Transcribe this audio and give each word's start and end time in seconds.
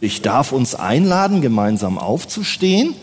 Ich 0.00 0.22
darf 0.22 0.52
uns 0.52 0.74
einladen, 0.74 1.40
gemeinsam 1.40 1.98
aufzustehen, 1.98 2.94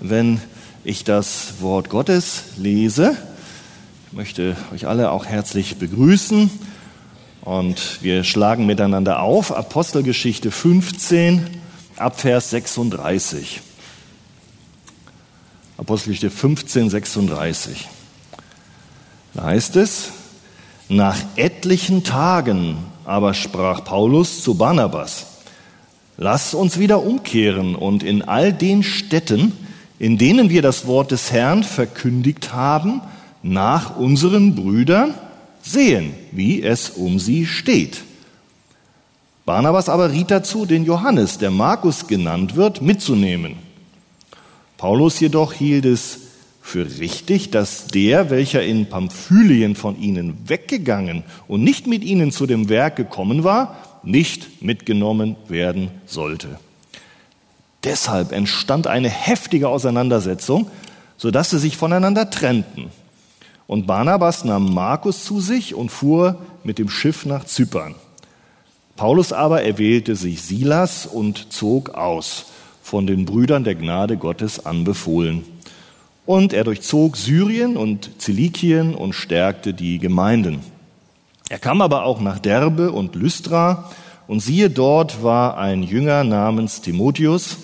wenn 0.00 0.40
ich 0.84 1.04
das 1.04 1.60
Wort 1.60 1.90
Gottes 1.90 2.44
lese. 2.56 3.16
Ich 4.08 4.16
möchte 4.16 4.56
euch 4.72 4.86
alle 4.86 5.10
auch 5.10 5.26
herzlich 5.26 5.76
begrüßen 5.76 6.50
und 7.42 8.02
wir 8.02 8.24
schlagen 8.24 8.66
miteinander 8.66 9.20
auf 9.20 9.52
Apostelgeschichte 9.52 10.50
15 10.50 11.46
ab 11.96 12.20
Vers 12.20 12.50
36. 12.50 13.60
Apostelgeschichte 15.76 16.30
15, 16.30 16.90
36. 16.90 17.88
Da 19.34 19.44
heißt 19.44 19.76
es, 19.76 20.10
nach 20.88 21.16
etlichen 21.36 22.02
Tagen 22.02 22.78
aber 23.04 23.34
sprach 23.34 23.84
Paulus 23.84 24.42
zu 24.42 24.54
Barnabas, 24.54 25.26
lass 26.20 26.52
uns 26.52 26.78
wieder 26.78 27.02
umkehren 27.02 27.74
und 27.74 28.02
in 28.02 28.22
all 28.22 28.52
den 28.52 28.84
Städten, 28.84 29.52
in 29.98 30.18
denen 30.18 30.50
wir 30.50 30.62
das 30.62 30.86
Wort 30.86 31.10
des 31.10 31.32
Herrn 31.32 31.64
verkündigt 31.64 32.52
haben, 32.52 33.00
nach 33.42 33.96
unseren 33.96 34.54
Brüdern 34.54 35.14
sehen, 35.62 36.12
wie 36.30 36.62
es 36.62 36.90
um 36.90 37.18
sie 37.18 37.46
steht. 37.46 38.02
Barnabas 39.46 39.88
aber 39.88 40.12
riet 40.12 40.30
dazu, 40.30 40.66
den 40.66 40.84
Johannes, 40.84 41.38
der 41.38 41.50
Markus 41.50 42.06
genannt 42.06 42.54
wird, 42.54 42.82
mitzunehmen. 42.82 43.54
Paulus 44.76 45.20
jedoch 45.20 45.54
hielt 45.54 45.86
es 45.86 46.18
für 46.60 46.86
richtig, 46.98 47.50
dass 47.50 47.86
der, 47.86 48.28
welcher 48.28 48.62
in 48.62 48.86
Pamphylien 48.86 49.74
von 49.74 49.98
ihnen 49.98 50.36
weggegangen 50.46 51.24
und 51.48 51.64
nicht 51.64 51.86
mit 51.86 52.04
ihnen 52.04 52.30
zu 52.30 52.46
dem 52.46 52.68
Werk 52.68 52.96
gekommen 52.96 53.42
war, 53.42 53.89
nicht 54.02 54.62
mitgenommen 54.62 55.36
werden 55.48 55.90
sollte. 56.06 56.58
Deshalb 57.84 58.32
entstand 58.32 58.86
eine 58.86 59.08
heftige 59.08 59.68
Auseinandersetzung, 59.68 60.70
sodass 61.16 61.50
sie 61.50 61.58
sich 61.58 61.76
voneinander 61.76 62.30
trennten. 62.30 62.90
Und 63.66 63.86
Barnabas 63.86 64.44
nahm 64.44 64.74
Markus 64.74 65.24
zu 65.24 65.40
sich 65.40 65.74
und 65.74 65.90
fuhr 65.90 66.38
mit 66.64 66.78
dem 66.78 66.88
Schiff 66.88 67.24
nach 67.24 67.44
Zypern. 67.44 67.94
Paulus 68.96 69.32
aber 69.32 69.62
erwählte 69.62 70.16
sich 70.16 70.42
Silas 70.42 71.06
und 71.06 71.52
zog 71.52 71.90
aus 71.90 72.46
von 72.82 73.06
den 73.06 73.24
Brüdern 73.24 73.64
der 73.64 73.76
Gnade 73.76 74.16
Gottes 74.16 74.66
anbefohlen. 74.66 75.44
Und 76.26 76.52
er 76.52 76.64
durchzog 76.64 77.16
Syrien 77.16 77.76
und 77.76 78.10
Zilikien 78.20 78.94
und 78.94 79.14
stärkte 79.14 79.72
die 79.72 79.98
Gemeinden. 79.98 80.60
Er 81.50 81.58
kam 81.58 81.82
aber 81.82 82.04
auch 82.04 82.20
nach 82.20 82.38
Derbe 82.38 82.92
und 82.92 83.16
Lystra, 83.16 83.90
und 84.28 84.38
siehe, 84.38 84.70
dort 84.70 85.24
war 85.24 85.58
ein 85.58 85.82
Jünger 85.82 86.22
namens 86.22 86.80
Timotheus, 86.80 87.56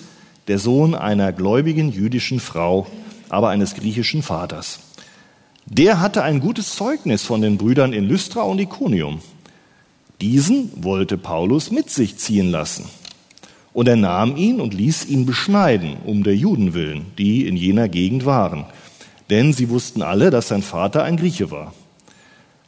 der 0.49 0.59
Sohn 0.59 0.93
einer 0.93 1.31
gläubigen 1.31 1.89
jüdischen 1.93 2.41
Frau, 2.41 2.87
aber 3.29 3.47
eines 3.47 3.75
griechischen 3.75 4.21
Vaters. 4.21 4.79
Der 5.65 6.01
hatte 6.01 6.23
ein 6.23 6.41
gutes 6.41 6.75
Zeugnis 6.75 7.23
von 7.23 7.41
den 7.41 7.57
Brüdern 7.57 7.93
in 7.93 8.03
Lystra 8.03 8.41
und 8.41 8.59
Iconium. 8.59 9.21
Diesen 10.19 10.83
wollte 10.83 11.17
Paulus 11.17 11.71
mit 11.71 11.89
sich 11.89 12.17
ziehen 12.17 12.51
lassen. 12.51 12.89
Und 13.71 13.87
er 13.87 13.95
nahm 13.95 14.35
ihn 14.35 14.59
und 14.59 14.73
ließ 14.73 15.05
ihn 15.05 15.25
beschneiden, 15.25 15.95
um 16.05 16.23
der 16.23 16.35
Juden 16.35 16.73
willen, 16.73 17.05
die 17.17 17.47
in 17.47 17.55
jener 17.55 17.87
Gegend 17.87 18.25
waren. 18.25 18.65
Denn 19.29 19.53
sie 19.53 19.69
wussten 19.69 20.01
alle, 20.01 20.29
dass 20.29 20.49
sein 20.49 20.61
Vater 20.61 21.03
ein 21.03 21.15
Grieche 21.15 21.51
war. 21.51 21.73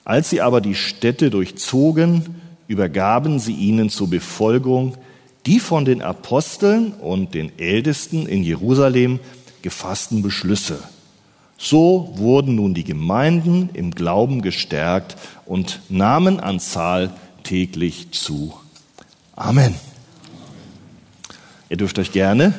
Als 0.09 0.31
sie 0.31 0.41
aber 0.41 0.59
die 0.59 0.73
Städte 0.73 1.29
durchzogen, 1.29 2.23
übergaben 2.67 3.37
sie 3.37 3.53
ihnen 3.53 3.91
zur 3.91 4.09
Befolgung 4.09 4.97
die 5.45 5.59
von 5.59 5.85
den 5.85 6.01
Aposteln 6.01 6.93
und 6.93 7.35
den 7.35 7.51
Ältesten 7.59 8.25
in 8.25 8.41
Jerusalem 8.41 9.19
gefassten 9.61 10.23
Beschlüsse. 10.23 10.79
So 11.59 12.11
wurden 12.15 12.55
nun 12.55 12.73
die 12.73 12.85
Gemeinden 12.85 13.69
im 13.73 13.91
Glauben 13.91 14.41
gestärkt 14.41 15.15
und 15.45 15.79
nahmen 15.89 16.39
an 16.39 16.59
Zahl 16.59 17.13
täglich 17.43 18.09
zu. 18.09 18.55
Amen. 19.35 19.75
Ihr 21.69 21.77
dürft 21.77 21.99
euch 21.99 22.11
gerne 22.11 22.55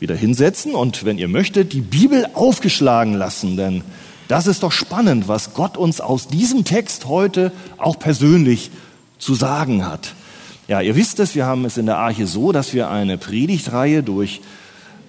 wieder 0.00 0.14
hinsetzen 0.14 0.74
und 0.74 1.06
wenn 1.06 1.16
ihr 1.16 1.28
möchtet, 1.28 1.72
die 1.72 1.80
Bibel 1.80 2.26
aufgeschlagen 2.34 3.14
lassen, 3.14 3.56
denn 3.56 3.84
das 4.28 4.46
ist 4.46 4.62
doch 4.62 4.72
spannend, 4.72 5.26
was 5.26 5.54
Gott 5.54 5.76
uns 5.76 6.00
aus 6.00 6.28
diesem 6.28 6.64
Text 6.64 7.06
heute 7.06 7.50
auch 7.78 7.98
persönlich 7.98 8.70
zu 9.18 9.34
sagen 9.34 9.86
hat. 9.86 10.14
Ja, 10.68 10.82
ihr 10.82 10.94
wisst 10.96 11.18
es, 11.18 11.34
wir 11.34 11.46
haben 11.46 11.64
es 11.64 11.78
in 11.78 11.86
der 11.86 11.96
Arche 11.96 12.26
so, 12.26 12.52
dass 12.52 12.74
wir 12.74 12.90
eine 12.90 13.16
Predigtreihe 13.16 14.02
durch 14.02 14.42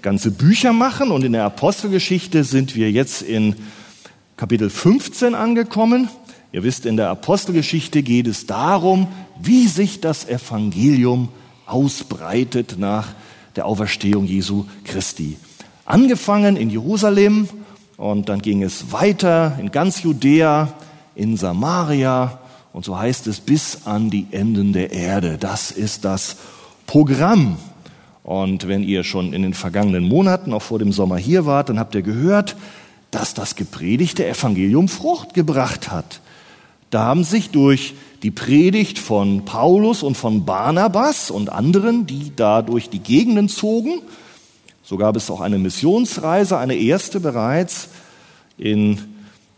ganze 0.01 0.31
Bücher 0.31 0.71
machen 0.71 1.11
und 1.11 1.25
in 1.25 1.33
der 1.33 1.43
Apostelgeschichte 1.43 2.45
sind 2.45 2.75
wir 2.77 2.89
jetzt 2.91 3.21
in 3.21 3.55
Kapitel 4.37 4.69
15 4.69 5.35
angekommen. 5.35 6.07
Ihr 6.53 6.63
wisst, 6.63 6.85
in 6.85 6.95
der 6.95 7.09
Apostelgeschichte 7.09 8.03
geht 8.03 8.25
es 8.25 8.45
darum, 8.45 9.09
wie 9.41 9.67
sich 9.67 9.99
das 9.99 10.27
Evangelium 10.29 11.27
ausbreitet 11.65 12.75
nach 12.77 13.09
der 13.57 13.65
Auferstehung 13.65 14.25
Jesu 14.25 14.65
Christi. 14.85 15.35
Angefangen 15.85 16.55
in 16.55 16.69
Jerusalem 16.69 17.49
und 17.99 18.29
dann 18.29 18.41
ging 18.41 18.63
es 18.63 18.93
weiter 18.93 19.57
in 19.59 19.71
ganz 19.71 20.01
Judäa, 20.03 20.69
in 21.15 21.35
Samaria 21.35 22.39
und 22.71 22.85
so 22.85 22.97
heißt 22.97 23.27
es 23.27 23.41
bis 23.41 23.85
an 23.85 24.09
die 24.09 24.27
Enden 24.31 24.71
der 24.71 24.91
Erde. 24.91 25.37
Das 25.37 25.69
ist 25.69 26.05
das 26.05 26.37
Programm. 26.87 27.57
Und 28.23 28.69
wenn 28.69 28.83
ihr 28.83 29.03
schon 29.03 29.33
in 29.33 29.41
den 29.41 29.53
vergangenen 29.53 30.07
Monaten, 30.07 30.53
auch 30.53 30.61
vor 30.61 30.79
dem 30.79 30.93
Sommer 30.93 31.17
hier 31.17 31.45
wart, 31.45 31.67
dann 31.67 31.77
habt 31.79 31.93
ihr 31.93 32.01
gehört, 32.01 32.55
dass 33.11 33.33
das 33.33 33.55
gepredigte 33.55 34.25
Evangelium 34.25 34.87
Frucht 34.87 35.33
gebracht 35.33 35.91
hat. 35.91 36.21
Da 36.91 37.03
haben 37.03 37.25
sich 37.25 37.49
durch 37.49 37.95
die 38.23 38.31
Predigt 38.31 38.97
von 38.97 39.43
Paulus 39.43 40.03
und 40.03 40.15
von 40.15 40.45
Barnabas 40.45 41.31
und 41.31 41.51
anderen, 41.51 42.05
die 42.05 42.31
da 42.35 42.61
durch 42.61 42.89
die 42.89 42.99
Gegenden 42.99 43.49
zogen. 43.49 44.01
So 44.89 44.97
gab 44.97 45.15
es 45.15 45.29
auch 45.29 45.41
eine 45.41 45.59
Missionsreise, 45.59 46.57
eine 46.57 46.73
erste 46.73 47.19
bereits 47.19 47.89
in 48.57 48.97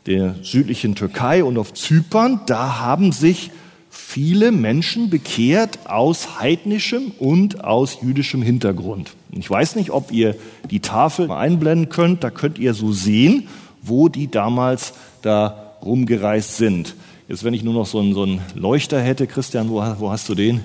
der 0.06 0.36
südlichen 0.42 0.94
Türkei 0.94 1.46
und 1.46 1.58
auf 1.58 1.74
Zypern. 1.74 2.42
Da 2.48 2.80
haben 2.82 3.14
sich 3.14 3.50
viele 3.90 4.52
Menschen 4.52 5.10
bekehrt 5.10 5.80
aus 5.86 6.42
heidnischem 6.42 7.14
und 7.18 7.64
aus 7.64 8.00
jüdischem 8.02 8.42
Hintergrund. 8.42 9.12
Ich 9.32 9.50
weiß 9.50 9.78
nicht, 9.78 9.92
ob 9.92 10.12
ihr 10.12 10.36
die 10.70 10.82
Tafel 10.82 11.32
einblenden 11.32 11.88
könnt. 11.88 12.26
Da 12.26 12.30
könnt 12.30 12.60
ihr 12.60 12.74
so 12.74 12.92
sehen, 12.92 13.48
wo 13.82 14.10
die 14.10 14.30
damals 14.30 14.92
da 15.22 15.78
rumgereist 15.82 16.58
sind. 16.58 16.94
Jetzt, 17.30 17.46
wenn 17.46 17.54
ich 17.54 17.64
nur 17.64 17.74
noch 17.74 17.86
so 17.86 18.00
einen, 18.00 18.14
so 18.14 18.24
einen 18.24 18.42
Leuchter 18.54 19.00
hätte, 19.00 19.28
Christian, 19.28 19.70
wo, 19.70 19.82
wo 19.98 20.12
hast 20.12 20.28
du 20.28 20.36
den? 20.36 20.60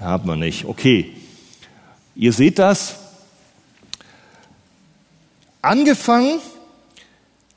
Haben 0.00 0.28
wir 0.28 0.34
nicht. 0.34 0.64
Okay. 0.64 1.12
Ihr 2.16 2.32
seht 2.32 2.58
das. 2.58 2.99
Angefangen 5.62 6.38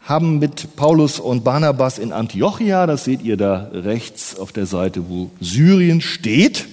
haben 0.02 0.40
mit 0.40 0.76
Paulus 0.76 1.22
und 1.22 1.46
Barnabas 1.46 1.98
in 1.98 2.12
Antiochia, 2.12 2.86
das 2.86 3.06
seht 3.06 3.22
ihr 3.22 3.38
da 3.38 3.70
rechts 3.72 4.38
auf 4.38 4.52
der 4.52 4.66
Seite, 4.66 5.08
wo 5.08 5.32
Syrien 5.40 6.02
steht. 6.02 6.68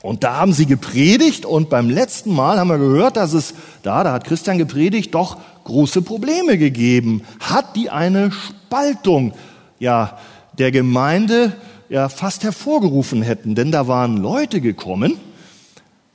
Und 0.00 0.22
da 0.22 0.36
haben 0.36 0.52
sie 0.52 0.66
gepredigt 0.66 1.44
und 1.44 1.70
beim 1.70 1.90
letzten 1.90 2.32
Mal 2.32 2.60
haben 2.60 2.68
wir 2.68 2.78
gehört, 2.78 3.16
dass 3.16 3.32
es 3.32 3.52
da, 3.82 4.04
da 4.04 4.12
hat 4.12 4.24
Christian 4.24 4.58
gepredigt, 4.58 5.12
doch 5.12 5.38
große 5.64 6.02
Probleme 6.02 6.56
gegeben. 6.56 7.24
Hat 7.40 7.74
die 7.74 7.90
eine 7.90 8.30
Spaltung, 8.30 9.34
ja, 9.80 10.18
der 10.56 10.70
Gemeinde 10.70 11.52
ja 11.88 12.08
fast 12.08 12.44
hervorgerufen 12.44 13.22
hätten. 13.22 13.56
Denn 13.56 13.72
da 13.72 13.88
waren 13.88 14.16
Leute 14.16 14.60
gekommen 14.60 15.18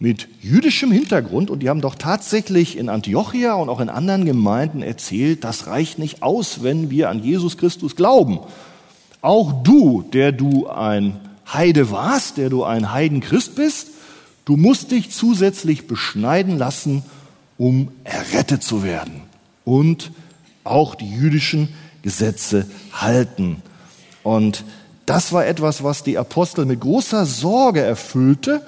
mit 0.03 0.27
jüdischem 0.41 0.91
Hintergrund 0.91 1.49
und 1.49 1.61
die 1.61 1.69
haben 1.69 1.79
doch 1.79 1.95
tatsächlich 1.95 2.77
in 2.77 2.89
Antiochia 2.89 3.53
und 3.53 3.69
auch 3.69 3.79
in 3.79 3.87
anderen 3.87 4.25
Gemeinden 4.25 4.81
erzählt, 4.81 5.45
das 5.45 5.67
reicht 5.67 5.97
nicht 5.97 6.21
aus, 6.21 6.61
wenn 6.61 6.89
wir 6.89 7.09
an 7.09 7.23
Jesus 7.23 7.57
Christus 7.57 7.95
glauben. 7.95 8.39
Auch 9.21 9.63
du, 9.63 10.01
der 10.11 10.33
du 10.33 10.67
ein 10.67 11.21
Heide 11.53 11.89
warst, 11.89 12.35
der 12.35 12.49
du 12.49 12.65
ein 12.65 12.91
Heidenchrist 12.91 13.55
bist, 13.55 13.91
du 14.43 14.57
musst 14.57 14.91
dich 14.91 15.09
zusätzlich 15.09 15.87
beschneiden 15.87 16.57
lassen, 16.57 17.03
um 17.57 17.87
errettet 18.03 18.61
zu 18.61 18.83
werden 18.83 19.21
und 19.63 20.11
auch 20.65 20.95
die 20.95 21.09
jüdischen 21.09 21.69
Gesetze 22.01 22.65
halten. 22.91 23.61
Und 24.21 24.65
das 25.05 25.31
war 25.31 25.45
etwas, 25.47 25.81
was 25.81 26.03
die 26.03 26.17
Apostel 26.17 26.65
mit 26.65 26.81
großer 26.81 27.25
Sorge 27.25 27.79
erfüllte. 27.79 28.63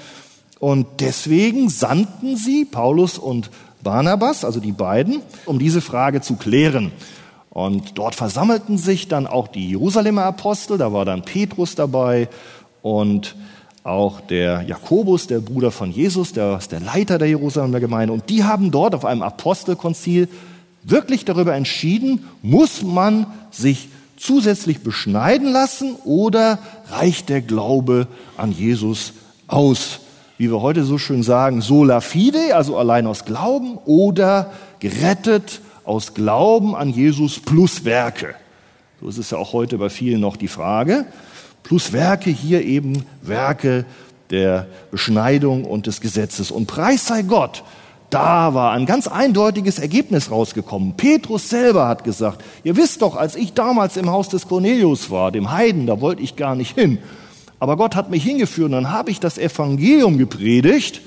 Und 0.66 0.88
deswegen 1.00 1.70
sandten 1.70 2.38
sie 2.38 2.66
Paulus 2.66 3.20
und 3.20 3.52
Barnabas, 3.84 4.44
also 4.44 4.60
die 4.60 4.72
beiden, 4.72 5.22
um 5.46 5.60
diese 5.60 5.80
Frage 5.80 6.22
zu 6.22 6.38
klären. 6.38 6.92
Und 7.52 8.00
dort 8.00 8.16
versammelten 8.16 8.80
sich 8.80 9.08
dann 9.08 9.28
auch 9.28 9.48
die 9.48 9.70
Jerusalemer 9.70 10.24
Apostel, 10.24 10.80
da 10.80 10.92
war 10.92 11.06
dann 11.06 11.22
Petrus 11.22 11.76
dabei 11.76 12.30
und 12.82 13.36
auch 13.84 14.22
der 14.22 14.64
Jakobus, 14.64 15.28
der 15.28 15.40
Bruder 15.40 15.70
von 15.70 15.92
Jesus, 15.92 16.34
der 16.34 16.58
ist 16.58 16.72
der 16.72 16.80
Leiter 16.80 17.20
der 17.20 17.28
Jerusalemer 17.28 17.80
Gemeinde. 17.80 18.14
Und 18.14 18.32
die 18.32 18.44
haben 18.44 18.72
dort 18.72 18.96
auf 18.96 19.06
einem 19.06 19.22
Apostelkonzil 19.22 20.30
wirklich 20.82 21.26
darüber 21.26 21.54
entschieden, 21.54 22.26
muss 22.42 22.82
man 22.82 23.28
sich 23.52 23.90
zusätzlich 24.18 24.80
beschneiden 24.82 25.52
lassen 25.52 25.94
oder 26.06 26.58
reicht 26.90 27.30
der 27.30 27.44
Glaube 27.44 28.08
an 28.36 28.52
Jesus 28.52 29.14
aus? 29.46 30.00
Wie 30.38 30.52
wir 30.52 30.62
heute 30.62 30.84
so 30.84 30.98
schön 30.98 31.24
sagen, 31.24 31.62
sola 31.62 32.02
fide, 32.02 32.56
also 32.56 32.78
allein 32.78 33.08
aus 33.08 33.26
Glauben 33.26 33.78
oder 33.86 34.52
gerettet 34.80 35.62
aus 35.86 36.14
Glauben 36.14 36.76
an 36.76 36.90
Jesus 36.90 37.40
plus 37.40 37.86
Werke. 37.86 38.36
So 39.02 39.08
ist 39.08 39.18
es 39.18 39.32
ja 39.32 39.38
auch 39.38 39.54
heute 39.54 39.78
bei 39.78 39.90
vielen 39.90 40.22
noch 40.22 40.36
die 40.36 40.48
Frage 40.48 41.06
plus 41.66 41.92
Werke 41.92 42.30
hier 42.30 42.64
eben 42.64 43.06
Werke 43.22 43.86
der 44.30 44.68
Beschneidung 44.92 45.66
und 45.66 45.88
des 45.88 46.00
Gesetzes. 46.00 46.52
Und 46.52 46.68
preis 46.68 47.08
sei 47.08 47.24
Gott, 47.24 47.64
da 48.12 48.54
war 48.54 48.72
ein 48.72 48.86
ganz 48.86 49.08
eindeutiges 49.08 49.80
Ergebnis 49.80 50.30
rausgekommen. 50.32 50.94
Petrus 50.96 51.50
selber 51.50 51.88
hat 51.88 52.04
gesagt, 52.04 52.44
ihr 52.64 52.78
wisst 52.78 53.02
doch, 53.02 53.16
als 53.16 53.36
ich 53.36 53.54
damals 53.54 53.98
im 53.98 54.12
Haus 54.12 54.30
des 54.30 54.48
Cornelius 54.48 55.10
war, 55.10 55.32
dem 55.32 55.52
Heiden, 55.52 55.88
da 55.88 56.00
wollte 56.02 56.22
ich 56.22 56.36
gar 56.36 56.56
nicht 56.56 56.76
hin. 56.76 57.00
Aber 57.60 57.78
Gott 57.78 57.96
hat 57.96 58.10
mich 58.10 58.24
hingeführt 58.24 58.68
und 58.68 58.74
dann 58.74 58.92
habe 58.92 59.12
ich 59.12 59.20
das 59.20 59.38
Evangelium 59.38 60.18
gepredigt 60.18 61.02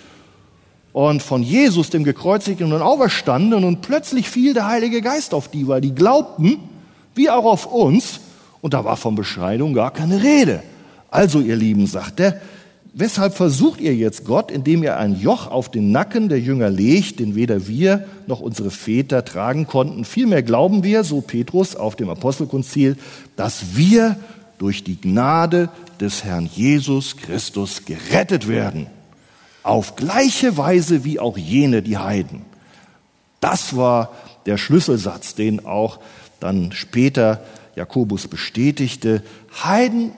und 0.92 1.22
von 1.22 1.42
Jesus, 1.42 1.90
dem 1.90 2.04
gekreuzigten 2.04 2.72
und 2.72 2.82
auferstandenen 2.82 3.64
und 3.64 3.82
plötzlich 3.82 4.28
fiel 4.28 4.54
der 4.54 4.66
Heilige 4.66 5.02
Geist 5.02 5.34
auf 5.34 5.48
die, 5.48 5.68
weil 5.68 5.80
die 5.80 5.94
glaubten, 5.94 6.58
wie 7.14 7.30
auch 7.30 7.44
auf 7.44 7.66
uns, 7.66 8.20
und 8.60 8.74
da 8.74 8.84
war 8.84 8.96
von 8.96 9.14
Beschneidung 9.14 9.74
gar 9.74 9.92
keine 9.92 10.22
Rede. 10.22 10.62
Also, 11.10 11.40
ihr 11.40 11.56
Lieben, 11.56 11.86
sagt 11.86 12.20
er, 12.20 12.40
weshalb 12.94 13.34
versucht 13.34 13.80
ihr 13.80 13.94
jetzt 13.94 14.24
Gott, 14.24 14.50
indem 14.50 14.82
ihr 14.82 14.96
ein 14.96 15.20
Joch 15.20 15.46
auf 15.48 15.70
den 15.70 15.92
Nacken 15.92 16.28
der 16.28 16.40
Jünger 16.40 16.70
legt, 16.70 17.20
den 17.20 17.34
weder 17.34 17.68
wir 17.68 18.06
noch 18.26 18.40
unsere 18.40 18.70
Väter 18.70 19.24
tragen 19.24 19.66
konnten? 19.66 20.04
Vielmehr 20.04 20.42
glauben 20.42 20.82
wir, 20.82 21.04
so 21.04 21.20
Petrus 21.20 21.76
auf 21.76 21.96
dem 21.96 22.10
Apostelkonzil, 22.10 22.96
dass 23.36 23.76
wir 23.76 24.16
durch 24.58 24.84
die 24.84 25.00
Gnade 25.00 25.70
des 26.00 26.24
Herrn 26.24 26.46
Jesus 26.52 27.16
Christus 27.16 27.84
gerettet 27.84 28.48
werden. 28.48 28.86
Auf 29.62 29.96
gleiche 29.96 30.56
Weise 30.56 31.04
wie 31.04 31.18
auch 31.18 31.36
jene, 31.36 31.82
die 31.82 31.98
Heiden. 31.98 32.42
Das 33.40 33.76
war 33.76 34.12
der 34.46 34.58
Schlüsselsatz, 34.58 35.34
den 35.34 35.66
auch 35.66 36.00
dann 36.40 36.72
später 36.72 37.42
Jakobus 37.76 38.28
bestätigte, 38.28 39.22
Heiden 39.62 40.12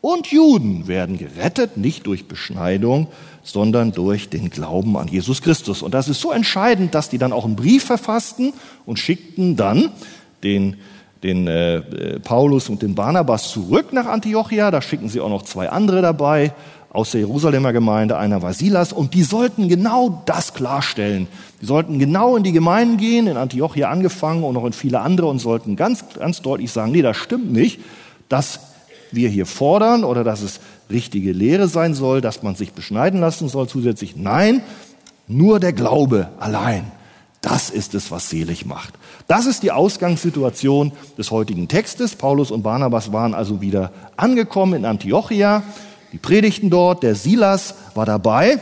und 0.00 0.28
Juden 0.28 0.86
werden 0.86 1.18
gerettet, 1.18 1.76
nicht 1.76 2.06
durch 2.06 2.28
Beschneidung, 2.28 3.08
sondern 3.42 3.92
durch 3.92 4.28
den 4.28 4.50
Glauben 4.50 4.96
an 4.96 5.08
Jesus 5.08 5.42
Christus. 5.42 5.82
Und 5.82 5.94
das 5.94 6.08
ist 6.08 6.20
so 6.20 6.32
entscheidend, 6.32 6.94
dass 6.94 7.08
die 7.08 7.18
dann 7.18 7.32
auch 7.32 7.44
einen 7.44 7.56
Brief 7.56 7.84
verfassten 7.84 8.52
und 8.84 8.98
schickten 8.98 9.56
dann 9.56 9.90
den, 10.42 10.76
den 11.22 11.46
äh, 11.46 11.76
äh 11.76 12.20
Paulus 12.20 12.68
und 12.68 12.82
den 12.82 12.94
Barnabas 12.94 13.50
zurück 13.50 13.92
nach 13.92 14.06
Antiochia. 14.06 14.70
Da 14.70 14.82
schicken 14.82 15.08
sie 15.08 15.20
auch 15.20 15.30
noch 15.30 15.42
zwei 15.42 15.68
andere 15.70 16.02
dabei 16.02 16.52
aus 16.96 17.10
der 17.10 17.20
Jerusalemer 17.20 17.74
Gemeinde, 17.74 18.16
einer 18.16 18.40
war 18.40 18.54
Silas, 18.54 18.92
und 18.92 19.12
die 19.12 19.22
sollten 19.22 19.68
genau 19.68 20.22
das 20.24 20.54
klarstellen. 20.54 21.28
Die 21.60 21.66
sollten 21.66 21.98
genau 21.98 22.36
in 22.36 22.42
die 22.42 22.52
Gemeinden 22.52 22.96
gehen, 22.96 23.26
in 23.26 23.36
Antiochia 23.36 23.90
angefangen 23.90 24.42
und 24.42 24.54
noch 24.54 24.64
in 24.64 24.72
viele 24.72 25.00
andere 25.00 25.26
und 25.26 25.38
sollten 25.38 25.76
ganz, 25.76 26.04
ganz 26.18 26.40
deutlich 26.40 26.72
sagen, 26.72 26.92
nee, 26.92 27.02
das 27.02 27.18
stimmt 27.18 27.52
nicht, 27.52 27.80
dass 28.30 28.60
wir 29.12 29.28
hier 29.28 29.44
fordern 29.44 30.04
oder 30.04 30.24
dass 30.24 30.40
es 30.40 30.60
richtige 30.90 31.32
Lehre 31.32 31.68
sein 31.68 31.94
soll, 31.94 32.22
dass 32.22 32.42
man 32.42 32.54
sich 32.54 32.72
beschneiden 32.72 33.20
lassen 33.20 33.48
soll 33.48 33.68
zusätzlich. 33.68 34.16
Nein, 34.16 34.62
nur 35.28 35.60
der 35.60 35.74
Glaube 35.74 36.30
allein. 36.40 36.84
Das 37.42 37.68
ist 37.68 37.94
es, 37.94 38.10
was 38.10 38.30
selig 38.30 38.64
macht. 38.64 38.94
Das 39.26 39.46
ist 39.46 39.62
die 39.62 39.72
Ausgangssituation 39.72 40.92
des 41.18 41.30
heutigen 41.30 41.66
Textes. 41.68 42.14
Paulus 42.14 42.50
und 42.50 42.62
Barnabas 42.62 43.12
waren 43.12 43.34
also 43.34 43.60
wieder 43.60 43.92
angekommen 44.16 44.74
in 44.74 44.84
Antiochia. 44.84 45.62
Die 46.12 46.18
predigten 46.18 46.70
dort, 46.70 47.02
der 47.02 47.16
Silas 47.16 47.74
war 47.94 48.06
dabei. 48.06 48.60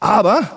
Aber 0.00 0.50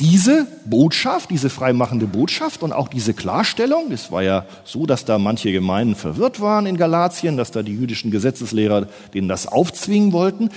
diese 0.00 0.46
Botschaft, 0.64 1.30
diese 1.30 1.50
freimachende 1.50 2.06
Botschaft 2.06 2.62
und 2.62 2.72
auch 2.72 2.88
diese 2.88 3.14
Klarstellung, 3.14 3.90
es 3.92 4.12
war 4.12 4.22
ja 4.22 4.46
so, 4.64 4.86
dass 4.86 5.04
da 5.04 5.18
manche 5.18 5.52
Gemeinden 5.52 5.94
verwirrt 5.94 6.40
waren 6.40 6.66
in 6.66 6.76
Galatien, 6.76 7.36
dass 7.36 7.50
da 7.50 7.62
die 7.62 7.74
jüdischen 7.74 8.10
Gesetzeslehrer 8.10 8.88
denen 9.14 9.28
das 9.28 9.46
aufzwingen 9.46 10.12
wollten, 10.12 10.50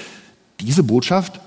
diese 0.60 0.84
Botschaft 0.84 1.40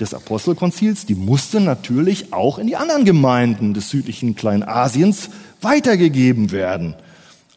des 0.00 0.14
Apostelkonzils, 0.14 1.06
die 1.06 1.14
musste 1.14 1.60
natürlich 1.60 2.32
auch 2.32 2.58
in 2.58 2.66
die 2.66 2.76
anderen 2.76 3.04
Gemeinden 3.04 3.74
des 3.74 3.90
südlichen 3.90 4.34
Kleinasiens 4.34 5.30
weitergegeben 5.60 6.50
werden. 6.50 6.94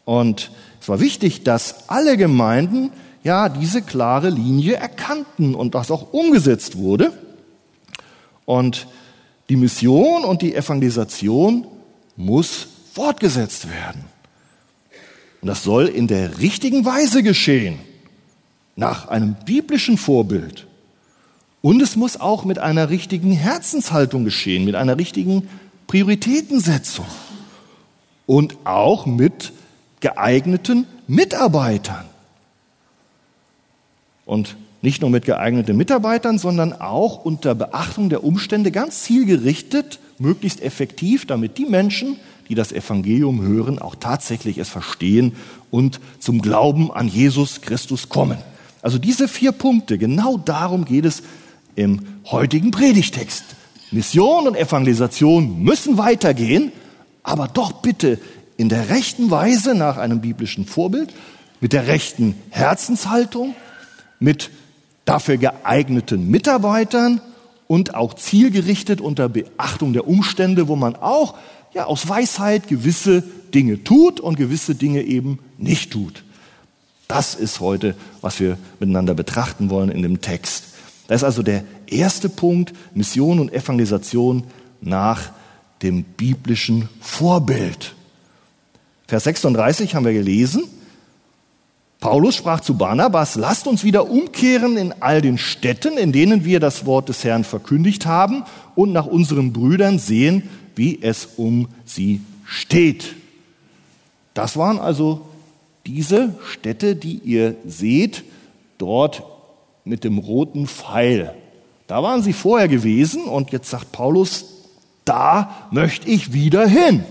Und 0.04 0.50
es 0.80 0.88
war 0.88 1.00
wichtig, 1.00 1.42
dass 1.42 1.88
alle 1.88 2.16
Gemeinden 2.16 2.90
ja 3.24 3.48
diese 3.48 3.82
klare 3.82 4.30
Linie 4.30 4.74
erkannten 4.74 5.54
und 5.54 5.74
das 5.74 5.90
auch 5.90 6.12
umgesetzt 6.12 6.78
wurde. 6.78 7.12
Und 8.44 8.86
die 9.48 9.56
Mission 9.56 10.24
und 10.24 10.42
die 10.42 10.54
Evangelisation 10.54 11.66
muss 12.16 12.68
fortgesetzt 12.92 13.68
werden. 13.68 14.04
Und 15.40 15.48
das 15.48 15.62
soll 15.62 15.86
in 15.86 16.06
der 16.06 16.38
richtigen 16.38 16.84
Weise 16.84 17.22
geschehen, 17.22 17.78
nach 18.76 19.08
einem 19.08 19.36
biblischen 19.44 19.98
Vorbild. 19.98 20.66
Und 21.66 21.82
es 21.82 21.96
muss 21.96 22.20
auch 22.20 22.44
mit 22.44 22.60
einer 22.60 22.90
richtigen 22.90 23.32
Herzenshaltung 23.32 24.22
geschehen, 24.22 24.64
mit 24.64 24.76
einer 24.76 24.98
richtigen 24.98 25.48
Prioritätensetzung 25.88 27.06
und 28.24 28.56
auch 28.62 29.04
mit 29.04 29.52
geeigneten 29.98 30.86
Mitarbeitern. 31.08 32.04
Und 34.26 34.56
nicht 34.80 35.00
nur 35.00 35.10
mit 35.10 35.24
geeigneten 35.24 35.76
Mitarbeitern, 35.76 36.38
sondern 36.38 36.72
auch 36.72 37.24
unter 37.24 37.56
Beachtung 37.56 38.10
der 38.10 38.22
Umstände 38.22 38.70
ganz 38.70 39.02
zielgerichtet, 39.02 39.98
möglichst 40.20 40.62
effektiv, 40.62 41.26
damit 41.26 41.58
die 41.58 41.66
Menschen, 41.66 42.14
die 42.48 42.54
das 42.54 42.70
Evangelium 42.70 43.42
hören, 43.42 43.80
auch 43.80 43.96
tatsächlich 43.96 44.58
es 44.58 44.68
verstehen 44.68 45.34
und 45.72 45.98
zum 46.20 46.42
Glauben 46.42 46.92
an 46.92 47.08
Jesus 47.08 47.60
Christus 47.60 48.08
kommen. 48.08 48.38
Also 48.82 48.98
diese 48.98 49.26
vier 49.26 49.50
Punkte, 49.50 49.98
genau 49.98 50.36
darum 50.36 50.84
geht 50.84 51.06
es 51.06 51.24
im 51.76 52.00
heutigen 52.24 52.72
Predigtext. 52.72 53.44
Mission 53.92 54.48
und 54.48 54.56
Evangelisation 54.56 55.62
müssen 55.62 55.96
weitergehen, 55.98 56.72
aber 57.22 57.46
doch 57.46 57.72
bitte 57.72 58.18
in 58.56 58.68
der 58.68 58.88
rechten 58.88 59.30
Weise 59.30 59.74
nach 59.74 59.96
einem 59.96 60.20
biblischen 60.20 60.66
Vorbild, 60.66 61.12
mit 61.60 61.72
der 61.72 61.86
rechten 61.86 62.34
Herzenshaltung, 62.50 63.54
mit 64.18 64.50
dafür 65.04 65.36
geeigneten 65.36 66.28
Mitarbeitern 66.30 67.20
und 67.66 67.94
auch 67.94 68.14
zielgerichtet 68.14 69.00
unter 69.00 69.28
Beachtung 69.28 69.92
der 69.92 70.06
Umstände, 70.06 70.68
wo 70.68 70.76
man 70.76 70.96
auch 70.96 71.34
ja, 71.74 71.84
aus 71.84 72.08
Weisheit 72.08 72.68
gewisse 72.68 73.22
Dinge 73.54 73.84
tut 73.84 74.20
und 74.20 74.36
gewisse 74.36 74.74
Dinge 74.74 75.02
eben 75.02 75.38
nicht 75.58 75.92
tut. 75.92 76.24
Das 77.08 77.34
ist 77.34 77.60
heute, 77.60 77.94
was 78.20 78.40
wir 78.40 78.58
miteinander 78.80 79.14
betrachten 79.14 79.70
wollen 79.70 79.90
in 79.90 80.02
dem 80.02 80.20
Text. 80.20 80.64
Das 81.08 81.20
ist 81.20 81.24
also 81.24 81.42
der 81.42 81.64
erste 81.86 82.28
Punkt, 82.28 82.72
Mission 82.94 83.38
und 83.38 83.52
Evangelisation 83.52 84.44
nach 84.80 85.30
dem 85.82 86.02
biblischen 86.02 86.88
Vorbild. 87.00 87.94
Vers 89.06 89.24
36 89.24 89.94
haben 89.94 90.04
wir 90.04 90.12
gelesen. 90.12 90.64
Paulus 92.00 92.34
sprach 92.34 92.60
zu 92.60 92.76
Barnabas, 92.76 93.36
lasst 93.36 93.66
uns 93.66 93.82
wieder 93.82 94.10
umkehren 94.10 94.76
in 94.76 94.94
all 95.00 95.22
den 95.22 95.38
Städten, 95.38 95.96
in 95.96 96.12
denen 96.12 96.44
wir 96.44 96.60
das 96.60 96.84
Wort 96.86 97.08
des 97.08 97.24
Herrn 97.24 97.44
verkündigt 97.44 98.06
haben 98.06 98.44
und 98.74 98.92
nach 98.92 99.06
unseren 99.06 99.52
Brüdern 99.52 99.98
sehen, 99.98 100.48
wie 100.74 101.00
es 101.00 101.26
um 101.36 101.68
sie 101.84 102.20
steht. 102.44 103.14
Das 104.34 104.56
waren 104.56 104.78
also 104.78 105.26
diese 105.86 106.34
Städte, 106.44 106.96
die 106.96 107.20
ihr 107.24 107.54
seht, 107.64 108.24
dort 108.76 109.22
mit 109.86 110.04
dem 110.04 110.18
roten 110.18 110.66
Pfeil. 110.66 111.32
Da 111.86 112.02
waren 112.02 112.22
sie 112.22 112.32
vorher 112.32 112.68
gewesen 112.68 113.24
und 113.24 113.52
jetzt 113.52 113.70
sagt 113.70 113.92
Paulus, 113.92 114.46
da 115.04 115.68
möchte 115.70 116.08
ich 116.08 116.32
wieder 116.32 116.66
hin. 116.66 117.04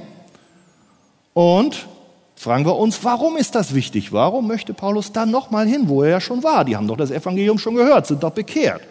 Und 1.33 1.87
fragen 2.35 2.65
wir 2.65 2.75
uns, 2.75 3.03
warum 3.03 3.37
ist 3.37 3.55
das 3.55 3.73
wichtig? 3.73 4.11
Warum 4.11 4.47
möchte 4.47 4.73
Paulus 4.73 5.13
da 5.13 5.25
nochmal 5.25 5.65
hin, 5.65 5.87
wo 5.87 6.03
er 6.03 6.09
ja 6.09 6.21
schon 6.21 6.43
war? 6.43 6.65
Die 6.65 6.75
haben 6.75 6.87
doch 6.87 6.97
das 6.97 7.11
Evangelium 7.11 7.57
schon 7.57 7.75
gehört, 7.75 8.07
sind 8.07 8.21
doch 8.21 8.31
bekehrt. 8.31 8.81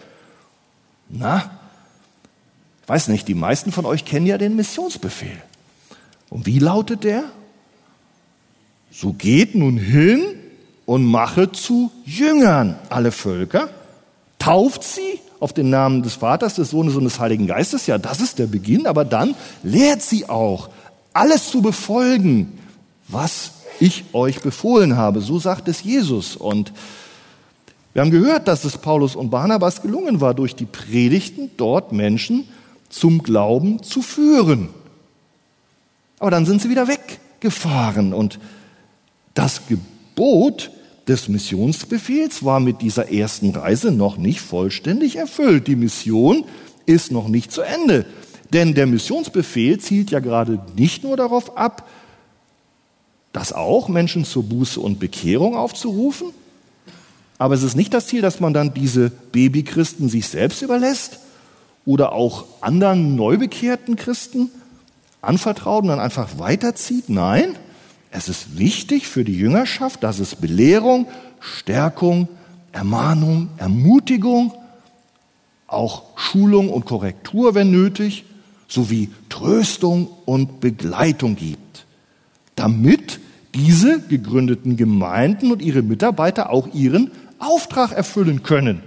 Na, 1.10 1.50
ich 2.82 2.88
weiß 2.88 3.08
nicht, 3.08 3.28
die 3.28 3.34
meisten 3.34 3.70
von 3.70 3.84
euch 3.84 4.06
kennen 4.06 4.26
ja 4.26 4.38
den 4.38 4.56
Missionsbefehl. 4.56 5.42
Und 6.30 6.46
wie 6.46 6.58
lautet 6.58 7.04
der? 7.04 7.24
So 8.90 9.12
geht 9.12 9.54
nun 9.54 9.76
hin 9.76 10.20
und 10.86 11.04
mache 11.04 11.52
zu 11.52 11.90
Jüngern 12.04 12.76
alle 12.90 13.12
Völker, 13.12 13.68
tauft 14.38 14.84
sie 14.84 15.20
auf 15.40 15.52
den 15.52 15.70
Namen 15.70 16.02
des 16.02 16.14
Vaters, 16.14 16.54
des 16.54 16.70
Sohnes 16.70 16.96
und 16.96 17.04
des 17.04 17.20
Heiligen 17.20 17.46
Geistes. 17.46 17.86
Ja, 17.86 17.98
das 17.98 18.20
ist 18.20 18.38
der 18.38 18.46
Beginn, 18.46 18.86
aber 18.86 19.04
dann 19.04 19.34
lehrt 19.62 20.02
sie 20.02 20.28
auch, 20.28 20.70
alles 21.12 21.50
zu 21.50 21.62
befolgen, 21.62 22.58
was 23.08 23.52
ich 23.80 24.04
euch 24.12 24.40
befohlen 24.40 24.96
habe. 24.96 25.20
So 25.20 25.38
sagt 25.38 25.68
es 25.68 25.82
Jesus. 25.82 26.36
Und 26.36 26.72
wir 27.92 28.02
haben 28.02 28.10
gehört, 28.10 28.48
dass 28.48 28.64
es 28.64 28.78
Paulus 28.78 29.16
und 29.16 29.30
Barnabas 29.30 29.82
gelungen 29.82 30.20
war, 30.20 30.34
durch 30.34 30.54
die 30.56 30.66
Predigten 30.66 31.50
dort 31.56 31.92
Menschen 31.92 32.48
zum 32.88 33.22
Glauben 33.22 33.82
zu 33.82 34.02
führen. 34.02 34.68
Aber 36.18 36.30
dann 36.30 36.46
sind 36.46 36.62
sie 36.62 36.70
wieder 36.70 36.88
weggefahren 36.88 38.12
und 38.12 38.38
das 39.34 39.66
Gebot 40.14 40.70
des 41.08 41.28
Missionsbefehls 41.28 42.44
war 42.44 42.60
mit 42.60 42.80
dieser 42.82 43.10
ersten 43.12 43.50
Reise 43.50 43.90
noch 43.90 44.16
nicht 44.16 44.40
vollständig 44.40 45.16
erfüllt. 45.16 45.66
Die 45.66 45.76
Mission 45.76 46.44
ist 46.86 47.10
noch 47.10 47.28
nicht 47.28 47.50
zu 47.50 47.62
Ende. 47.62 48.06
Denn 48.52 48.74
der 48.74 48.86
Missionsbefehl 48.86 49.78
zielt 49.78 50.12
ja 50.12 50.20
gerade 50.20 50.60
nicht 50.76 51.02
nur 51.02 51.16
darauf 51.16 51.56
ab, 51.56 51.88
das 53.32 53.52
auch 53.52 53.88
Menschen 53.88 54.24
zur 54.24 54.44
Buße 54.44 54.80
und 54.80 55.00
Bekehrung 55.00 55.56
aufzurufen, 55.56 56.28
aber 57.36 57.54
es 57.54 57.64
ist 57.64 57.74
nicht 57.74 57.92
das 57.92 58.06
Ziel, 58.06 58.22
dass 58.22 58.38
man 58.38 58.54
dann 58.54 58.72
diese 58.72 59.10
Babychristen 59.10 60.08
sich 60.08 60.28
selbst 60.28 60.62
überlässt 60.62 61.18
oder 61.84 62.12
auch 62.12 62.44
anderen 62.60 63.16
neubekehrten 63.16 63.96
Christen 63.96 64.52
anvertraut 65.20 65.82
und 65.82 65.88
dann 65.88 65.98
einfach 65.98 66.38
weiterzieht. 66.38 67.08
Nein, 67.08 67.56
es 68.16 68.28
ist 68.28 68.56
wichtig 68.56 69.08
für 69.08 69.24
die 69.24 69.36
Jüngerschaft, 69.36 70.04
dass 70.04 70.20
es 70.20 70.36
Belehrung, 70.36 71.08
Stärkung, 71.40 72.28
Ermahnung, 72.70 73.48
Ermutigung, 73.56 74.52
auch 75.66 76.04
Schulung 76.14 76.68
und 76.68 76.86
Korrektur, 76.86 77.56
wenn 77.56 77.72
nötig, 77.72 78.24
sowie 78.68 79.10
Tröstung 79.30 80.08
und 80.26 80.60
Begleitung 80.60 81.34
gibt, 81.34 81.86
damit 82.54 83.18
diese 83.52 84.00
gegründeten 84.00 84.76
Gemeinden 84.76 85.50
und 85.50 85.60
ihre 85.60 85.82
Mitarbeiter 85.82 86.50
auch 86.50 86.72
ihren 86.72 87.10
Auftrag 87.40 87.90
erfüllen 87.90 88.44
können, 88.44 88.80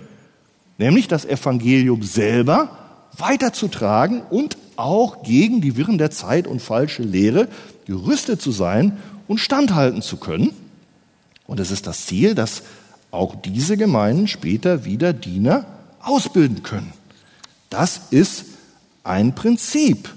nämlich 0.78 1.10
das 1.10 1.26
Evangelium 1.26 2.02
selber 2.02 2.78
weiterzutragen 3.18 4.22
und 4.30 4.56
auch 4.78 5.24
gegen 5.24 5.60
die 5.60 5.76
Wirren 5.76 5.98
der 5.98 6.12
Zeit 6.12 6.48
und 6.48 6.62
falsche 6.62 7.04
Lehre 7.04 7.50
gerüstet 7.86 8.42
zu 8.42 8.52
sein 8.52 8.98
und 9.28 9.40
standhalten 9.40 10.02
zu 10.02 10.18
können. 10.18 10.52
Und 11.46 11.60
es 11.60 11.72
ist 11.72 11.88
das 11.88 12.06
Ziel, 12.06 12.36
dass 12.36 12.64
auch 13.12 13.36
diese 13.36 13.78
Gemeinden 13.78 14.28
später 14.28 14.86
wieder 14.86 15.14
Diener 15.14 15.66
ausbilden 16.02 16.64
können. 16.64 16.94
Das 17.70 18.02
ist 18.12 18.46
ein 19.04 19.34
Prinzip. 19.36 20.14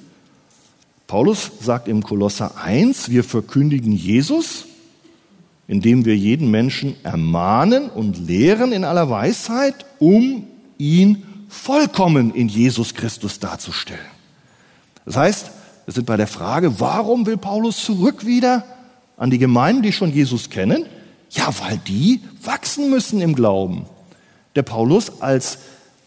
Paulus 1.07 1.51
sagt 1.61 1.89
im 1.89 2.03
Kolosser 2.03 2.57
1, 2.63 3.11
wir 3.11 3.25
verkündigen 3.25 3.93
Jesus, 3.93 4.67
indem 5.67 6.05
wir 6.05 6.17
jeden 6.17 6.51
Menschen 6.51 6.97
ermahnen 7.05 7.91
und 7.91 8.19
lehren 8.27 8.73
in 8.73 8.85
aller 8.85 9.11
Weisheit, 9.11 9.87
um 9.99 10.47
ihn 10.79 11.25
vollkommen 11.49 12.33
in 12.35 12.49
Jesus 12.49 12.95
Christus 12.95 13.39
darzustellen. 13.39 14.01
Das 15.05 15.17
heißt, 15.17 15.51
wir 15.87 15.95
sind 15.95 16.07
bei 16.07 16.17
der 16.17 16.29
Frage, 16.29 16.79
warum 16.79 17.27
will 17.27 17.37
Paulus 17.37 17.85
zurück 17.85 18.25
wieder 18.25 18.65
an 19.21 19.31
die 19.31 19.39
Gemeinden, 19.39 19.83
die 19.83 19.93
schon 19.93 20.13
Jesus 20.13 20.49
kennen? 20.49 20.87
Ja, 21.31 21.53
weil 21.61 21.79
die 21.87 22.23
wachsen 22.43 22.91
müssen 22.91 23.21
im 23.21 23.35
Glauben. 23.37 23.85
Der 24.57 24.63
Paulus 24.63 25.21
als 25.21 25.59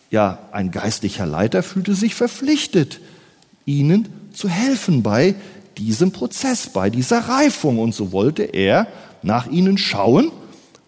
ja 0.09 0.39
ein 0.51 0.71
geistlicher 0.71 1.27
Leiter 1.27 1.61
fühlte 1.61 1.93
sich 1.93 2.15
verpflichtet, 2.15 2.99
ihnen 3.65 4.09
zu 4.33 4.49
helfen 4.49 5.03
bei 5.03 5.35
diesem 5.77 6.11
Prozess, 6.11 6.67
bei 6.69 6.89
dieser 6.89 7.19
Reifung. 7.19 7.77
Und 7.77 7.93
so 7.93 8.11
wollte 8.11 8.43
er 8.43 8.87
nach 9.21 9.45
ihnen 9.45 9.77
schauen 9.77 10.31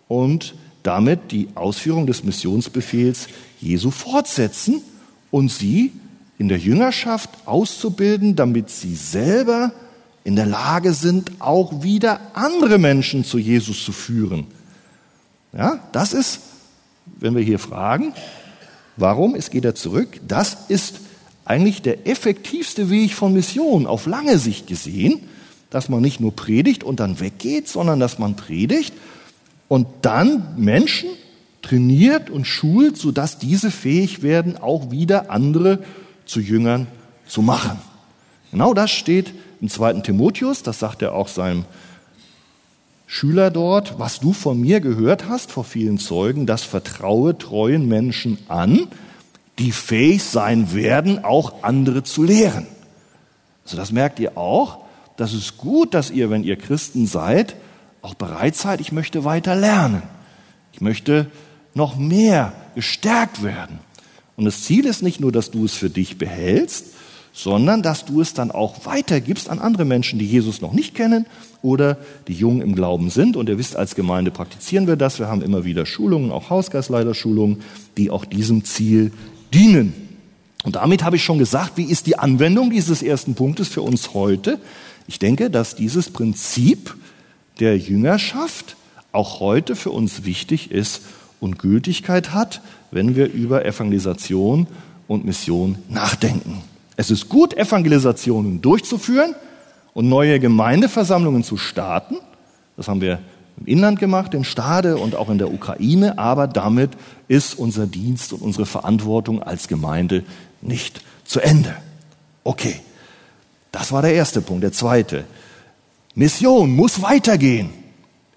und 0.07 0.55
damit 0.81 1.31
die 1.31 1.49
Ausführung 1.53 2.07
des 2.07 2.23
Missionsbefehls 2.23 3.27
Jesu 3.61 3.91
fortsetzen 3.91 4.81
und 5.29 5.51
sie 5.51 5.93
in 6.39 6.49
der 6.49 6.57
Jüngerschaft 6.57 7.29
auszubilden, 7.45 8.35
damit 8.35 8.71
sie 8.71 8.95
selber 8.95 9.73
in 10.25 10.35
der 10.35 10.47
Lage 10.47 10.93
sind, 10.93 11.31
auch 11.39 11.83
wieder 11.83 12.19
andere 12.33 12.79
Menschen 12.79 13.23
zu 13.23 13.37
Jesus 13.37 13.85
zu 13.85 13.93
führen. 13.93 14.47
Ja, 15.53 15.79
das 15.91 16.13
ist, 16.13 16.39
wenn 17.19 17.35
wir 17.35 17.43
hier 17.43 17.59
fragen, 17.59 18.11
warum, 18.97 19.35
es 19.35 19.51
geht 19.51 19.63
er 19.65 19.75
zurück, 19.75 20.19
das 20.27 20.57
ist 20.67 20.95
eigentlich 21.45 21.83
der 21.83 22.07
effektivste 22.07 22.89
Weg 22.89 23.13
von 23.13 23.33
Mission 23.33 23.85
auf 23.85 24.07
lange 24.07 24.39
Sicht 24.39 24.65
gesehen, 24.65 25.21
dass 25.69 25.89
man 25.89 26.01
nicht 26.01 26.19
nur 26.19 26.35
predigt 26.35 26.83
und 26.83 26.99
dann 26.99 27.19
weggeht, 27.19 27.67
sondern 27.67 27.99
dass 27.99 28.17
man 28.17 28.35
predigt 28.35 28.95
und 29.67 29.85
dann 30.01 30.55
Menschen 30.57 31.09
trainiert 31.61 32.31
und 32.31 32.45
schult, 32.45 32.97
sodass 32.97 33.37
diese 33.37 33.69
fähig 33.69 34.23
werden, 34.23 34.57
auch 34.57 34.89
wieder 34.89 35.29
andere 35.29 35.83
zu 36.25 36.39
Jüngern 36.39 36.87
zu 37.27 37.43
machen. 37.43 37.79
Genau 38.49 38.73
das 38.73 38.89
steht 38.89 39.33
im 39.61 39.69
zweiten 39.69 40.03
Timotheus, 40.03 40.63
das 40.63 40.79
sagt 40.79 41.01
er 41.01 41.13
auch 41.13 41.27
seinem 41.27 41.65
Schüler 43.07 43.51
dort, 43.51 43.99
was 43.99 44.19
du 44.19 44.33
von 44.33 44.59
mir 44.59 44.79
gehört 44.79 45.29
hast 45.29 45.51
vor 45.51 45.63
vielen 45.63 45.99
Zeugen, 45.99 46.45
das 46.45 46.63
vertraue 46.63 47.37
treuen 47.37 47.87
Menschen 47.87 48.37
an, 48.47 48.87
die 49.59 49.71
fähig 49.71 50.23
sein 50.23 50.73
werden, 50.73 51.23
auch 51.23 51.63
andere 51.63 52.03
zu 52.03 52.23
lehren. 52.23 52.67
Also 53.63 53.77
das 53.77 53.91
merkt 53.91 54.19
ihr 54.19 54.37
auch. 54.37 54.79
Das 55.17 55.33
ist 55.33 55.57
gut, 55.57 55.93
dass 55.93 56.11
ihr, 56.11 56.29
wenn 56.29 56.43
ihr 56.43 56.57
Christen 56.57 57.07
seid, 57.07 57.55
auch 58.01 58.15
bereit 58.15 58.55
seid, 58.55 58.81
ich 58.81 58.91
möchte 58.91 59.23
weiter 59.23 59.55
lernen. 59.55 60.03
Ich 60.73 60.81
möchte 60.81 61.31
noch 61.73 61.95
mehr 61.95 62.53
gestärkt 62.75 63.43
werden. 63.43 63.79
Und 64.35 64.45
das 64.45 64.63
Ziel 64.63 64.85
ist 64.85 65.01
nicht 65.01 65.19
nur, 65.19 65.31
dass 65.31 65.51
du 65.51 65.65
es 65.65 65.73
für 65.73 65.89
dich 65.89 66.17
behältst, 66.17 66.87
sondern 67.35 67.81
dass 67.81 68.05
du 68.05 68.21
es 68.21 68.33
dann 68.33 68.49
auch 68.49 68.85
weitergibst 68.85 69.49
an 69.49 69.59
andere 69.59 69.83
Menschen, 69.83 70.17
die 70.17 70.25
Jesus 70.25 70.61
noch 70.61 70.71
nicht 70.71 70.95
kennen 70.95 71.25
oder 71.61 71.97
die 72.29 72.33
jung 72.33 72.61
im 72.61 72.75
Glauben 72.75 73.09
sind. 73.09 73.35
Und 73.35 73.49
ihr 73.49 73.57
wisst, 73.57 73.75
als 73.75 73.93
Gemeinde 73.93 74.31
praktizieren 74.31 74.87
wir 74.87 74.95
das. 74.95 75.19
Wir 75.19 75.27
haben 75.27 75.41
immer 75.41 75.65
wieder 75.65 75.85
Schulungen, 75.85 76.31
auch 76.31 76.49
Hausgeistleiterschulungen, 76.49 77.61
die 77.97 78.09
auch 78.09 78.23
diesem 78.23 78.63
Ziel 78.63 79.11
dienen. 79.53 79.93
Und 80.63 80.77
damit 80.77 81.03
habe 81.03 81.17
ich 81.17 81.25
schon 81.25 81.37
gesagt, 81.37 81.73
wie 81.75 81.83
ist 81.83 82.07
die 82.07 82.17
Anwendung 82.17 82.69
dieses 82.69 83.03
ersten 83.03 83.35
Punktes 83.35 83.67
für 83.67 83.81
uns 83.81 84.13
heute? 84.13 84.57
Ich 85.05 85.19
denke, 85.19 85.49
dass 85.49 85.75
dieses 85.75 86.09
Prinzip 86.09 86.95
der 87.59 87.77
Jüngerschaft 87.77 88.77
auch 89.11 89.41
heute 89.41 89.75
für 89.75 89.91
uns 89.91 90.23
wichtig 90.23 90.71
ist 90.71 91.01
und 91.41 91.59
Gültigkeit 91.59 92.33
hat, 92.33 92.61
wenn 92.91 93.17
wir 93.17 93.29
über 93.29 93.65
Evangelisation 93.65 94.67
und 95.07 95.25
Mission 95.25 95.77
nachdenken. 95.89 96.63
Es 96.97 97.11
ist 97.11 97.29
gut, 97.29 97.55
Evangelisationen 97.55 98.61
durchzuführen 98.61 99.35
und 99.93 100.07
neue 100.07 100.39
Gemeindeversammlungen 100.39 101.43
zu 101.43 101.57
starten. 101.57 102.17
Das 102.77 102.87
haben 102.87 103.01
wir 103.01 103.19
im 103.57 103.67
Inland 103.67 103.99
gemacht, 103.99 104.33
in 104.33 104.43
Stade 104.43 104.97
und 104.97 105.15
auch 105.15 105.29
in 105.29 105.37
der 105.37 105.51
Ukraine, 105.51 106.17
aber 106.17 106.47
damit 106.47 106.91
ist 107.27 107.57
unser 107.57 107.87
Dienst 107.87 108.33
und 108.33 108.41
unsere 108.41 108.65
Verantwortung 108.65 109.41
als 109.41 109.67
Gemeinde 109.67 110.23
nicht 110.61 111.01
zu 111.23 111.39
Ende. 111.39 111.73
Okay, 112.43 112.79
das 113.71 113.91
war 113.91 114.01
der 114.01 114.13
erste 114.13 114.41
Punkt. 114.41 114.63
Der 114.63 114.73
zweite, 114.73 115.25
Mission 116.13 116.71
muss 116.71 117.01
weitergehen, 117.01 117.69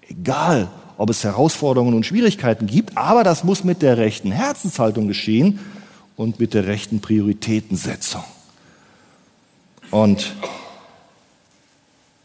egal 0.07 0.69
ob 0.97 1.09
es 1.09 1.23
Herausforderungen 1.23 1.93
und 1.93 2.05
Schwierigkeiten 2.05 2.67
gibt, 2.67 2.97
aber 2.97 3.23
das 3.23 3.43
muss 3.43 3.63
mit 3.63 3.81
der 3.81 3.97
rechten 3.97 4.31
Herzenshaltung 4.31 5.07
geschehen 5.07 5.59
und 6.17 6.39
mit 6.39 6.53
der 6.53 6.67
rechten 6.67 6.99
Prioritätensetzung. 6.99 8.23
Und 9.91 10.33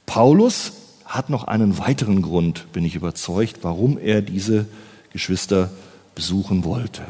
Paulus 0.07 0.73
hat 1.05 1.31
noch 1.31 1.45
einen 1.45 1.79
weiteren 1.79 2.23
Grund, 2.23 2.73
bin 2.73 2.85
ich 2.85 2.95
überzeugt, 2.95 3.59
warum 3.63 3.99
er 3.99 4.23
diese 4.23 4.67
Geschwister 5.13 5.71
besuchen 6.15 6.65
wollte. 6.65 7.03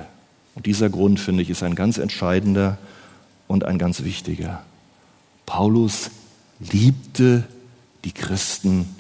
Und 0.55 0.67
dieser 0.67 0.91
Grund, 0.91 1.19
finde 1.19 1.43
ich, 1.43 1.51
ist 1.51 1.63
ein 1.63 1.75
ganz 1.75 1.99
entscheidender 1.99 2.79
und 3.49 3.65
ein 3.65 3.79
ganz 3.79 4.05
wichtiger. 4.05 4.63
Paulus 5.47 6.11
liebte 6.61 7.45
die 8.05 8.13
Christen 8.13 8.95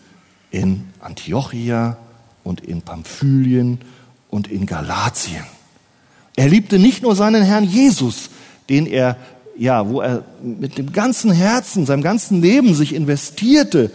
in 0.50 0.84
Antiochia 1.00 1.96
und 2.42 2.60
in 2.60 2.82
Pamphylien 2.82 3.80
und 4.30 4.48
in 4.48 4.66
Galatien. 4.66 5.44
Er 6.36 6.48
liebte 6.48 6.78
nicht 6.78 7.02
nur 7.02 7.14
seinen 7.14 7.42
Herrn 7.42 7.64
Jesus, 7.64 8.30
den 8.68 8.86
er 8.86 9.16
ja, 9.56 9.88
wo 9.88 10.00
er 10.00 10.24
mit 10.42 10.78
dem 10.78 10.92
ganzen 10.92 11.30
Herzen, 11.30 11.86
seinem 11.86 12.02
ganzen 12.02 12.40
Leben 12.40 12.74
sich 12.74 12.94
investierte 12.94 13.90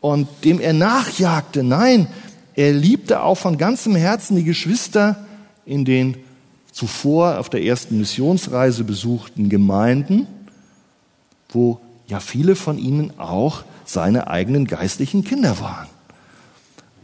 und 0.00 0.28
dem 0.44 0.60
er 0.60 0.72
nachjagte. 0.72 1.62
Nein, 1.62 2.06
er 2.54 2.72
liebte 2.72 3.22
auch 3.22 3.36
von 3.36 3.58
ganzem 3.58 3.94
Herzen 3.94 4.36
die 4.36 4.44
Geschwister 4.44 5.24
in 5.66 5.84
den 5.84 6.16
zuvor 6.72 7.38
auf 7.38 7.50
der 7.50 7.62
ersten 7.62 7.98
Missionsreise 7.98 8.84
besuchten 8.84 9.48
Gemeinden, 9.48 10.26
wo 11.48 11.80
ja 12.06 12.20
viele 12.20 12.56
von 12.56 12.78
ihnen 12.78 13.18
auch 13.18 13.64
seine 13.84 14.28
eigenen 14.28 14.66
geistlichen 14.66 15.24
Kinder 15.24 15.60
waren. 15.60 15.88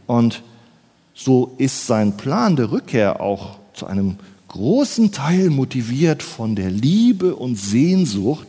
Und 0.07 0.43
so 1.13 1.55
ist 1.57 1.87
sein 1.87 2.17
Plan 2.17 2.55
der 2.55 2.71
Rückkehr 2.71 3.21
auch 3.21 3.57
zu 3.73 3.85
einem 3.85 4.17
großen 4.55 5.11
Teil 5.11 5.49
motiviert 5.49 6.23
von 6.23 6.55
der 6.55 6.71
Liebe 6.71 7.35
und 7.35 7.57
Sehnsucht 7.57 8.47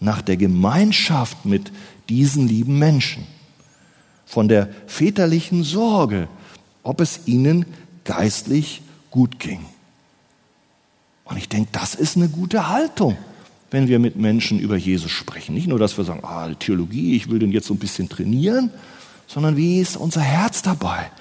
nach 0.00 0.20
der 0.20 0.36
Gemeinschaft 0.36 1.44
mit 1.44 1.70
diesen 2.08 2.48
lieben 2.48 2.76
Menschen, 2.80 3.24
von 4.26 4.48
der 4.48 4.68
väterlichen 4.88 5.62
Sorge, 5.62 6.26
ob 6.82 7.00
es 7.00 7.20
ihnen 7.26 7.66
geistlich 8.02 8.82
gut 9.12 9.38
ging. 9.38 9.60
Und 11.24 11.36
ich 11.36 11.48
denke, 11.48 11.68
das 11.70 11.94
ist 11.94 12.16
eine 12.16 12.28
gute 12.28 12.68
Haltung, 12.68 13.16
wenn 13.70 13.86
wir 13.86 14.00
mit 14.00 14.16
Menschen 14.16 14.58
über 14.58 14.76
Jesus 14.76 15.12
sprechen. 15.12 15.54
Nicht 15.54 15.68
nur, 15.68 15.78
dass 15.78 15.96
wir 15.96 16.04
sagen, 16.04 16.24
ah, 16.24 16.52
Theologie, 16.58 17.14
ich 17.14 17.30
will 17.30 17.38
den 17.38 17.52
jetzt 17.52 17.68
so 17.68 17.74
ein 17.74 17.78
bisschen 17.78 18.08
trainieren, 18.08 18.70
sondern 19.28 19.56
wie 19.56 19.78
ist 19.78 19.96
unser 19.96 20.20
Herz 20.20 20.62
dabei? 20.62 21.12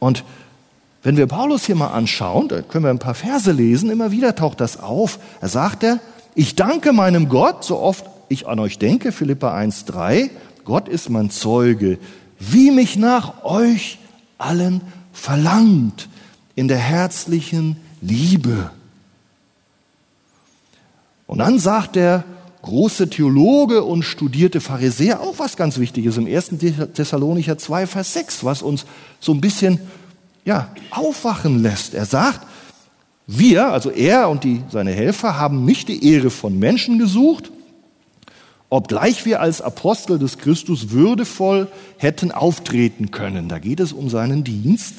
Und 0.00 0.24
wenn 1.06 1.16
wir 1.16 1.28
Paulus 1.28 1.64
hier 1.66 1.76
mal 1.76 1.92
anschauen, 1.92 2.48
da 2.48 2.62
können 2.62 2.82
wir 2.82 2.90
ein 2.90 2.98
paar 2.98 3.14
Verse 3.14 3.52
lesen, 3.52 3.90
immer 3.90 4.10
wieder 4.10 4.34
taucht 4.34 4.60
das 4.60 4.80
auf. 4.80 5.20
Er 5.40 5.48
sagt 5.48 5.84
er, 5.84 6.00
ich 6.34 6.56
danke 6.56 6.92
meinem 6.92 7.28
Gott, 7.28 7.62
so 7.62 7.78
oft 7.78 8.04
ich 8.28 8.48
an 8.48 8.58
euch 8.58 8.80
denke, 8.80 9.12
Philippa 9.12 9.56
1,3, 9.56 10.30
Gott 10.64 10.88
ist 10.88 11.08
mein 11.08 11.30
Zeuge, 11.30 12.00
wie 12.40 12.72
mich 12.72 12.96
nach 12.96 13.44
euch 13.44 14.00
allen 14.36 14.80
verlangt 15.12 16.08
in 16.56 16.66
der 16.66 16.78
herzlichen 16.78 17.76
Liebe. 18.00 18.72
Und 21.28 21.38
dann 21.38 21.60
sagt 21.60 21.94
der 21.94 22.24
große 22.62 23.10
Theologe 23.10 23.84
und 23.84 24.02
studierte 24.02 24.60
Pharisäer 24.60 25.20
auch 25.20 25.38
was 25.38 25.56
ganz 25.56 25.78
Wichtiges 25.78 26.16
im 26.16 26.26
1. 26.26 26.54
Thessalonicher 26.94 27.58
2, 27.58 27.86
Vers 27.86 28.12
6, 28.12 28.42
was 28.42 28.60
uns 28.62 28.86
so 29.20 29.30
ein 29.30 29.40
bisschen 29.40 29.78
ja, 30.46 30.70
aufwachen 30.90 31.62
lässt. 31.62 31.92
Er 31.92 32.06
sagt, 32.06 32.46
wir, 33.26 33.72
also 33.72 33.90
er 33.90 34.30
und 34.30 34.44
die, 34.44 34.62
seine 34.70 34.92
Helfer, 34.92 35.38
haben 35.38 35.64
nicht 35.66 35.88
die 35.88 36.10
Ehre 36.10 36.30
von 36.30 36.58
Menschen 36.58 36.98
gesucht, 36.98 37.50
obgleich 38.70 39.26
wir 39.26 39.40
als 39.40 39.60
Apostel 39.60 40.18
des 40.18 40.38
Christus 40.38 40.90
würdevoll 40.90 41.68
hätten 41.98 42.30
auftreten 42.30 43.10
können. 43.10 43.48
Da 43.48 43.58
geht 43.58 43.80
es 43.80 43.92
um 43.92 44.08
seinen 44.08 44.44
Dienst, 44.44 44.94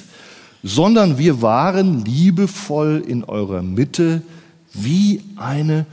sondern 0.63 1.17
wir 1.17 1.41
waren 1.41 2.03
liebevoll 2.03 3.03
in 3.07 3.23
eurer 3.23 3.61
Mitte 3.61 4.21
wie 4.73 5.23
eine 5.37 5.85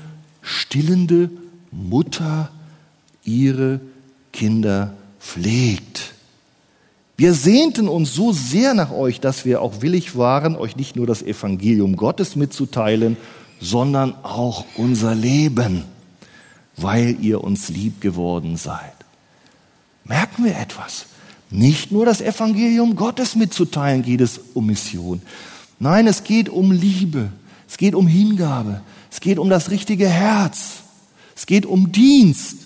stillende 0.43 1.31
Mutter 1.71 2.51
ihre 3.25 3.81
Kinder 4.33 4.95
pflegt. 5.21 6.14
Wir 7.17 7.33
sehnten 7.33 7.89
uns 7.89 8.13
so 8.13 8.33
sehr 8.33 8.75
nach 8.75 8.91
euch, 8.91 9.21
dass 9.21 9.45
wir 9.45 9.63
auch 9.63 9.83
willig 9.83 10.17
waren, 10.17 10.57
euch 10.57 10.75
nicht 10.75 10.97
nur 10.97 11.07
das 11.07 11.23
Evangelium 11.23 11.97
Gottes 11.97 12.35
mitzuteilen, 12.35 13.17
sondern 13.61 14.15
auch 14.25 14.65
unser 14.77 15.15
Leben, 15.15 15.85
weil 16.77 17.17
ihr 17.21 17.45
uns 17.45 17.69
lieb 17.69 18.01
geworden 18.01 18.57
seid. 18.57 18.95
Merken 20.05 20.45
wir 20.45 20.59
etwas? 20.59 21.07
Nicht 21.51 21.93
nur 21.93 22.05
das 22.05 22.21
Evangelium 22.21 22.97
Gottes 22.97 23.37
mitzuteilen 23.37 24.03
geht 24.03 24.21
es 24.21 24.41
um 24.55 24.67
Mission. 24.67 25.23
Nein, 25.79 26.09
es 26.09 26.25
geht 26.25 26.49
um 26.49 26.73
Liebe, 26.73 27.31
es 27.69 27.77
geht 27.77 27.95
um 27.95 28.09
Hingabe, 28.09 28.83
es 29.11 29.21
geht 29.21 29.39
um 29.39 29.49
das 29.49 29.71
richtige 29.71 30.09
Herz, 30.09 30.83
es 31.37 31.47
geht 31.47 31.65
um 31.65 31.93
Dienst. 31.93 32.64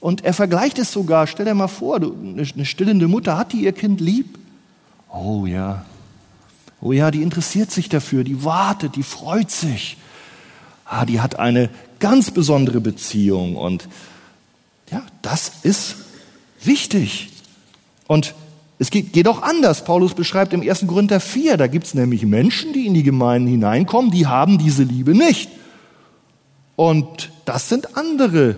Und 0.00 0.24
er 0.24 0.34
vergleicht 0.34 0.78
es 0.78 0.92
sogar, 0.92 1.26
stell 1.26 1.46
dir 1.46 1.54
mal 1.54 1.68
vor, 1.68 1.96
eine 1.96 2.64
stillende 2.64 3.08
Mutter, 3.08 3.38
hat 3.38 3.52
die 3.52 3.64
ihr 3.64 3.72
Kind 3.72 4.00
lieb? 4.00 4.38
Oh 5.12 5.46
ja, 5.46 5.84
oh 6.80 6.92
ja, 6.92 7.10
die 7.10 7.22
interessiert 7.22 7.70
sich 7.70 7.88
dafür, 7.88 8.22
die 8.22 8.44
wartet, 8.44 8.96
die 8.96 9.02
freut 9.02 9.50
sich. 9.50 9.96
Ah, 10.84 11.04
die 11.04 11.20
hat 11.20 11.38
eine 11.38 11.70
ganz 11.98 12.30
besondere 12.30 12.80
Beziehung 12.80 13.56
und 13.56 13.88
ja, 14.90 15.02
das 15.22 15.50
ist 15.62 15.96
wichtig. 16.62 17.32
Und 18.06 18.34
es 18.78 18.90
geht, 18.90 19.12
geht 19.12 19.26
auch 19.26 19.42
anders. 19.42 19.84
Paulus 19.84 20.14
beschreibt 20.14 20.52
im 20.52 20.60
1. 20.60 20.86
Korinther 20.86 21.18
4, 21.18 21.56
da 21.56 21.66
gibt 21.66 21.86
es 21.86 21.94
nämlich 21.94 22.24
Menschen, 22.24 22.72
die 22.72 22.86
in 22.86 22.94
die 22.94 23.02
Gemeinden 23.02 23.48
hineinkommen, 23.48 24.10
die 24.10 24.26
haben 24.26 24.58
diese 24.58 24.82
Liebe 24.82 25.12
nicht. 25.14 25.50
Und 26.76 27.30
das 27.46 27.68
sind 27.68 27.96
andere, 27.96 28.56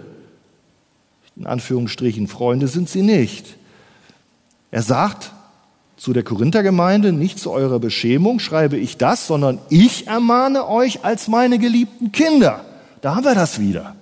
in 1.38 1.46
Anführungsstrichen, 1.46 2.28
Freunde 2.28 2.68
sind 2.68 2.88
sie 2.88 3.02
nicht. 3.02 3.56
Er 4.70 4.82
sagt 4.82 5.32
zu 5.96 6.12
der 6.12 6.22
Korinthergemeinde, 6.22 7.12
nicht 7.12 7.38
zu 7.38 7.50
eurer 7.50 7.78
Beschämung 7.78 8.38
schreibe 8.38 8.76
ich 8.76 8.96
das, 8.96 9.26
sondern 9.26 9.58
ich 9.68 10.06
ermahne 10.06 10.68
euch 10.68 11.04
als 11.04 11.28
meine 11.28 11.58
geliebten 11.58 12.12
Kinder. 12.12 12.64
Da 13.00 13.14
haben 13.14 13.24
wir 13.24 13.34
das 13.34 13.60
wieder. 13.60 13.96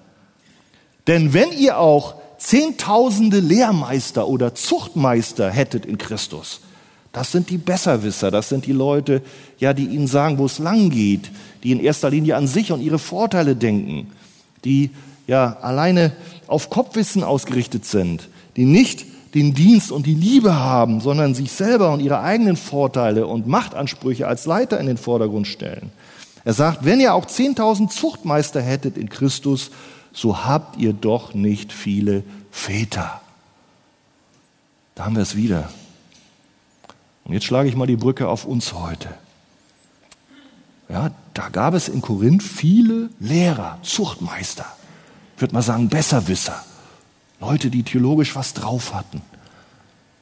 Denn 1.06 1.32
wenn 1.32 1.52
ihr 1.52 1.78
auch 1.78 2.16
Zehntausende 2.38 3.40
Lehrmeister 3.40 4.28
oder 4.28 4.54
Zuchtmeister 4.54 5.50
hättet 5.50 5.86
in 5.86 5.98
Christus. 5.98 6.60
Das 7.12 7.32
sind 7.32 7.48
die 7.48 7.56
Besserwisser, 7.56 8.30
das 8.30 8.50
sind 8.50 8.66
die 8.66 8.72
Leute, 8.72 9.22
ja, 9.58 9.72
die 9.72 9.86
ihnen 9.86 10.06
sagen, 10.06 10.36
wo 10.36 10.44
es 10.44 10.58
lang 10.58 10.90
geht, 10.90 11.30
die 11.62 11.72
in 11.72 11.80
erster 11.80 12.10
Linie 12.10 12.36
an 12.36 12.46
sich 12.46 12.72
und 12.72 12.82
ihre 12.82 12.98
Vorteile 12.98 13.56
denken, 13.56 14.12
die 14.64 14.90
ja 15.26 15.56
alleine 15.60 16.12
auf 16.46 16.70
Kopfwissen 16.70 17.22
ausgerichtet 17.22 17.84
sind, 17.84 18.28
die 18.56 18.64
nicht 18.64 19.04
den 19.34 19.54
Dienst 19.54 19.92
und 19.92 20.06
die 20.06 20.14
Liebe 20.14 20.54
haben, 20.54 21.00
sondern 21.00 21.34
sich 21.34 21.52
selber 21.52 21.92
und 21.92 22.00
ihre 22.00 22.20
eigenen 22.20 22.56
Vorteile 22.56 23.26
und 23.26 23.46
Machtansprüche 23.46 24.26
als 24.26 24.46
Leiter 24.46 24.80
in 24.80 24.86
den 24.86 24.96
Vordergrund 24.96 25.46
stellen. 25.46 25.90
Er 26.44 26.54
sagt, 26.54 26.84
wenn 26.84 27.00
ihr 27.00 27.12
auch 27.12 27.26
10.000 27.26 27.90
Zuchtmeister 27.90 28.62
hättet 28.62 28.96
in 28.96 29.08
Christus, 29.08 29.70
so 30.12 30.44
habt 30.44 30.78
ihr 30.78 30.92
doch 30.92 31.34
nicht 31.34 31.72
viele 31.72 32.22
Väter. 32.50 33.20
Da 34.94 35.04
haben 35.04 35.16
wir 35.16 35.22
es 35.22 35.36
wieder. 35.36 35.68
Und 37.24 37.34
jetzt 37.34 37.44
schlage 37.44 37.68
ich 37.68 37.76
mal 37.76 37.86
die 37.86 37.96
Brücke 37.96 38.28
auf 38.28 38.46
uns 38.46 38.72
heute. 38.72 39.08
Ja, 40.88 41.10
da 41.34 41.48
gab 41.48 41.74
es 41.74 41.88
in 41.88 42.00
Korinth 42.00 42.42
viele 42.42 43.10
Lehrer, 43.18 43.78
Zuchtmeister, 43.82 44.64
ich 45.36 45.42
würde 45.42 45.54
mal 45.54 45.62
sagen 45.62 45.90
Besserwisser, 45.90 46.64
Leute, 47.40 47.68
die 47.68 47.82
theologisch 47.82 48.34
was 48.34 48.54
drauf 48.54 48.94
hatten, 48.94 49.20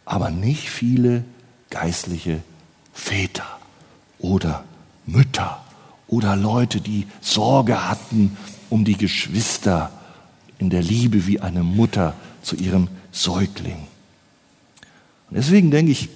aber 0.05 0.31
nicht 0.31 0.69
viele 0.69 1.25
geistliche 1.71 2.43
Väter 2.93 3.47
oder 4.19 4.65
Mütter 5.07 5.63
oder 6.09 6.35
Leute, 6.35 6.81
die 6.81 7.07
Sorge 7.21 7.89
hatten 7.89 8.37
um 8.71 8.85
die 8.85 8.97
Geschwister 8.97 9.91
in 10.59 10.69
der 10.69 10.83
Liebe 10.83 11.29
wie 11.29 11.41
eine 11.41 11.63
Mutter 11.63 12.15
zu 12.43 12.57
ihrem 12.57 12.89
Säugling. 13.13 13.87
Und 15.31 15.37
deswegen 15.37 15.71
denke 15.71 15.93
ich, 15.93 16.09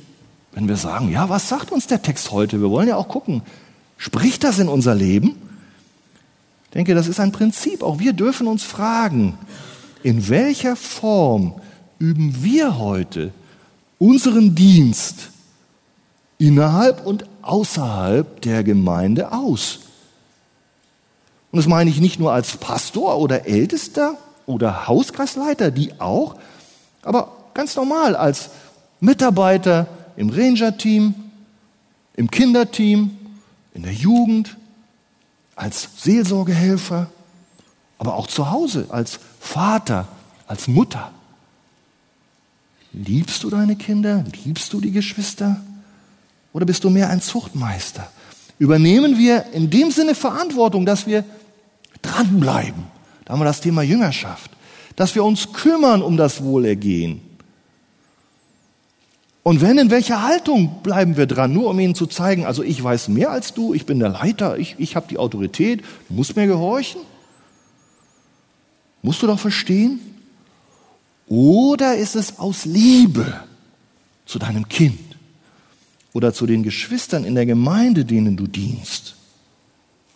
wenn 0.52 0.66
wir 0.66 0.76
sagen, 0.76 1.10
ja, 1.12 1.28
was 1.28 1.48
sagt 1.48 1.70
uns 1.70 1.86
der 1.86 2.02
Text 2.02 2.32
heute? 2.32 2.60
Wir 2.60 2.70
wollen 2.70 2.88
ja 2.88 2.96
auch 2.96 3.08
gucken, 3.08 3.42
spricht 3.96 4.42
das 4.42 4.58
in 4.58 4.68
unser 4.68 4.96
Leben? 4.96 5.36
Ich 6.68 6.74
denke, 6.74 6.94
das 6.94 7.08
ist 7.08 7.18
ein 7.18 7.32
Prinzip. 7.32 7.82
Auch 7.82 7.98
wir 7.98 8.12
dürfen 8.12 8.46
uns 8.46 8.62
fragen, 8.62 9.38
in 10.02 10.28
welcher 10.28 10.76
Form 10.76 11.54
üben 11.98 12.42
wir 12.42 12.78
heute 12.78 13.32
unseren 13.98 14.54
Dienst 14.54 15.30
innerhalb 16.36 17.04
und 17.06 17.24
außerhalb 17.42 18.40
der 18.42 18.62
Gemeinde 18.64 19.32
aus? 19.32 19.80
Und 21.50 21.56
das 21.56 21.66
meine 21.66 21.88
ich 21.88 22.00
nicht 22.00 22.20
nur 22.20 22.32
als 22.32 22.58
Pastor 22.58 23.18
oder 23.18 23.46
Ältester 23.46 24.18
oder 24.44 24.86
Hauskreisleiter, 24.86 25.70
die 25.70 25.98
auch, 25.98 26.36
aber 27.02 27.32
ganz 27.54 27.74
normal 27.76 28.14
als 28.14 28.50
Mitarbeiter 29.00 29.86
im 30.16 30.28
Ranger-Team, 30.28 31.14
im 32.14 32.30
Kinderteam, 32.30 33.16
in 33.72 33.82
der 33.82 33.92
Jugend, 33.92 34.56
als 35.58 35.88
Seelsorgehelfer, 35.98 37.10
aber 37.98 38.14
auch 38.14 38.28
zu 38.28 38.50
Hause 38.50 38.86
als 38.90 39.18
Vater, 39.40 40.06
als 40.46 40.68
Mutter. 40.68 41.10
Liebst 42.92 43.42
du 43.42 43.50
deine 43.50 43.74
Kinder? 43.74 44.24
Liebst 44.44 44.72
du 44.72 44.80
die 44.80 44.92
Geschwister? 44.92 45.60
Oder 46.52 46.64
bist 46.64 46.84
du 46.84 46.90
mehr 46.90 47.10
ein 47.10 47.20
Zuchtmeister? 47.20 48.08
Übernehmen 48.58 49.18
wir 49.18 49.46
in 49.52 49.68
dem 49.68 49.90
Sinne 49.90 50.14
Verantwortung, 50.14 50.86
dass 50.86 51.06
wir 51.06 51.24
dranbleiben. 52.02 52.84
Da 53.24 53.32
haben 53.32 53.40
wir 53.40 53.44
das 53.44 53.60
Thema 53.60 53.82
Jüngerschaft. 53.82 54.52
Dass 54.94 55.14
wir 55.16 55.24
uns 55.24 55.52
kümmern 55.52 56.02
um 56.02 56.16
das 56.16 56.42
Wohlergehen. 56.42 57.20
Und 59.48 59.62
wenn, 59.62 59.78
in 59.78 59.90
welcher 59.90 60.20
Haltung 60.24 60.82
bleiben 60.82 61.16
wir 61.16 61.24
dran? 61.24 61.54
Nur 61.54 61.70
um 61.70 61.80
ihnen 61.80 61.94
zu 61.94 62.04
zeigen, 62.04 62.44
also 62.44 62.62
ich 62.62 62.84
weiß 62.84 63.08
mehr 63.08 63.30
als 63.30 63.54
du, 63.54 63.72
ich 63.72 63.86
bin 63.86 63.98
der 63.98 64.10
Leiter, 64.10 64.58
ich, 64.58 64.74
ich 64.76 64.94
habe 64.94 65.06
die 65.08 65.16
Autorität, 65.16 65.80
du 66.06 66.14
musst 66.16 66.36
mir 66.36 66.46
gehorchen? 66.46 67.00
Musst 69.00 69.22
du 69.22 69.26
doch 69.26 69.38
verstehen? 69.38 70.00
Oder 71.28 71.96
ist 71.96 72.14
es 72.14 72.38
aus 72.38 72.66
Liebe 72.66 73.40
zu 74.26 74.38
deinem 74.38 74.68
Kind 74.68 75.16
oder 76.12 76.34
zu 76.34 76.44
den 76.44 76.62
Geschwistern 76.62 77.24
in 77.24 77.34
der 77.34 77.46
Gemeinde, 77.46 78.04
denen 78.04 78.36
du 78.36 78.46
dienst? 78.46 79.16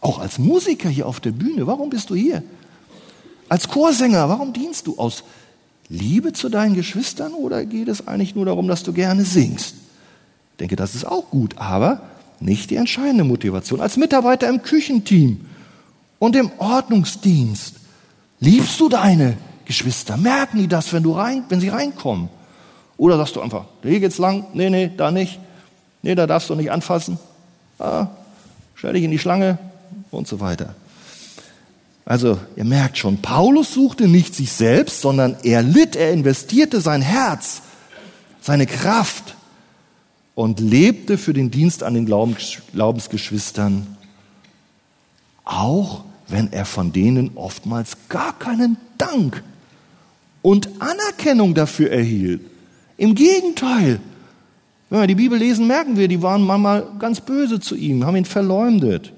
Auch 0.03 0.19
als 0.19 0.39
Musiker 0.39 0.91
hier 0.91 1.07
auf 1.07 1.21
der 1.21 1.33
Bühne, 1.33 1.67
warum 1.67 1.89
bist 1.89 2.11
du 2.11 2.15
hier? 2.15 2.43
Als 3.49 3.67
Chorsänger, 3.67 4.29
warum 4.29 4.53
dienst 4.53 4.87
du 4.87 4.99
aus 4.99 5.25
Liebe 5.25 5.42
zu 6.33 6.49
deinen 6.49 6.75
Geschwistern 6.75 7.35
oder 7.35 7.65
geht 7.65 7.89
es 7.89 8.07
eigentlich 8.07 8.35
nur 8.35 8.47
darum, 8.47 8.69
dass 8.69 8.83
du 8.83 8.93
gerne 8.93 9.25
singst? 9.25 9.75
Ich 10.53 10.59
denke, 10.59 10.77
das 10.77 10.95
ist 10.95 11.05
auch 11.05 11.31
gut, 11.31 11.59
aber 11.59 12.01
nicht 12.41 12.71
die 12.71 12.77
entscheidende 12.77 13.25
Motivation. 13.25 13.81
Als 13.81 13.97
Mitarbeiter 13.97 14.49
im 14.49 14.63
Küchenteam 14.63 15.41
und 16.19 16.37
im 16.37 16.51
Ordnungsdienst 16.59 17.77
liebst 18.41 18.81
du 18.81 18.89
deine 18.89 19.37
Geschwister. 19.65 20.17
Merken 20.17 20.59
die 20.59 20.69
das, 20.69 20.93
wenn, 20.93 21.03
du 21.03 21.13
rein, 21.13 21.45
wenn 21.49 21.61
sie 21.61 21.69
reinkommen? 21.69 22.29
Oder 22.97 23.17
sagst 23.17 23.37
du 23.37 23.41
einfach, 23.41 23.65
hier 23.83 24.01
geht's 24.01 24.19
lang, 24.19 24.47
nee, 24.53 24.71
nee, 24.71 24.91
da 24.97 25.11
nicht, 25.11 25.41
nee, 26.03 26.15
da 26.15 26.27
darfst 26.27 26.51
du 26.51 26.55
nicht 26.55 26.71
anfassen, 26.71 27.19
ah, 27.79 28.09
stell 28.75 28.93
dich 28.93 29.05
in 29.05 29.11
die 29.11 29.19
Schlange 29.19 29.59
und 30.11 30.29
so 30.29 30.41
weiter. 30.41 30.75
Also 32.05 32.39
ihr 32.57 32.65
merkt 32.65 32.99
schon, 32.99 33.19
Paulus 33.19 33.75
suchte 33.75 34.09
nicht 34.09 34.35
sich 34.35 34.53
selbst, 34.53 35.01
sondern 35.01 35.37
er 35.45 35.63
litt, 35.63 35.95
er 35.95 36.13
investierte 36.13 36.81
sein 36.81 37.03
Herz, 37.03 37.63
seine 38.41 38.67
Kraft 38.67 39.37
und 40.35 40.59
lebte 40.59 41.19
für 41.19 41.33
den 41.33 41.51
Dienst 41.51 41.83
an 41.83 41.95
den 41.95 42.07
Glaubensgeschwistern, 42.07 43.97
auch 45.45 46.05
wenn 46.29 46.53
er 46.53 46.65
von 46.65 46.93
denen 46.93 47.33
oftmals 47.37 47.97
gar 48.09 48.37
keinen 48.39 48.77
Dank 48.99 49.43
und 50.41 50.69
Anerkennung 50.81 51.55
dafür 51.55 51.91
erhielt. 51.93 52.41
Im 52.97 53.15
Gegenteil, 53.15 54.01
wenn 54.91 55.01
wir 55.01 55.07
die 55.07 55.15
Bibel 55.15 55.39
lesen, 55.39 55.67
merken 55.67 55.97
wir, 55.97 56.09
die 56.09 56.23
waren 56.23 56.43
manchmal 56.43 56.87
ganz 56.99 57.21
böse 57.21 57.61
zu 57.61 57.77
ihm, 57.77 58.05
haben 58.05 58.17
ihn 58.17 58.25
verleumdet 58.25 59.13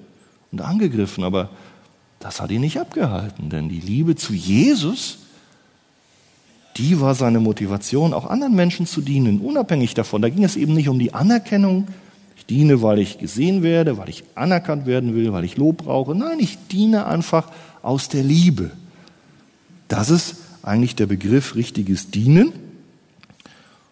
und 0.52 0.60
angegriffen, 0.60 1.24
aber 1.24 1.50
das 2.24 2.40
hat 2.40 2.50
ihn 2.50 2.62
nicht 2.62 2.80
abgehalten, 2.80 3.50
denn 3.50 3.68
die 3.68 3.80
Liebe 3.80 4.16
zu 4.16 4.32
Jesus, 4.32 5.18
die 6.78 6.98
war 6.98 7.14
seine 7.14 7.38
Motivation, 7.38 8.14
auch 8.14 8.24
anderen 8.24 8.54
Menschen 8.54 8.87
zu 8.87 9.02
dienen, 9.02 9.40
unabhängig 9.40 9.92
davon. 9.92 10.22
Da 10.22 10.30
ging 10.30 10.42
es 10.42 10.56
eben 10.56 10.72
nicht 10.72 10.88
um 10.88 10.98
die 10.98 11.12
Anerkennung. 11.12 11.87
Ich 12.38 12.46
diene, 12.46 12.80
weil 12.80 12.98
ich 12.98 13.18
gesehen 13.18 13.62
werde, 13.62 13.98
weil 13.98 14.08
ich 14.08 14.24
anerkannt 14.37 14.87
werden 14.87 15.14
will, 15.14 15.34
weil 15.34 15.44
ich 15.44 15.58
Lob 15.58 15.84
brauche. 15.84 16.14
Nein, 16.14 16.38
ich 16.38 16.56
diene 16.72 17.06
einfach 17.06 17.50
aus 17.82 18.08
der 18.08 18.22
Liebe. 18.22 18.70
Das 19.88 20.08
ist 20.08 20.37
eigentlich 20.62 20.96
der 20.96 21.04
Begriff 21.04 21.54
richtiges 21.54 22.10
Dienen. 22.10 22.54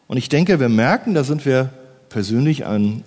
Und 0.09 0.17
ich 0.17 0.31
denke, 0.31 0.59
wir 0.59 0.71
merken, 0.71 1.13
da 1.13 1.23
sind 1.23 1.45
wir 1.45 1.69
persönlich 2.09 2.65
an 2.65 3.05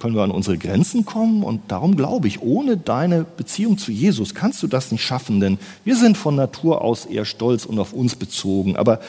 können 0.00 0.14
wir 0.14 0.22
an 0.22 0.30
unsere 0.30 0.58
Grenzen 0.58 1.04
kommen. 1.04 1.42
Und 1.42 1.62
darum 1.68 1.96
glaube 1.96 2.28
ich, 2.28 2.40
ohne 2.40 2.76
deine 2.76 3.24
Beziehung 3.24 3.78
zu 3.78 3.90
Jesus 3.90 4.34
kannst 4.34 4.62
du 4.62 4.66
das 4.66 4.92
nicht 4.92 5.02
schaffen, 5.02 5.40
denn 5.40 5.58
wir 5.84 5.96
sind 5.96 6.16
von 6.16 6.36
Natur 6.36 6.82
aus 6.82 7.06
eher 7.06 7.24
stolz 7.24 7.64
und 7.64 7.78
auf 7.78 7.92
uns 7.92 8.14
bezogen. 8.14 8.76
Aber 8.76 9.00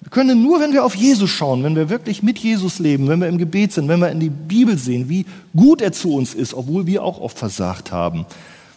wir 0.00 0.10
können 0.10 0.42
nur, 0.42 0.60
wenn 0.60 0.72
wir 0.72 0.84
auf 0.84 0.94
Jesus 0.94 1.30
schauen, 1.30 1.64
wenn 1.64 1.74
wir 1.74 1.88
wirklich 1.88 2.22
mit 2.22 2.38
Jesus 2.38 2.78
leben, 2.78 3.08
wenn 3.08 3.20
wir 3.20 3.28
im 3.28 3.38
Gebet 3.38 3.72
sind, 3.72 3.88
wenn 3.88 4.00
wir 4.00 4.10
in 4.10 4.20
die 4.20 4.30
Bibel 4.30 4.78
sehen, 4.78 5.08
wie 5.08 5.26
gut 5.56 5.82
er 5.82 5.92
zu 5.92 6.14
uns 6.14 6.34
ist, 6.34 6.54
obwohl 6.54 6.86
wir 6.86 7.02
auch 7.02 7.20
oft 7.20 7.38
versagt 7.38 7.90
haben. 7.90 8.24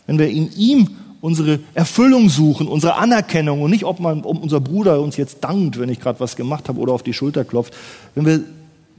Wenn 0.08 0.18
wir 0.18 0.30
in 0.30 0.52
ihm 0.54 0.90
unsere 1.20 1.60
Erfüllung 1.76 2.30
suchen, 2.30 2.68
unsere 2.68 2.96
Anerkennung 2.96 3.62
und 3.62 3.70
nicht, 3.70 3.84
ob, 3.84 4.00
man, 4.00 4.24
ob 4.24 4.42
unser 4.42 4.60
Bruder 4.60 5.00
uns 5.00 5.18
jetzt 5.18 5.44
dankt, 5.44 5.80
wenn 5.80 5.90
ich 5.90 6.00
gerade 6.00 6.20
was 6.20 6.36
gemacht 6.36 6.68
habe 6.68 6.80
oder 6.80 6.94
auf 6.94 7.04
die 7.04 7.14
Schulter 7.14 7.46
klopft. 7.46 7.76
Wenn 8.16 8.26
wir 8.26 8.44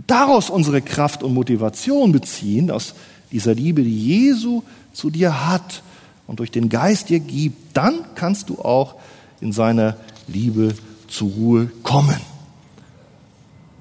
daraus 0.06 0.50
unsere 0.50 0.82
Kraft 0.82 1.22
und 1.22 1.34
Motivation 1.34 2.12
beziehen, 2.12 2.70
aus 2.70 2.94
dieser 3.30 3.54
Liebe, 3.54 3.82
die 3.82 4.06
Jesu 4.06 4.62
zu 4.92 5.10
dir 5.10 5.48
hat 5.48 5.82
und 6.26 6.38
durch 6.38 6.50
den 6.50 6.68
Geist 6.68 7.08
dir 7.08 7.20
gibt, 7.20 7.76
dann 7.76 7.94
kannst 8.14 8.48
du 8.48 8.58
auch 8.58 8.96
in 9.40 9.52
seiner 9.52 9.96
Liebe 10.28 10.74
zur 11.08 11.30
Ruhe 11.30 11.70
kommen. 11.82 12.16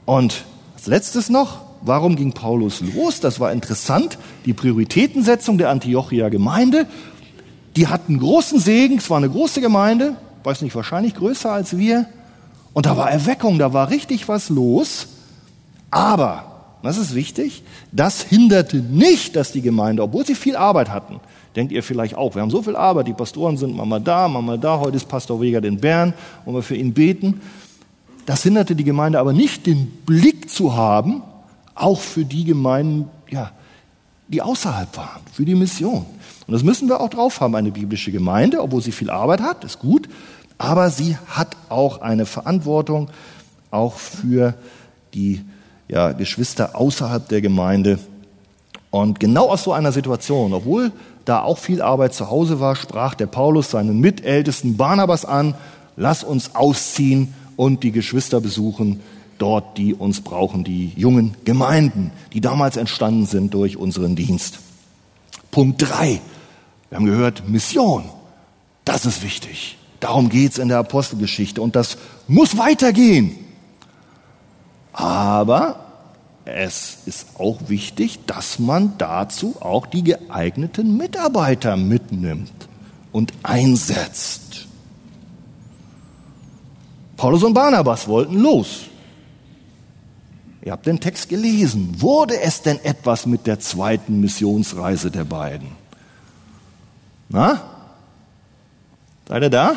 Und 0.06 0.46
als 0.76 0.88
letztes 0.88 1.30
noch, 1.30 1.62
warum 1.82 2.16
ging 2.16 2.34
Paulus 2.34 2.82
los? 2.82 3.20
Das 3.20 3.40
war 3.40 3.52
interessant. 3.52 4.18
Die 4.46 4.54
Prioritätensetzung 4.54 5.58
der 5.58 5.70
Antiochia 5.70 6.30
Gemeinde. 6.30 6.88
Die 7.76 7.88
hatten 7.88 8.20
großen 8.20 8.60
Segen. 8.60 8.98
Es 8.98 9.10
war 9.10 9.18
eine 9.18 9.30
große 9.30 9.62
Gemeinde, 9.62 10.16
weiß 10.44 10.62
nicht, 10.62 10.76
wahrscheinlich 10.76 11.16
größer 11.16 11.52
als 11.52 11.78
wir. 11.78 12.08
Und 12.74 12.86
da 12.86 12.98
war 12.98 13.12
Erweckung, 13.12 13.60
da 13.60 13.74
war 13.74 13.90
richtig 13.90 14.28
was 14.28 14.50
los. 14.50 15.08
Aber, 15.92 16.46
das 16.82 16.98
ist 16.98 17.14
wichtig, 17.14 17.64
das 17.92 18.22
hinderte 18.22 18.78
nicht, 18.78 19.36
dass 19.36 19.52
die 19.52 19.62
Gemeinde, 19.62 20.02
obwohl 20.02 20.26
sie 20.26 20.36
viel 20.36 20.56
Arbeit 20.56 20.90
hatten, 20.90 21.20
denkt 21.56 21.72
ihr 21.72 21.84
vielleicht 21.84 22.16
auch, 22.16 22.34
wir 22.34 22.42
haben 22.42 22.50
so 22.50 22.64
viel 22.64 22.76
Arbeit, 22.76 23.08
die 23.08 23.14
Pastoren 23.14 23.58
sind 23.58 23.76
mal 23.76 24.00
da, 24.00 24.28
mal 24.28 24.58
da, 24.58 24.80
heute 24.80 24.98
ist 24.98 25.08
Pastor 25.08 25.40
Weger 25.42 25.64
in 25.64 25.80
Bern 25.80 26.14
und 26.46 26.56
wir 26.56 26.64
für 26.64 26.76
ihn 26.76 26.94
beten. 26.94 27.42
Das 28.26 28.44
hinderte 28.44 28.76
die 28.76 28.84
Gemeinde 28.84 29.20
aber 29.20 29.34
nicht, 29.34 29.66
den 29.66 29.88
Blick 30.06 30.50
zu 30.50 30.76
haben, 30.76 31.22
auch 31.76 32.00
für 32.00 32.24
die 32.24 32.46
Gemeinden, 32.46 33.10
ja, 33.30 33.52
die 34.28 34.42
außerhalb 34.42 34.96
waren, 34.96 35.22
für 35.34 35.44
die 35.44 35.56
Mission. 35.56 36.06
Und 36.48 36.54
das 36.54 36.64
müssen 36.64 36.88
wir 36.88 37.02
auch 37.02 37.10
drauf 37.10 37.42
haben, 37.42 37.56
eine 37.56 37.72
biblische 37.72 38.12
Gemeinde, 38.12 38.62
obwohl 38.62 38.82
sie 38.82 38.92
viel 38.92 39.10
Arbeit 39.10 39.42
hat, 39.42 39.64
ist 39.64 39.80
gut, 39.80 40.08
aber 40.58 40.90
sie 40.90 41.18
hat 41.28 41.58
auch 41.70 42.02
eine 42.02 42.26
Verantwortung, 42.26 43.10
auch 43.72 43.96
für 43.96 44.54
die 45.14 45.42
ja, 45.92 46.14
Geschwister 46.14 46.76
außerhalb 46.76 47.28
der 47.28 47.42
Gemeinde. 47.42 48.00
Und 48.90 49.20
genau 49.20 49.50
aus 49.50 49.64
so 49.64 49.74
einer 49.74 49.92
Situation, 49.92 50.54
obwohl 50.54 50.92
da 51.26 51.42
auch 51.42 51.58
viel 51.58 51.82
Arbeit 51.82 52.14
zu 52.14 52.32
Hause 52.32 52.60
war, 52.60 52.76
sprach 52.76 53.14
der 53.14 53.28
Paulus 53.28 53.72
seinen 53.72 54.00
Mitältesten 54.00 54.78
Barnabas 54.78 55.26
an, 55.26 55.54
lass 55.98 56.24
uns 56.24 56.56
ausziehen 56.56 57.34
und 57.58 57.84
die 57.84 57.92
Geschwister 57.92 58.42
besuchen, 58.42 59.02
dort, 59.38 59.78
die 59.78 59.94
uns 59.94 60.22
brauchen, 60.22 60.64
die 60.64 60.94
jungen 60.96 61.36
Gemeinden, 61.46 62.12
die 62.34 62.42
damals 62.42 62.78
entstanden 62.78 63.26
sind 63.26 63.54
durch 63.54 63.76
unseren 63.78 64.16
Dienst. 64.16 64.60
Punkt 65.52 65.82
drei. 65.82 66.22
Wir 66.90 66.98
haben 66.98 67.06
gehört, 67.06 67.48
Mission. 67.50 68.06
Das 68.86 69.06
ist 69.06 69.24
wichtig. 69.24 69.78
Darum 70.00 70.30
geht's 70.30 70.58
in 70.58 70.70
der 70.70 70.80
Apostelgeschichte 70.80 71.62
und 71.62 71.76
das 71.76 71.98
muss 72.28 72.58
weitergehen. 72.58 73.36
Aber 74.94 75.78
es 76.46 77.00
ist 77.06 77.40
auch 77.40 77.58
wichtig, 77.68 78.20
dass 78.26 78.60
man 78.60 78.98
dazu 78.98 79.56
auch 79.60 79.86
die 79.86 80.04
geeigneten 80.04 80.98
Mitarbeiter 80.98 81.78
mitnimmt 81.78 82.52
und 83.12 83.34
einsetzt. 83.44 84.68
Paulus 87.18 87.44
und 87.44 87.54
Barnabas 87.54 88.08
wollten 88.08 88.40
los. 88.40 88.86
Ihr 90.64 90.72
habt 90.72 90.86
den 90.86 91.00
Text 91.00 91.30
gelesen. 91.30 92.02
Wurde 92.02 92.40
es 92.40 92.62
denn 92.62 92.80
etwas 92.84 93.26
mit 93.26 93.48
der 93.48 93.60
zweiten 93.60 94.20
Missionsreise 94.20 95.10
der 95.10 95.24
beiden? 95.24 95.70
Na? 97.30 97.62
Seid 99.28 99.44
ihr 99.44 99.50
da? 99.50 99.76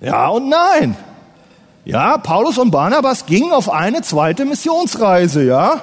Ja 0.00 0.28
und 0.28 0.48
nein. 0.48 0.96
Ja, 1.84 2.18
Paulus 2.18 2.58
und 2.58 2.70
Barnabas 2.70 3.26
gingen 3.26 3.52
auf 3.52 3.70
eine 3.70 4.02
zweite 4.02 4.44
Missionsreise, 4.44 5.44
ja, 5.44 5.82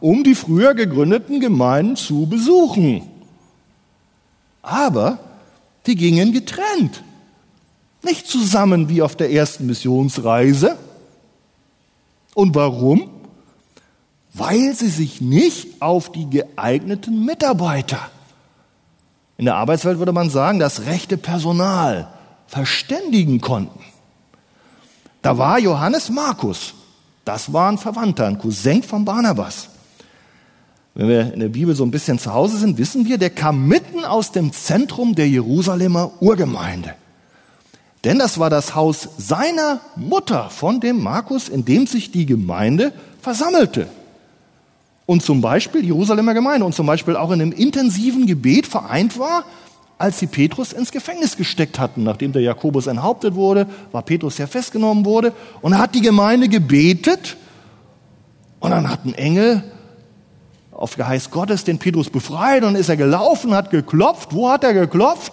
um 0.00 0.24
die 0.24 0.34
früher 0.34 0.74
gegründeten 0.74 1.40
Gemeinden 1.40 1.96
zu 1.96 2.26
besuchen. 2.26 3.08
Aber 4.62 5.18
die 5.86 5.96
gingen 5.96 6.32
getrennt. 6.32 7.02
Nicht 8.02 8.26
zusammen 8.26 8.88
wie 8.88 9.02
auf 9.02 9.16
der 9.16 9.32
ersten 9.32 9.66
Missionsreise. 9.66 10.76
Und 12.34 12.54
warum? 12.54 13.10
Weil 14.34 14.74
sie 14.74 14.88
sich 14.88 15.20
nicht 15.20 15.80
auf 15.82 16.12
die 16.12 16.28
geeigneten 16.28 17.24
Mitarbeiter, 17.24 18.10
in 19.38 19.44
der 19.44 19.54
Arbeitswelt 19.54 20.00
würde 20.00 20.12
man 20.12 20.30
sagen, 20.30 20.58
das 20.58 20.86
rechte 20.86 21.16
Personal 21.16 22.08
verständigen 22.48 23.40
konnten. 23.40 23.78
Da 25.22 25.36
war 25.36 25.58
Johannes 25.58 26.10
Markus. 26.10 26.74
Das 27.24 27.52
war 27.52 27.70
ein 27.70 27.78
Verwandter, 27.78 28.26
ein 28.26 28.38
Cousin 28.38 28.82
von 28.82 29.04
Barnabas. 29.04 29.68
Wenn 30.94 31.08
wir 31.08 31.32
in 31.32 31.40
der 31.40 31.48
Bibel 31.48 31.74
so 31.74 31.84
ein 31.84 31.90
bisschen 31.90 32.18
zu 32.18 32.32
Hause 32.32 32.58
sind, 32.58 32.78
wissen 32.78 33.06
wir, 33.06 33.18
der 33.18 33.30
kam 33.30 33.68
mitten 33.68 34.04
aus 34.04 34.32
dem 34.32 34.52
Zentrum 34.52 35.14
der 35.14 35.28
Jerusalemer 35.28 36.10
Urgemeinde. 36.20 36.94
Denn 38.04 38.18
das 38.18 38.38
war 38.38 38.50
das 38.50 38.74
Haus 38.74 39.08
seiner 39.18 39.80
Mutter 39.96 40.50
von 40.50 40.80
dem 40.80 41.02
Markus, 41.02 41.48
in 41.48 41.64
dem 41.64 41.86
sich 41.86 42.10
die 42.10 42.26
Gemeinde 42.26 42.92
versammelte. 43.20 43.88
Und 45.06 45.22
zum 45.22 45.40
Beispiel, 45.40 45.84
Jerusalemer 45.84 46.34
Gemeinde, 46.34 46.66
und 46.66 46.74
zum 46.74 46.86
Beispiel 46.86 47.16
auch 47.16 47.30
in 47.30 47.40
einem 47.40 47.52
intensiven 47.52 48.26
Gebet 48.26 48.66
vereint 48.66 49.18
war, 49.18 49.44
als 49.98 50.20
sie 50.20 50.28
Petrus 50.28 50.72
ins 50.72 50.92
Gefängnis 50.92 51.36
gesteckt 51.36 51.78
hatten. 51.78 52.04
Nachdem 52.04 52.32
der 52.32 52.42
Jakobus 52.42 52.86
enthauptet 52.86 53.34
wurde, 53.34 53.66
war 53.90 54.02
Petrus 54.02 54.38
ja 54.38 54.46
festgenommen 54.46 55.04
wurde. 55.04 55.32
Und 55.60 55.76
hat 55.76 55.94
die 55.94 56.00
Gemeinde 56.00 56.48
gebetet. 56.48 57.36
Und 58.60 58.70
dann 58.70 58.88
hat 58.88 59.04
ein 59.04 59.14
Engel 59.14 59.64
auf 60.70 60.96
Geheiß 60.96 61.30
Gottes 61.30 61.64
den 61.64 61.78
Petrus 61.78 62.08
befreit 62.08 62.62
und 62.62 62.76
ist 62.76 62.88
er 62.88 62.96
gelaufen, 62.96 63.52
hat 63.54 63.70
geklopft. 63.70 64.32
Wo 64.32 64.48
hat 64.48 64.62
er 64.62 64.72
geklopft? 64.72 65.32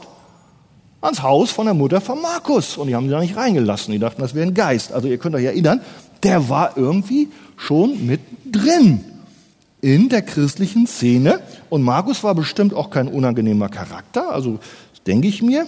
Ans 1.01 1.21
Haus 1.21 1.51
von 1.51 1.65
der 1.65 1.75
Mutter 1.75 2.01
von 2.01 2.19
Markus. 2.19 2.77
Und 2.77 2.87
die 2.87 2.95
haben 2.95 3.05
ihn 3.05 3.11
da 3.11 3.19
nicht 3.19 3.37
reingelassen. 3.37 3.91
Die 3.91 3.99
dachten, 3.99 4.21
das 4.21 4.33
wäre 4.33 4.47
ein 4.47 4.55
Geist. 4.55 4.91
Also 4.91 5.07
ihr 5.07 5.19
könnt 5.19 5.35
euch 5.35 5.45
erinnern, 5.45 5.81
der 6.23 6.49
war 6.49 6.75
irgendwie 6.75 7.29
schon 7.55 8.07
mit 8.07 8.21
drin 8.51 9.05
in 9.85 10.09
der 10.09 10.23
christlichen 10.23 10.87
Szene. 10.87 11.41
Und 11.69 11.83
Markus 11.83 12.23
war 12.23 12.33
bestimmt 12.33 12.73
auch 12.73 12.89
kein 12.89 13.07
unangenehmer 13.07 13.69
Charakter, 13.69 14.31
also 14.31 14.57
denke 15.05 15.27
ich 15.27 15.43
mir. 15.43 15.67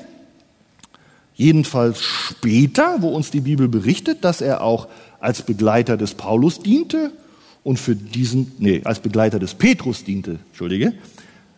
Jedenfalls 1.35 2.01
später, 2.01 3.03
wo 3.03 3.09
uns 3.09 3.29
die 3.29 3.41
Bibel 3.41 3.67
berichtet, 3.67 4.25
dass 4.25 4.41
er 4.41 4.61
auch 4.61 4.87
als 5.19 5.43
Begleiter 5.43 5.97
des 5.97 6.15
Paulus 6.15 6.61
diente 6.61 7.11
und 7.63 7.77
für 7.77 7.95
diesen, 7.95 8.53
nee, 8.57 8.81
als 8.85 9.01
Begleiter 9.01 9.37
des 9.37 9.53
Petrus 9.53 10.03
diente, 10.03 10.39
entschuldige. 10.47 10.93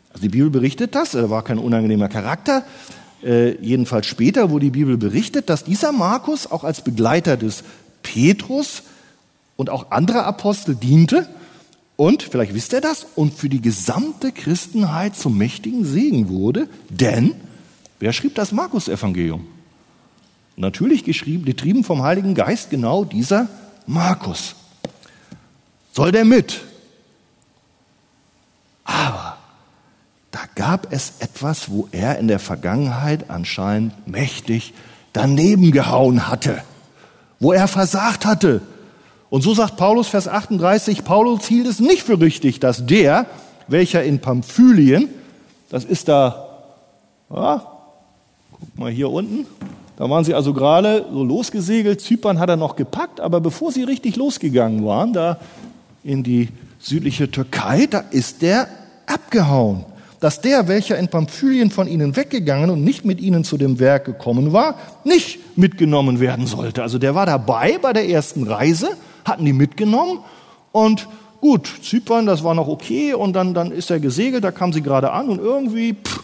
Also 0.10 0.24
die 0.24 0.30
Bibel 0.30 0.50
berichtet 0.50 0.96
das, 0.96 1.14
er 1.14 1.30
war 1.30 1.46
kein 1.46 1.60
unangenehmer 1.60 2.10
Charakter. 2.10 2.66
Äh, 3.24 3.52
jedenfalls 3.64 4.06
später, 4.06 4.52
wo 4.52 4.60
die 4.60 4.72
Bibel 4.72 4.98
berichtet, 4.98 5.50
dass 5.50 5.64
dieser 5.64 5.94
Markus 5.94 6.46
auch 6.52 6.66
als 6.66 6.84
Begleiter 6.84 7.38
des 7.38 7.64
Petrus 8.04 8.84
und 9.56 9.70
auch 9.70 9.92
anderer 9.92 10.26
Apostel 10.26 10.76
diente 10.76 11.26
und, 12.00 12.24
vielleicht 12.24 12.54
wisst 12.54 12.72
ihr 12.72 12.80
das, 12.80 13.08
und 13.16 13.34
für 13.34 13.50
die 13.50 13.62
gesamte 13.62 14.32
Christenheit 14.32 15.18
zum 15.18 15.38
mächtigen 15.38 15.84
Segen 15.84 16.30
wurde. 16.30 16.70
Denn, 16.88 17.36
wer 18.00 18.14
schrieb 18.14 18.36
das 18.36 18.54
Markus-Evangelium? 18.54 19.46
Natürlich 20.56 21.04
geschrieben, 21.04 21.44
getrieben 21.44 21.84
vom 21.84 22.02
Heiligen 22.02 22.36
Geist, 22.36 22.70
genau 22.70 23.04
dieser 23.04 23.50
Markus. 23.86 24.56
Soll 25.92 26.14
der 26.14 26.24
mit? 26.24 26.62
Aber 28.86 29.36
da 30.32 30.40
gab 30.56 30.94
es 30.94 31.16
etwas, 31.20 31.70
wo 31.70 31.90
er 31.92 32.18
in 32.18 32.30
der 32.30 32.40
Vergangenheit 32.40 33.30
anscheinend 33.30 34.08
mächtig 34.08 34.74
daneben 35.12 35.72
gehauen 35.72 36.30
hatte, 36.30 36.64
wo 37.42 37.52
er 37.52 37.68
versagt 37.68 38.26
hatte, 38.26 38.62
und 39.30 39.42
so 39.42 39.54
sagt 39.54 39.78
Paulus, 39.78 40.08
Vers 40.08 40.28
38, 40.28 41.04
Paulus 41.04 41.46
hielt 41.46 41.68
es 41.68 41.80
nicht 41.80 42.04
für 42.04 42.20
richtig, 42.20 42.60
dass 42.60 42.86
der, 42.86 43.28
welcher 43.68 44.04
in 44.04 44.20
Pamphylien, 44.20 45.10
das 45.70 45.86
ist 45.86 46.08
da, 46.08 46.48
ja, 47.34 47.64
guck 48.52 48.80
mal 48.80 48.92
hier 48.92 49.10
unten, 49.10 49.46
da 49.98 50.10
waren 50.10 50.24
sie 50.24 50.34
also 50.34 50.54
gerade 50.54 51.06
so 51.12 51.24
losgesegelt, 51.24 52.02
Zypern 52.02 52.40
hat 52.40 52.50
er 52.50 52.56
noch 52.56 52.76
gepackt, 52.76 53.20
aber 53.20 53.42
bevor 53.42 53.72
sie 53.72 53.84
richtig 53.84 54.16
losgegangen 54.16 54.86
waren, 54.86 55.14
da 55.14 55.40
in 56.04 56.24
die 56.24 56.50
südliche 56.80 57.30
Türkei, 57.30 57.86
da 57.86 58.00
ist 58.10 58.42
der 58.42 58.68
abgehauen. 59.06 59.86
Dass 60.22 60.42
der, 60.42 60.68
welcher 60.68 60.98
in 60.98 61.08
Pamphylien 61.08 61.72
von 61.72 61.88
ihnen 61.88 62.16
weggegangen 62.16 62.70
und 62.70 62.84
nicht 62.84 63.06
mit 63.06 63.22
ihnen 63.22 63.44
zu 63.44 63.58
dem 63.58 63.80
Werk 63.80 64.06
gekommen 64.06 64.54
war, 64.54 64.76
nicht 65.04 65.58
mitgenommen 65.58 66.20
werden 66.20 66.46
sollte. 66.48 66.82
Also 66.82 66.98
der 66.98 67.16
war 67.16 67.26
dabei 67.26 67.78
bei 67.78 67.94
der 67.94 68.10
ersten 68.10 68.44
Reise, 68.44 68.90
hatten 69.26 69.46
die 69.46 69.54
mitgenommen 69.54 70.20
und 70.72 71.08
gut, 71.42 71.72
Zypern, 71.82 72.26
das 72.26 72.44
war 72.44 72.54
noch 72.54 72.68
okay 72.68 73.14
und 73.14 73.34
dann, 73.34 73.54
dann 73.54 73.72
ist 73.72 73.90
er 73.90 74.00
gesegelt, 74.00 74.44
da 74.44 74.52
kam 74.52 74.74
sie 74.74 74.82
gerade 74.82 75.12
an 75.12 75.30
und 75.30 75.40
irgendwie 75.40 75.94
pff, 75.94 76.24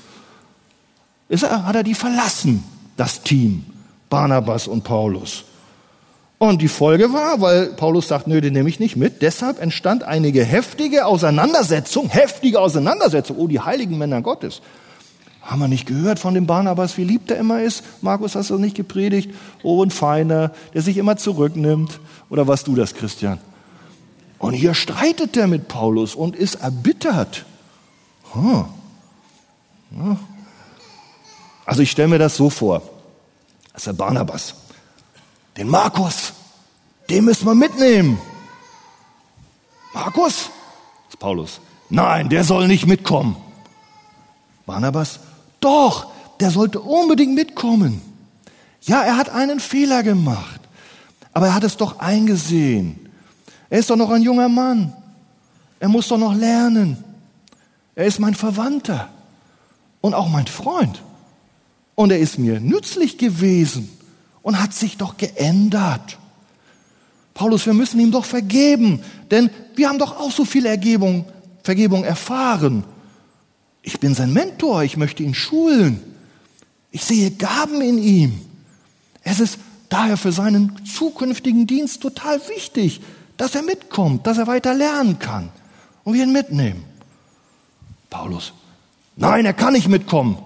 ist 1.30 1.44
er, 1.44 1.66
hat 1.66 1.76
er 1.76 1.84
die 1.84 1.96
verlassen, 1.96 2.64
das 2.98 3.22
Team, 3.22 3.66
Barnabas 4.10 4.68
und 4.68 4.84
Paulus. 4.84 5.46
Und 6.38 6.62
die 6.62 6.68
Folge 6.68 7.14
war, 7.14 7.40
weil 7.40 7.68
Paulus 7.68 8.10
sagt, 8.10 8.28
nö, 8.28 8.42
den 8.42 8.54
nehme 8.54 8.68
ich 8.68 8.80
nicht 8.80 8.98
mit, 8.98 9.22
deshalb 9.22 9.62
entstand 9.62 10.04
einige 10.04 10.44
heftige 10.44 11.06
Auseinandersetzung, 11.06 12.10
heftige 12.10 12.60
Auseinandersetzung, 12.60 13.38
oh, 13.38 13.48
die 13.48 13.62
heiligen 13.62 13.98
Männer 13.98 14.22
Gottes. 14.22 14.62
Haben 15.46 15.60
wir 15.60 15.68
nicht 15.68 15.86
gehört 15.86 16.18
von 16.18 16.34
dem 16.34 16.48
Barnabas, 16.48 16.98
wie 16.98 17.04
lieb 17.04 17.28
der 17.28 17.38
immer 17.38 17.62
ist? 17.62 17.84
Markus, 18.02 18.34
hast 18.34 18.50
du 18.50 18.58
nicht 18.58 18.76
gepredigt? 18.76 19.30
Oh, 19.62 19.84
ein 19.84 19.92
Feiner, 19.92 20.52
der 20.74 20.82
sich 20.82 20.98
immer 20.98 21.18
zurücknimmt. 21.18 22.00
Oder 22.32 22.48
warst 22.48 22.66
du 22.66 22.74
das, 22.76 22.96
Christian? 22.96 23.38
Und 24.40 24.56
hier 24.56 24.74
streitet 24.74 25.38
er 25.38 25.46
mit 25.46 25.68
Paulus 25.68 26.16
und 26.16 26.36
ist 26.36 26.56
erbittert. 26.56 27.46
Hm. 28.34 28.66
Also 31.64 31.84
ich 31.84 31.92
stelle 31.92 32.08
mir 32.08 32.20
das 32.20 32.36
so 32.36 32.50
vor. 32.50 32.82
Das 33.72 33.82
ist 33.82 33.88
der 33.88 33.94
Barnabas. 33.94 34.56
Den 35.58 35.70
Markus, 35.70 36.34
den 37.08 37.24
müssen 37.24 37.46
wir 37.46 37.54
mitnehmen. 37.54 38.20
Markus? 39.94 40.50
Das 41.06 41.14
ist 41.14 41.20
Paulus. 41.20 41.62
Nein, 41.92 42.30
der 42.30 42.44
soll 42.44 42.68
nicht 42.68 42.88
mitkommen. 42.88 43.38
Barnabas? 44.66 45.20
Doch, 45.66 46.12
der 46.40 46.52
sollte 46.52 46.80
unbedingt 46.80 47.34
mitkommen. 47.34 48.00
Ja, 48.84 49.02
er 49.02 49.18
hat 49.18 49.30
einen 49.30 49.60
Fehler 49.60 50.04
gemacht. 50.04 50.62
Aber 51.34 51.48
er 51.48 51.56
hat 51.56 51.64
es 51.64 51.76
doch 51.76 51.98
eingesehen. 51.98 53.10
Er 53.72 53.80
ist 53.80 53.90
doch 53.90 53.96
noch 53.96 54.12
ein 54.12 54.22
junger 54.22 54.48
Mann. 54.48 54.94
Er 55.80 55.90
muss 55.90 56.08
doch 56.08 56.20
noch 56.20 56.36
lernen. 56.36 57.04
Er 57.96 58.06
ist 58.06 58.20
mein 58.20 58.36
Verwandter 58.36 59.10
und 60.02 60.14
auch 60.14 60.30
mein 60.30 60.46
Freund. 60.46 61.02
Und 61.96 62.12
er 62.12 62.20
ist 62.20 62.38
mir 62.38 62.60
nützlich 62.60 63.18
gewesen 63.18 63.90
und 64.44 64.62
hat 64.62 64.72
sich 64.72 64.98
doch 64.98 65.18
geändert. 65.18 66.20
Paulus, 67.34 67.66
wir 67.66 67.74
müssen 67.74 68.00
ihm 68.00 68.12
doch 68.12 68.26
vergeben, 68.26 69.02
denn 69.32 69.50
wir 69.76 69.90
haben 69.90 69.98
doch 69.98 70.16
auch 70.20 70.32
so 70.32 70.46
viel 70.46 70.68
Ergebung, 70.68 71.26
Vergebung 71.64 72.04
erfahren. 72.04 72.84
Ich 73.88 74.00
bin 74.00 74.16
sein 74.16 74.34
Mentor, 74.34 74.82
ich 74.82 74.98
möchte 74.98 75.22
ihn 75.22 75.36
schulen. 75.36 76.02
Ich 76.90 77.06
sehe 77.06 77.30
Gaben 77.30 77.82
in 77.82 78.00
ihm. 78.00 78.42
Es 79.22 79.40
ist 79.40 79.60
daher 79.90 80.18
für 80.18 80.32
seinen 80.32 80.84
zukünftigen 80.88 81.68
Dienst 81.68 82.02
total 82.02 82.42
wichtig, 82.50 83.02
dass 83.38 83.54
er 83.54 83.62
mitkommt, 83.62 84.26
dass 84.26 84.40
er 84.40 84.48
weiter 84.48 84.74
lernen 84.74 85.20
kann 85.20 85.50
und 86.04 86.16
wir 86.16 86.24
ihn 86.24 86.32
mitnehmen. 86.32 86.84
Paulus, 88.10 88.54
nein, 89.18 89.46
er 89.46 89.54
kann 89.54 89.74
nicht 89.74 89.88
mitkommen. 89.88 90.40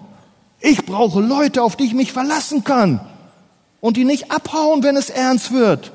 Ich 0.60 0.86
brauche 0.86 1.21
Leute, 1.21 1.63
auf 1.63 1.78
die 1.78 1.86
ich 1.86 1.93
mich 1.93 2.12
verlassen 2.12 2.65
kann 2.65 2.99
und 3.80 3.95
die 3.95 4.04
nicht 4.04 4.32
abhauen, 4.32 4.84
wenn 4.84 4.97
es 4.97 5.10
ernst 5.10 5.54
wird. 5.54 5.93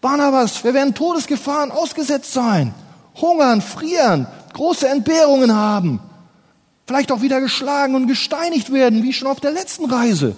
Barnabas, 0.00 0.62
wir 0.62 0.74
werden 0.74 0.94
Todesgefahren 0.94 1.72
ausgesetzt 1.72 2.32
sein, 2.32 2.72
hungern, 3.20 3.60
frieren, 3.60 4.28
große 4.52 4.88
Entbehrungen 4.88 5.52
haben, 5.52 5.98
vielleicht 6.86 7.10
auch 7.12 7.22
wieder 7.22 7.40
geschlagen 7.40 7.94
und 7.94 8.06
gesteinigt 8.06 8.72
werden, 8.72 9.02
wie 9.02 9.12
schon 9.12 9.28
auf 9.28 9.40
der 9.40 9.52
letzten 9.52 9.86
Reise. 9.86 10.36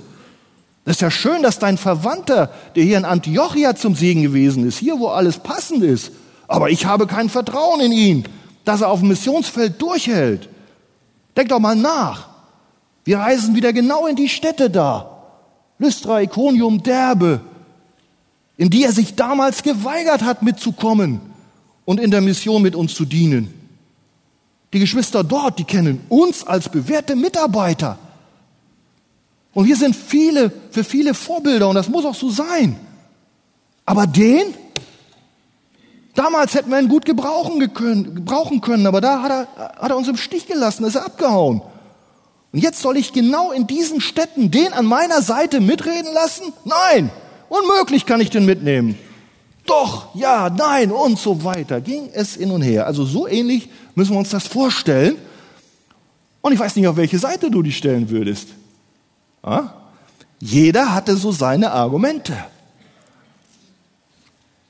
Das 0.85 0.97
ist 0.97 1.03
ja 1.03 1.11
schön, 1.11 1.43
dass 1.43 1.59
dein 1.59 1.77
Verwandter, 1.77 2.51
der 2.75 2.85
hier 2.85 2.97
in 2.97 3.05
Antiochia 3.05 3.77
zum 3.77 3.95
Segen 3.95 4.23
gewesen 4.23 4.67
ist, 4.67 4.79
hier 4.79 4.99
wo 4.99 5.09
alles 5.09 5.39
passend 5.39 5.83
ist, 5.83 6.13
aber 6.47 6.71
ich 6.71 6.87
habe 6.87 7.07
kein 7.07 7.29
Vertrauen 7.29 7.81
in 7.81 7.93
ihn, 7.93 8.25
dass 8.65 8.81
er 8.81 8.89
auf 8.89 9.01
dem 9.01 9.09
Missionsfeld 9.09 9.81
durchhält. 9.81 10.49
Denk 11.37 11.51
doch 11.51 11.59
mal 11.59 11.77
nach. 11.77 12.29
Wir 13.05 13.19
reisen 13.19 13.55
wieder 13.55 13.73
genau 13.73 14.07
in 14.07 14.17
die 14.17 14.29
Städte 14.29 14.71
da. 14.71 15.19
Lystra, 15.79 16.23
Iconium, 16.23 16.83
Derbe, 16.83 17.41
in 18.57 18.71
die 18.71 18.85
er 18.85 18.93
sich 18.93 19.15
damals 19.15 19.63
geweigert 19.63 20.23
hat 20.23 20.43
mitzukommen 20.43 21.21
und 21.85 22.01
in 22.01 22.11
der 22.11 22.21
Mission 22.21 22.63
mit 22.63 22.75
uns 22.75 22.95
zu 22.95 23.05
dienen. 23.05 23.58
Die 24.73 24.79
Geschwister 24.79 25.25
dort, 25.25 25.59
die 25.59 25.65
kennen 25.65 26.05
uns 26.09 26.47
als 26.47 26.69
bewährte 26.69 27.17
Mitarbeiter. 27.17 27.99
Und 29.55 29.67
wir 29.67 29.77
sind 29.77 29.97
viele, 29.97 30.53
für 30.71 30.85
viele 30.85 31.15
Vorbilder 31.15 31.69
und 31.69 31.75
das 31.75 31.89
muss 31.89 32.05
auch 32.05 32.15
so 32.15 32.31
sein. 32.31 32.79
Aber 33.87 34.07
den, 34.07 34.55
damals 36.15 36.55
hätten 36.55 36.71
wir 36.71 36.79
ihn 36.79 36.89
gut 36.89 37.07
gebrauchen 37.07 37.73
können, 37.73 38.15
gebrauchen 38.15 38.61
können 38.61 38.87
aber 38.87 39.01
da 39.01 39.23
hat 39.23 39.31
er, 39.31 39.49
hat 39.81 39.91
er 39.91 39.97
uns 39.97 40.09
im 40.09 40.19
Stich 40.19 40.47
gelassen, 40.47 40.85
ist 40.85 40.97
er 40.97 41.07
abgehauen. 41.07 41.63
Und 42.53 42.61
jetzt 42.61 42.81
soll 42.81 42.97
ich 42.97 43.13
genau 43.13 43.51
in 43.51 43.67
diesen 43.67 44.01
Städten 44.01 44.51
den 44.51 44.73
an 44.73 44.87
meiner 44.87 45.23
Seite 45.23 45.61
mitreden 45.61 46.13
lassen? 46.13 46.53
Nein, 46.65 47.11
unmöglich 47.49 48.05
kann 48.05 48.21
ich 48.21 48.31
den 48.31 48.45
mitnehmen. 48.45 48.99
Doch, 49.67 50.15
ja, 50.15 50.49
nein 50.49 50.91
und 50.91 51.19
so 51.19 51.45
weiter. 51.45 51.83
Ging 51.83 52.09
es 52.13 52.37
hin 52.37 52.51
und 52.51 52.63
her. 52.63 52.87
Also 52.87 53.05
so 53.05 53.29
ähnlich 53.29 53.69
müssen 53.99 54.13
wir 54.13 54.19
uns 54.19 54.31
das 54.31 54.47
vorstellen. 54.47 55.17
Und 56.41 56.53
ich 56.53 56.59
weiß 56.59 56.77
nicht, 56.77 56.87
auf 56.87 56.97
welche 56.97 57.19
Seite 57.19 57.51
du 57.51 57.63
dich 57.63 57.77
stellen 57.77 58.09
würdest. 58.09 58.49
Jeder 60.39 60.95
hatte 60.95 61.17
so 61.17 61.33
seine 61.33 61.73
Argumente. 61.73 62.37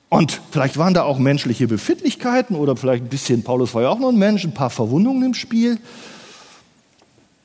Und 0.08 0.40
vielleicht 0.50 0.78
waren 0.78 0.94
da 0.94 1.02
auch 1.02 1.18
menschliche 1.18 1.68
Befindlichkeiten 1.68 2.56
oder 2.56 2.74
vielleicht 2.74 3.04
ein 3.04 3.10
bisschen, 3.10 3.44
Paulus 3.44 3.74
war 3.74 3.82
ja 3.82 3.90
auch 3.90 3.98
noch 3.98 4.08
ein 4.08 4.16
Mensch, 4.16 4.44
ein 4.44 4.54
paar 4.54 4.70
Verwundungen 4.70 5.22
im 5.22 5.34
Spiel. 5.34 5.78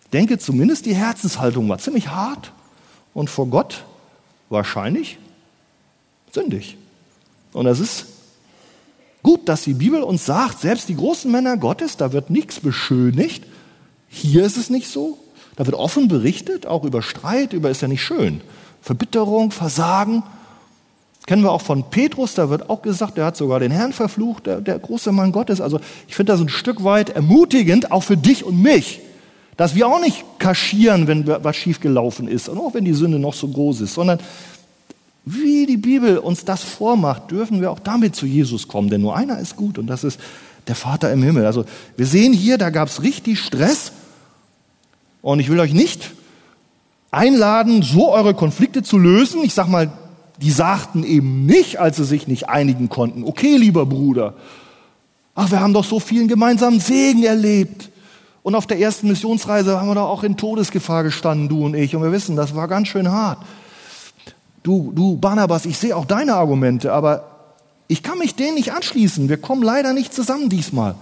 Ich 0.05 0.09
denke 0.11 0.39
zumindest, 0.39 0.85
die 0.85 0.95
Herzenshaltung 0.95 1.67
war 1.67 1.79
ziemlich 1.79 2.07
hart 2.07 2.53
und 3.13 3.29
vor 3.29 3.47
Gott 3.47 3.83
wahrscheinlich 4.49 5.17
sündig. 6.31 6.77
Und 7.51 7.65
es 7.65 7.81
ist 7.81 8.05
gut, 9.23 9.49
dass 9.49 9.63
die 9.63 9.73
Bibel 9.73 10.03
uns 10.03 10.25
sagt, 10.25 10.59
selbst 10.59 10.89
die 10.89 10.95
großen 10.95 11.31
Männer 11.31 11.57
Gottes, 11.57 11.97
da 11.97 12.13
wird 12.13 12.29
nichts 12.29 12.59
beschönigt. 12.59 13.45
Hier 14.09 14.45
ist 14.45 14.57
es 14.57 14.69
nicht 14.69 14.87
so. 14.87 15.17
Da 15.55 15.65
wird 15.65 15.75
offen 15.75 16.07
berichtet, 16.07 16.65
auch 16.65 16.83
über 16.83 17.01
Streit, 17.01 17.53
über 17.53 17.69
ist 17.69 17.81
ja 17.81 17.87
nicht 17.87 18.03
schön. 18.03 18.41
Verbitterung, 18.81 19.51
Versagen. 19.51 20.23
Kennen 21.25 21.43
wir 21.43 21.51
auch 21.51 21.61
von 21.61 21.89
Petrus, 21.89 22.33
da 22.33 22.49
wird 22.49 22.69
auch 22.69 22.81
gesagt, 22.81 23.17
der 23.17 23.25
hat 23.25 23.37
sogar 23.37 23.61
den 23.61 23.71
Herrn 23.71 23.93
verflucht, 23.93 24.45
der, 24.45 24.59
der 24.59 24.77
große 24.77 25.11
Mann 25.13 25.31
Gottes. 25.31 25.61
Also 25.61 25.79
ich 26.07 26.15
finde 26.15 26.33
das 26.33 26.41
ein 26.41 26.49
Stück 26.49 26.83
weit 26.83 27.11
ermutigend, 27.11 27.91
auch 27.91 28.03
für 28.03 28.17
dich 28.17 28.43
und 28.43 28.61
mich, 28.61 28.99
dass 29.55 29.73
wir 29.73 29.87
auch 29.87 30.01
nicht 30.01 30.25
kaschieren, 30.39 31.07
wenn 31.07 31.25
was 31.25 31.55
schiefgelaufen 31.55 32.27
ist 32.27 32.49
und 32.49 32.57
auch 32.57 32.73
wenn 32.73 32.83
die 32.83 32.93
Sünde 32.93 33.19
noch 33.19 33.33
so 33.33 33.47
groß 33.47 33.81
ist, 33.81 33.93
sondern 33.93 34.19
wie 35.25 35.65
die 35.65 35.77
Bibel 35.77 36.17
uns 36.17 36.45
das 36.45 36.63
vormacht, 36.63 37.31
dürfen 37.31 37.61
wir 37.61 37.71
auch 37.71 37.79
damit 37.79 38.15
zu 38.15 38.25
Jesus 38.25 38.67
kommen, 38.67 38.89
denn 38.89 39.01
nur 39.01 39.15
einer 39.15 39.39
ist 39.39 39.55
gut 39.55 39.77
und 39.77 39.87
das 39.87 40.03
ist 40.03 40.19
der 40.67 40.75
Vater 40.75 41.11
im 41.11 41.23
Himmel. 41.23 41.45
Also 41.45 41.65
wir 41.95 42.05
sehen 42.05 42.33
hier, 42.33 42.57
da 42.57 42.69
gab 42.69 42.89
es 42.89 43.03
richtig 43.03 43.39
Stress 43.39 43.93
und 45.21 45.39
ich 45.39 45.49
will 45.49 45.59
euch 45.59 45.73
nicht 45.73 46.11
einladen, 47.11 47.83
so 47.83 48.11
eure 48.11 48.33
Konflikte 48.33 48.83
zu 48.83 48.97
lösen. 48.97 49.43
Ich 49.43 49.53
sag 49.53 49.67
mal, 49.67 49.91
die 50.41 50.51
sagten 50.51 51.03
eben 51.03 51.45
nicht, 51.45 51.79
als 51.79 51.97
sie 51.97 52.05
sich 52.05 52.27
nicht 52.27 52.49
einigen 52.49 52.89
konnten, 52.89 53.23
okay, 53.23 53.55
lieber 53.55 53.85
Bruder, 53.85 54.33
ach, 55.35 55.51
wir 55.51 55.61
haben 55.61 55.73
doch 55.73 55.85
so 55.85 55.99
vielen 55.99 56.27
gemeinsamen 56.27 56.79
Segen 56.79 57.23
erlebt. 57.23 57.89
Und 58.41 58.55
auf 58.55 58.67
der 58.67 58.77
ersten 58.77 59.07
Missionsreise 59.07 59.79
haben 59.79 59.87
wir 59.87 59.95
doch 59.95 60.09
auch 60.09 60.23
in 60.23 60.35
Todesgefahr 60.35 61.03
gestanden, 61.03 61.47
du 61.47 61.65
und 61.65 61.75
ich. 61.75 61.95
Und 61.95 62.03
wir 62.03 62.11
wissen, 62.11 62.35
das 62.35 62.55
war 62.55 62.67
ganz 62.67 62.89
schön 62.89 63.09
hart. 63.09 63.37
Du, 64.63 64.93
du, 64.95 65.17
Barnabas, 65.17 65.65
ich 65.65 65.77
sehe 65.77 65.95
auch 65.95 66.05
deine 66.05 66.35
Argumente, 66.35 66.93
aber 66.93 67.25
ich 67.87 68.01
kann 68.01 68.17
mich 68.17 68.35
denen 68.35 68.55
nicht 68.55 68.73
anschließen. 68.73 69.27
Wir 69.27 69.37
kommen 69.37 69.61
leider 69.61 69.93
nicht 69.93 70.13
zusammen 70.13 70.49
diesmal. 70.49 70.95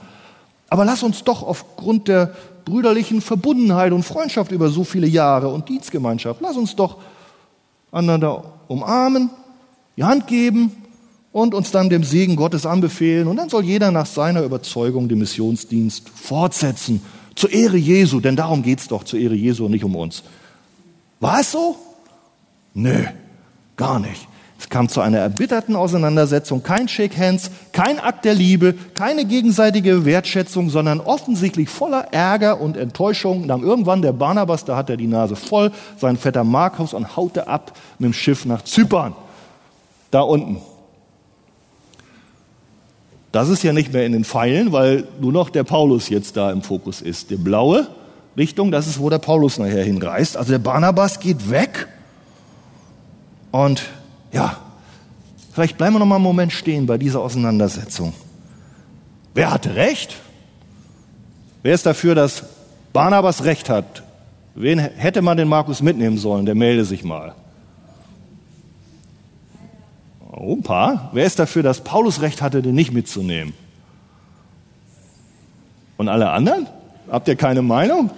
Aber 0.68 0.84
lass 0.84 1.04
uns 1.04 1.24
doch 1.24 1.44
aufgrund 1.44 2.08
der 2.08 2.34
brüderlichen 2.66 3.22
Verbundenheit 3.22 3.92
und 3.92 4.04
Freundschaft 4.04 4.52
über 4.52 4.70
so 4.70 4.84
viele 4.84 5.08
Jahre 5.08 5.50
und 5.50 5.70
Dienstgemeinschaft, 5.70 6.42
lass 6.42 6.58
uns 6.58 6.76
doch 6.76 6.98
einander 7.92 8.44
umarmen, 8.68 9.30
die 9.98 10.04
Hand 10.04 10.28
geben 10.28 10.72
und 11.32 11.54
uns 11.54 11.72
dann 11.72 11.90
dem 11.90 12.04
Segen 12.04 12.36
Gottes 12.36 12.66
anbefehlen. 12.66 13.28
Und 13.28 13.38
dann 13.38 13.50
soll 13.50 13.64
jeder 13.64 13.92
nach 13.92 14.06
seiner 14.06 14.44
Überzeugung 14.44 15.08
den 15.08 15.20
Missionsdienst 15.20 16.10
fortsetzen. 16.10 17.02
Zur 17.36 17.52
Ehre 17.52 17.78
Jesu, 17.78 18.20
denn 18.20 18.36
darum 18.36 18.64
geht's 18.64 18.88
doch, 18.88 19.04
zur 19.04 19.20
Ehre 19.20 19.36
Jesu 19.36 19.66
und 19.66 19.72
nicht 19.72 19.84
um 19.84 19.96
uns. 19.96 20.24
War 21.20 21.40
es 21.40 21.52
so? 21.52 21.78
Nö, 22.74 23.06
gar 23.78 24.00
nicht. 24.00 24.28
Es 24.62 24.70
kam 24.70 24.90
zu 24.90 25.02
einer 25.02 25.18
erbitterten 25.18 25.76
Auseinandersetzung, 25.76 26.62
kein 26.62 26.88
Shake 26.88 27.18
Hands, 27.18 27.50
kein 27.72 28.00
Akt 28.00 28.26
der 28.26 28.36
Liebe, 28.36 28.76
keine 28.94 29.26
gegenseitige 29.26 30.06
Wertschätzung, 30.06 30.70
sondern 30.70 31.00
offensichtlich 31.00 31.68
voller 31.68 32.14
Ärger 32.14 32.62
und 32.62 32.78
Enttäuschung 32.78 33.48
nahm 33.48 33.64
irgendwann 33.64 34.04
der 34.04 34.14
Barnabas, 34.14 34.64
da 34.64 34.76
hat 34.76 34.92
er 34.92 34.98
die 34.98 35.08
Nase 35.08 35.36
voll, 35.36 35.72
sein 35.98 36.16
Vetter 36.16 36.44
Markus 36.44 36.94
und 36.94 37.16
haute 37.18 37.48
ab 37.48 37.74
mit 37.98 38.10
dem 38.10 38.14
Schiff 38.14 38.46
nach 38.46 38.62
Zypern. 38.62 39.16
Da 40.12 40.22
unten. 40.22 40.58
Das 43.32 43.50
ist 43.50 43.64
ja 43.64 43.74
nicht 43.74 43.94
mehr 43.94 44.06
in 44.06 44.12
den 44.12 44.26
Pfeilen, 44.26 44.72
weil 44.72 45.08
nur 45.20 45.32
noch 45.32 45.50
der 45.50 45.64
Paulus 45.64 46.10
jetzt 46.10 46.38
da 46.38 46.52
im 46.52 46.62
Fokus 46.62 47.02
ist. 47.02 47.32
Die 47.32 47.36
blaue 47.36 47.88
Richtung, 48.38 48.70
das 48.70 48.86
ist, 48.86 49.00
wo 49.00 49.10
der 49.10 49.18
Paulus 49.18 49.58
nachher 49.58 49.84
hinreist. 49.84 50.38
Also 50.38 50.52
der 50.52 50.60
Barnabas 50.60 51.20
geht 51.20 51.50
weg 51.50 51.88
und 53.52 53.90
ja, 54.32 54.58
vielleicht 55.54 55.78
bleiben 55.78 55.96
wir 55.96 56.00
noch 56.00 56.06
mal 56.06 56.16
einen 56.16 56.24
Moment 56.24 56.54
stehen 56.54 56.86
bei 56.86 56.98
dieser 56.98 57.22
Auseinandersetzung. 57.22 58.14
Wer 59.34 59.52
hatte 59.52 59.76
recht? 59.76 60.18
Wer 61.64 61.74
ist 61.74 61.86
dafür, 61.86 62.16
dass 62.16 62.44
Barnabas 62.94 63.44
recht 63.44 63.70
hat? 63.70 64.04
Wen 64.56 64.80
hätte 64.80 65.22
man 65.22 65.38
den 65.38 65.48
Markus 65.48 65.82
mitnehmen 65.82 66.18
sollen? 66.18 66.46
Der 66.46 66.56
melde 66.56 66.84
sich 66.84 67.04
mal. 67.04 67.36
Oh, 70.32 70.56
ein 70.56 70.64
paar. 70.64 71.10
Wer 71.14 71.26
ist 71.26 71.40
dafür, 71.40 71.64
dass 71.64 71.82
Paulus 71.82 72.22
recht 72.22 72.42
hatte, 72.42 72.62
den 72.62 72.76
nicht 72.76 72.92
mitzunehmen? 72.92 73.54
Und 75.98 76.10
alle 76.10 76.32
anderen? 76.32 76.68
Habt 77.10 77.28
ihr 77.28 77.36
keine 77.36 77.62
Meinung? 77.62 78.10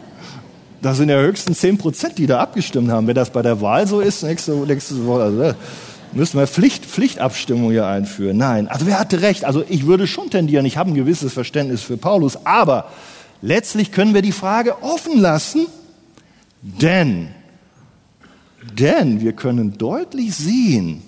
Das 0.83 0.97
sind 0.97 1.07
ja 1.07 1.15
höchstens 1.15 1.61
10 1.61 1.77
Prozent, 1.77 2.17
die 2.17 2.27
da 2.27 2.41
abgestimmt 2.41 2.91
haben. 2.91 3.07
Wenn 3.07 3.15
das 3.15 3.29
bei 3.29 3.41
der 3.41 3.61
Wahl 3.61 3.87
so 3.87 4.01
ist, 4.01 4.21
nächste, 4.21 4.51
nächste 4.51 5.05
Woche, 5.07 5.23
also, 5.23 5.55
müssen 6.11 6.37
wir 6.37 6.45
Pflicht, 6.45 6.85
Pflichtabstimmung 6.85 7.71
hier 7.71 7.87
einführen. 7.87 8.35
Nein, 8.35 8.67
also 8.67 8.85
wer 8.85 8.99
hatte 8.99 9.21
recht? 9.21 9.45
Also 9.45 9.63
ich 9.69 9.85
würde 9.85 10.07
schon 10.07 10.29
tendieren, 10.29 10.65
ich 10.65 10.75
habe 10.75 10.91
ein 10.91 10.93
gewisses 10.93 11.31
Verständnis 11.31 11.81
für 11.81 11.95
Paulus, 11.95 12.45
aber 12.45 12.89
letztlich 13.41 13.93
können 13.93 14.13
wir 14.13 14.21
die 14.21 14.33
Frage 14.33 14.83
offen 14.83 15.21
lassen, 15.21 15.67
denn, 16.61 17.29
denn 18.77 19.21
wir 19.21 19.31
können 19.31 19.77
deutlich 19.77 20.35
sehen, 20.35 21.01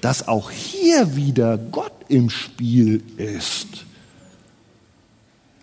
dass 0.00 0.26
auch 0.26 0.50
hier 0.50 1.14
wieder 1.14 1.58
Gott 1.58 1.92
im 2.08 2.30
Spiel 2.30 3.02
ist. 3.18 3.84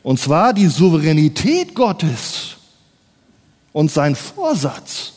Und 0.03 0.19
zwar 0.19 0.53
die 0.53 0.67
Souveränität 0.67 1.73
Gottes 1.73 2.57
und 3.73 3.91
sein 3.91 4.15
Vorsatz. 4.15 5.13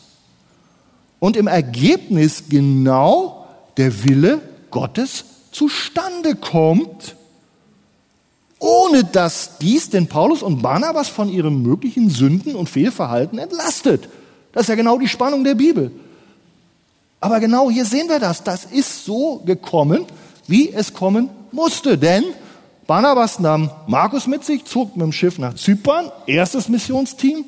Und 1.21 1.37
im 1.37 1.47
Ergebnis 1.47 2.45
genau 2.49 3.47
der 3.77 4.05
Wille 4.05 4.40
Gottes 4.71 5.25
zustande 5.51 6.35
kommt, 6.35 7.17
ohne 8.59 9.05
dass 9.05 9.59
dies 9.59 9.90
den 9.90 10.07
Paulus 10.07 10.43
und 10.43 10.62
Barnabas 10.62 11.09
von 11.09 11.29
ihren 11.29 11.62
möglichen 11.62 12.11
Sünden 12.11 12.55
und 12.55 12.69
Fehlverhalten 12.69 13.38
entlastet. 13.38 14.09
Das 14.53 14.62
ist 14.62 14.69
ja 14.69 14.75
genau 14.75 14.99
die 14.99 15.09
Spannung 15.09 15.45
der 15.45 15.55
Bibel. 15.55 15.90
Aber 17.21 17.40
genau 17.40 17.71
hier 17.71 17.85
sehen 17.85 18.09
wir 18.09 18.21
das. 18.21 18.45
Das 18.45 18.67
ist 18.67 19.05
so 19.05 19.43
gekommen, 19.45 20.05
wie 20.47 20.71
es 20.71 20.93
kommen 20.93 21.31
musste. 21.53 21.97
Denn 21.97 22.25
Barnabas 22.87 23.38
nahm 23.38 23.71
Markus 23.87 24.27
mit 24.27 24.45
sich, 24.45 24.64
zog 24.64 24.97
mit 24.97 25.03
dem 25.03 25.12
Schiff 25.12 25.38
nach 25.38 25.55
Zypern, 25.55 26.11
erstes 26.27 26.69
Missionsteam. 26.69 27.47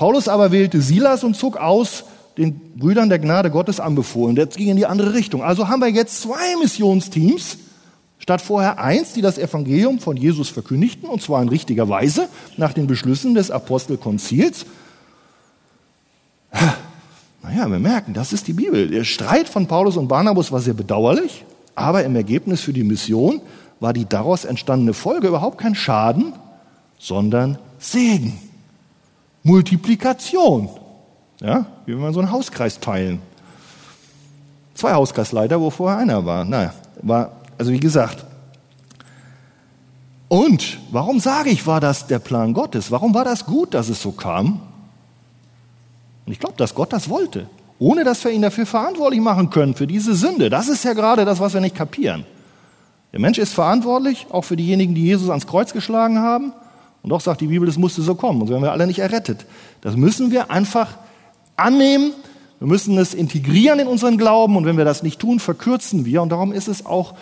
Paulus 0.00 0.28
aber 0.28 0.50
wählte 0.50 0.80
Silas 0.80 1.24
und 1.24 1.36
zog 1.36 1.58
aus 1.58 2.04
den 2.38 2.58
Brüdern 2.74 3.10
der 3.10 3.18
Gnade 3.18 3.50
Gottes 3.50 3.80
anbefohlen. 3.80 4.34
Das 4.34 4.56
ging 4.56 4.68
in 4.70 4.78
die 4.78 4.86
andere 4.86 5.12
Richtung. 5.12 5.42
Also 5.42 5.68
haben 5.68 5.80
wir 5.80 5.90
jetzt 5.90 6.22
zwei 6.22 6.56
Missionsteams 6.58 7.58
statt 8.18 8.40
vorher 8.40 8.82
eins, 8.82 9.12
die 9.12 9.20
das 9.20 9.36
Evangelium 9.36 9.98
von 9.98 10.16
Jesus 10.16 10.48
verkündigten, 10.48 11.06
und 11.06 11.20
zwar 11.20 11.42
in 11.42 11.50
richtiger 11.50 11.90
Weise 11.90 12.30
nach 12.56 12.72
den 12.72 12.86
Beschlüssen 12.86 13.34
des 13.34 13.50
Apostelkonzils. 13.50 14.64
Naja, 17.42 17.70
wir 17.70 17.78
merken, 17.78 18.14
das 18.14 18.32
ist 18.32 18.48
die 18.48 18.54
Bibel. 18.54 18.88
Der 18.88 19.04
Streit 19.04 19.50
von 19.50 19.66
Paulus 19.66 19.98
und 19.98 20.08
Barnabas 20.08 20.50
war 20.50 20.60
sehr 20.60 20.72
bedauerlich, 20.72 21.44
aber 21.74 22.04
im 22.04 22.16
Ergebnis 22.16 22.62
für 22.62 22.72
die 22.72 22.84
Mission 22.84 23.42
war 23.80 23.92
die 23.92 24.08
daraus 24.08 24.46
entstandene 24.46 24.94
Folge 24.94 25.28
überhaupt 25.28 25.58
kein 25.58 25.74
Schaden, 25.74 26.32
sondern 26.98 27.58
Segen. 27.78 28.49
Multiplikation. 29.42 30.68
Ja, 31.40 31.66
wie 31.86 31.94
wenn 31.94 32.00
man 32.00 32.12
so 32.12 32.20
einen 32.20 32.30
Hauskreis 32.30 32.80
teilen. 32.80 33.20
Zwei 34.74 34.92
Hauskreisleiter, 34.92 35.60
wo 35.60 35.70
vorher 35.70 35.98
einer 35.98 36.24
war. 36.24 36.44
Naja, 36.44 36.72
war, 37.02 37.32
also 37.58 37.72
wie 37.72 37.80
gesagt. 37.80 38.24
Und 40.28 40.78
warum 40.90 41.18
sage 41.18 41.50
ich, 41.50 41.66
war 41.66 41.80
das 41.80 42.06
der 42.06 42.18
Plan 42.18 42.54
Gottes? 42.54 42.90
Warum 42.90 43.14
war 43.14 43.24
das 43.24 43.46
gut, 43.46 43.74
dass 43.74 43.88
es 43.88 44.00
so 44.00 44.12
kam? 44.12 44.60
Und 46.24 46.32
ich 46.32 46.38
glaube, 46.38 46.56
dass 46.56 46.74
Gott 46.74 46.92
das 46.92 47.08
wollte. 47.08 47.48
Ohne 47.78 48.04
dass 48.04 48.22
wir 48.22 48.30
ihn 48.30 48.42
dafür 48.42 48.66
verantwortlich 48.66 49.20
machen 49.20 49.50
können, 49.50 49.74
für 49.74 49.86
diese 49.86 50.14
Sünde. 50.14 50.50
Das 50.50 50.68
ist 50.68 50.84
ja 50.84 50.92
gerade 50.92 51.24
das, 51.24 51.40
was 51.40 51.54
wir 51.54 51.60
nicht 51.60 51.74
kapieren. 51.74 52.24
Der 53.12 53.18
Mensch 53.18 53.38
ist 53.38 53.54
verantwortlich, 53.54 54.26
auch 54.30 54.42
für 54.42 54.56
diejenigen, 54.56 54.94
die 54.94 55.04
Jesus 55.04 55.30
ans 55.30 55.46
Kreuz 55.46 55.72
geschlagen 55.72 56.20
haben. 56.20 56.52
Und 57.02 57.10
doch 57.10 57.20
sagt 57.20 57.40
die 57.40 57.46
Bibel, 57.46 57.68
es 57.68 57.78
musste 57.78 58.02
so 58.02 58.14
kommen. 58.14 58.42
Und 58.42 58.48
so 58.48 58.52
werden 58.52 58.62
wir 58.62 58.72
alle 58.72 58.86
nicht 58.86 58.98
errettet. 58.98 59.46
Das 59.80 59.96
müssen 59.96 60.30
wir 60.30 60.50
einfach 60.50 60.98
annehmen, 61.56 62.12
wir 62.58 62.66
müssen 62.66 62.98
es 62.98 63.14
integrieren 63.14 63.78
in 63.78 63.86
unseren 63.86 64.18
Glauben 64.18 64.56
und 64.56 64.66
wenn 64.66 64.76
wir 64.76 64.84
das 64.84 65.02
nicht 65.02 65.18
tun, 65.18 65.40
verkürzen 65.40 66.04
wir. 66.04 66.20
Und 66.20 66.28
darum 66.28 66.52
ist 66.52 66.68
es 66.68 66.84
auch 66.84 67.14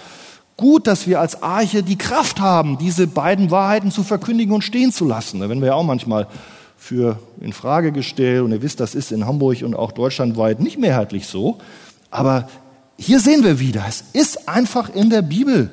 gut, 0.57 0.89
dass 0.89 1.07
wir 1.07 1.21
als 1.21 1.43
Arche 1.45 1.85
die 1.85 1.97
Kraft 1.97 2.41
haben, 2.41 2.77
diese 2.79 3.07
beiden 3.07 3.53
Wahrheiten 3.53 3.93
zu 3.93 4.03
verkündigen 4.03 4.53
und 4.53 4.63
stehen 4.63 4.93
zu 4.93 5.05
lassen. 5.05 5.39
Da 5.39 5.49
werden 5.49 5.61
wir 5.61 5.69
ja 5.69 5.75
auch 5.75 5.85
manchmal 5.85 6.27
für 6.77 7.21
in 7.41 7.53
Frage 7.53 7.93
gestellt. 7.93 8.43
Und 8.43 8.51
ihr 8.51 8.63
wisst, 8.63 8.81
das 8.81 8.97
ist 8.97 9.13
in 9.13 9.27
Hamburg 9.27 9.63
und 9.63 9.75
auch 9.75 9.93
deutschlandweit 9.93 10.59
nicht 10.59 10.79
mehrheitlich 10.79 11.29
so. 11.29 11.59
Aber 12.11 12.49
hier 12.97 13.21
sehen 13.21 13.45
wir 13.45 13.61
wieder, 13.61 13.85
es 13.89 14.05
ist 14.13 14.49
einfach 14.49 14.93
in 14.93 15.09
der 15.09 15.23
Bibel. 15.23 15.71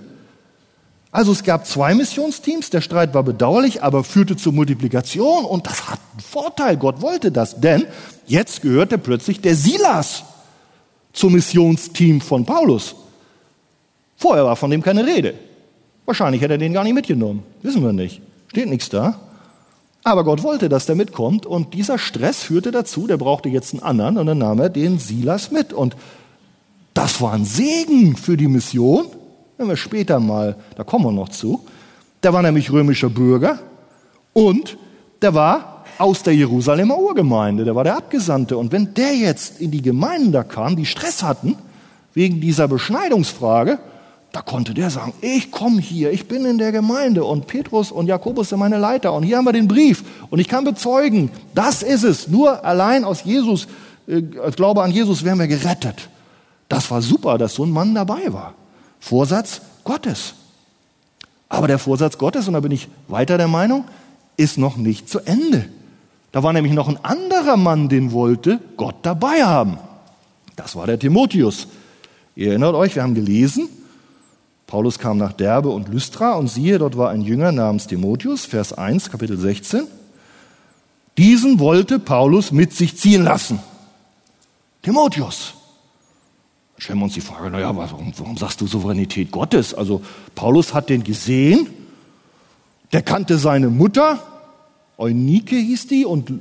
Also 1.16 1.32
es 1.32 1.46
gab 1.46 1.66
zwei 1.66 1.96
Missionsteams, 1.96 2.72
der 2.72 2.82
Streit 2.82 3.14
war 3.14 3.24
bedauerlich, 3.24 3.82
aber 3.82 4.04
führte 4.04 4.36
zur 4.36 4.52
Multiplikation 4.52 5.46
und 5.46 5.66
das 5.66 5.90
hat 5.90 6.02
einen 6.12 6.20
Vorteil, 6.20 6.76
Gott 6.76 7.00
wollte 7.00 7.32
das, 7.32 7.62
denn 7.62 7.86
jetzt 8.28 8.62
gehörte 8.62 8.98
plötzlich 8.98 9.40
der 9.40 9.56
Silas 9.56 10.26
zum 11.14 11.32
Missionsteam 11.32 12.20
von 12.20 12.46
Paulus. 12.46 12.96
Vorher 14.18 14.44
war 14.44 14.58
von 14.58 14.70
dem 14.70 14.82
keine 14.82 15.06
Rede. 15.06 15.36
Wahrscheinlich 16.04 16.42
hätte 16.42 16.56
er 16.56 16.58
den 16.58 16.74
gar 16.74 16.84
nicht 16.84 16.96
mitgenommen, 16.96 17.44
wissen 17.62 17.82
wir 17.82 17.94
nicht, 17.94 18.22
steht 18.50 18.68
nichts 18.68 18.90
da. 18.90 19.18
Aber 20.04 20.26
Gott 20.26 20.44
wollte, 20.44 20.68
dass 20.68 20.86
der 20.86 20.98
mitkommt 20.98 21.46
und 21.46 21.74
dieser 21.74 21.98
Stress 21.98 22.44
führte 22.44 22.72
dazu, 22.72 23.08
der 23.08 23.16
brauchte 23.16 23.48
jetzt 23.48 23.74
einen 23.74 23.84
anderen 23.84 24.18
und 24.18 24.26
dann 24.26 24.40
nahm 24.40 24.60
er 24.60 24.68
den 24.68 25.00
Silas 25.00 25.50
mit 25.50 25.72
und 25.72 25.96
das 26.94 27.22
war 27.22 27.32
ein 27.32 27.46
Segen 27.46 28.18
für 28.18 28.36
die 28.36 28.50
Mission 28.50 29.06
wenn 29.58 29.68
wir 29.68 29.78
später 29.78 30.20
mal, 30.20 30.56
da 30.76 30.84
kommen 30.84 31.06
wir 31.06 31.12
noch 31.12 31.30
zu. 31.30 31.66
Der 32.24 32.34
war 32.34 32.42
nämlich 32.42 32.72
römischer 32.72 33.10
Bürger 33.10 33.60
und 34.34 34.78
der 35.22 35.34
war 35.34 35.84
aus 35.98 36.24
der 36.24 36.36
Jerusalemer 36.36 36.98
Urgemeinde, 36.98 37.64
der 37.64 37.76
war 37.76 37.84
der 37.84 37.98
Abgesandte. 37.98 38.58
Und 38.58 38.72
wenn 38.72 38.94
der 38.94 39.16
jetzt 39.16 39.62
in 39.62 39.72
die 39.72 39.82
Gemeinden 39.82 40.32
da 40.32 40.44
kam, 40.44 40.76
die 40.76 40.86
Stress 40.86 41.24
hatten, 41.24 41.56
wegen 42.14 42.42
dieser 42.42 42.68
Beschneidungsfrage, 42.68 43.80
da 44.32 44.42
konnte 44.42 44.74
der 44.74 44.90
sagen, 44.90 45.14
ich 45.22 45.52
komme 45.52 45.80
hier, 45.80 46.12
ich 46.12 46.28
bin 46.28 46.44
in 46.46 46.58
der 46.58 46.74
Gemeinde 46.74 47.24
und 47.24 47.48
Petrus 47.48 47.92
und 47.92 48.08
Jakobus 48.08 48.50
sind 48.50 48.60
meine 48.60 48.78
Leiter 48.78 49.14
und 49.14 49.24
hier 49.24 49.38
haben 49.38 49.46
wir 49.46 49.54
den 49.54 49.70
Brief 49.70 50.04
und 50.30 50.40
ich 50.40 50.50
kann 50.50 50.66
bezeugen, 50.66 51.32
das 51.54 51.84
ist 51.84 52.04
es. 52.04 52.28
Nur 52.28 52.66
allein 52.66 53.06
aus 53.06 53.24
Jesus, 53.24 53.68
äh, 54.08 54.22
als 54.44 54.58
Glaube 54.58 54.84
an 54.84 54.92
Jesus 54.92 55.24
werden 55.24 55.40
wir 55.40 55.48
gerettet. 55.48 56.10
Das 56.68 56.92
war 56.92 57.02
super, 57.02 57.38
dass 57.38 57.54
so 57.54 57.64
ein 57.64 57.72
Mann 57.72 57.96
dabei 57.96 58.34
war. 58.34 58.56
Vorsatz 59.06 59.62
Gottes. 59.84 60.34
Aber 61.48 61.68
der 61.68 61.78
Vorsatz 61.78 62.18
Gottes, 62.18 62.48
und 62.48 62.56
da 62.56 62.60
bin 62.60 62.72
ich 62.72 62.88
weiter 63.08 63.38
der 63.38 63.48
Meinung, 63.48 63.86
ist 64.36 64.58
noch 64.58 64.78
nicht 64.78 65.08
zu 65.08 65.20
Ende. 65.20 65.70
Da 66.32 66.42
war 66.42 66.54
nämlich 66.54 66.74
noch 66.74 66.90
ein 66.90 66.98
anderer 67.06 67.56
Mann, 67.56 67.88
den 67.88 68.14
wollte 68.14 68.60
Gott 68.78 68.96
dabei 69.04 69.46
haben. 69.46 69.78
Das 70.56 70.76
war 70.76 70.88
der 70.88 70.98
Timotheus. 70.98 71.68
Ihr 72.36 72.50
erinnert 72.50 72.74
euch, 72.74 72.96
wir 72.96 73.04
haben 73.04 73.14
gelesen, 73.14 73.70
Paulus 74.66 74.98
kam 74.98 75.20
nach 75.20 75.34
Derbe 75.34 75.70
und 75.70 75.88
Lystra 75.88 76.34
und 76.34 76.48
siehe, 76.48 76.80
dort 76.80 76.98
war 76.98 77.12
ein 77.12 77.22
Jünger 77.22 77.52
namens 77.52 77.86
Timotheus, 77.86 78.46
Vers 78.46 78.74
1, 78.74 79.12
Kapitel 79.12 79.38
16. 79.38 79.84
Diesen 81.20 81.60
wollte 81.60 82.00
Paulus 82.00 82.52
mit 82.52 82.74
sich 82.74 82.98
ziehen 82.98 83.24
lassen. 83.24 83.60
Timotheus 84.82 85.54
stellen 86.78 87.00
wir 87.00 87.06
uns 87.06 87.14
die 87.14 87.22
Frage, 87.22 87.50
naja, 87.50 87.76
warum, 87.76 88.12
warum 88.18 88.38
sagst 88.38 88.62
du 88.62 88.68
Souveränität 88.68 89.32
Gottes? 89.32 89.74
Also 89.74 90.02
Paulus 90.36 90.74
hat 90.74 90.90
den 90.90 91.04
gesehen, 91.04 91.68
der 92.94 93.02
kannte 93.02 93.38
seine 93.38 93.70
Mutter, 93.70 94.20
Eunike 94.98 95.56
hieß 95.56 95.88
die 95.88 96.06
und 96.06 96.32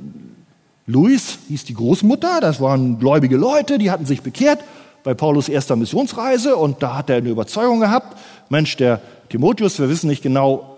Luis 0.87 1.39
hieß 1.47 1.65
die 1.65 1.73
Großmutter, 1.73 2.39
das 2.41 2.61
waren 2.61 2.99
gläubige 2.99 3.37
Leute, 3.37 3.77
die 3.77 3.91
hatten 3.91 4.05
sich 4.05 4.21
bekehrt 4.21 4.63
bei 5.03 5.13
Paulus 5.13 5.49
erster 5.49 5.75
Missionsreise 5.75 6.55
und 6.55 6.81
da 6.83 6.95
hat 6.95 7.09
er 7.09 7.17
eine 7.17 7.29
Überzeugung 7.29 7.79
gehabt, 7.79 8.17
Mensch, 8.49 8.75
der 8.77 9.01
Timotheus, 9.29 9.79
wir 9.79 9.89
wissen 9.89 10.07
nicht 10.07 10.21
genau, 10.21 10.77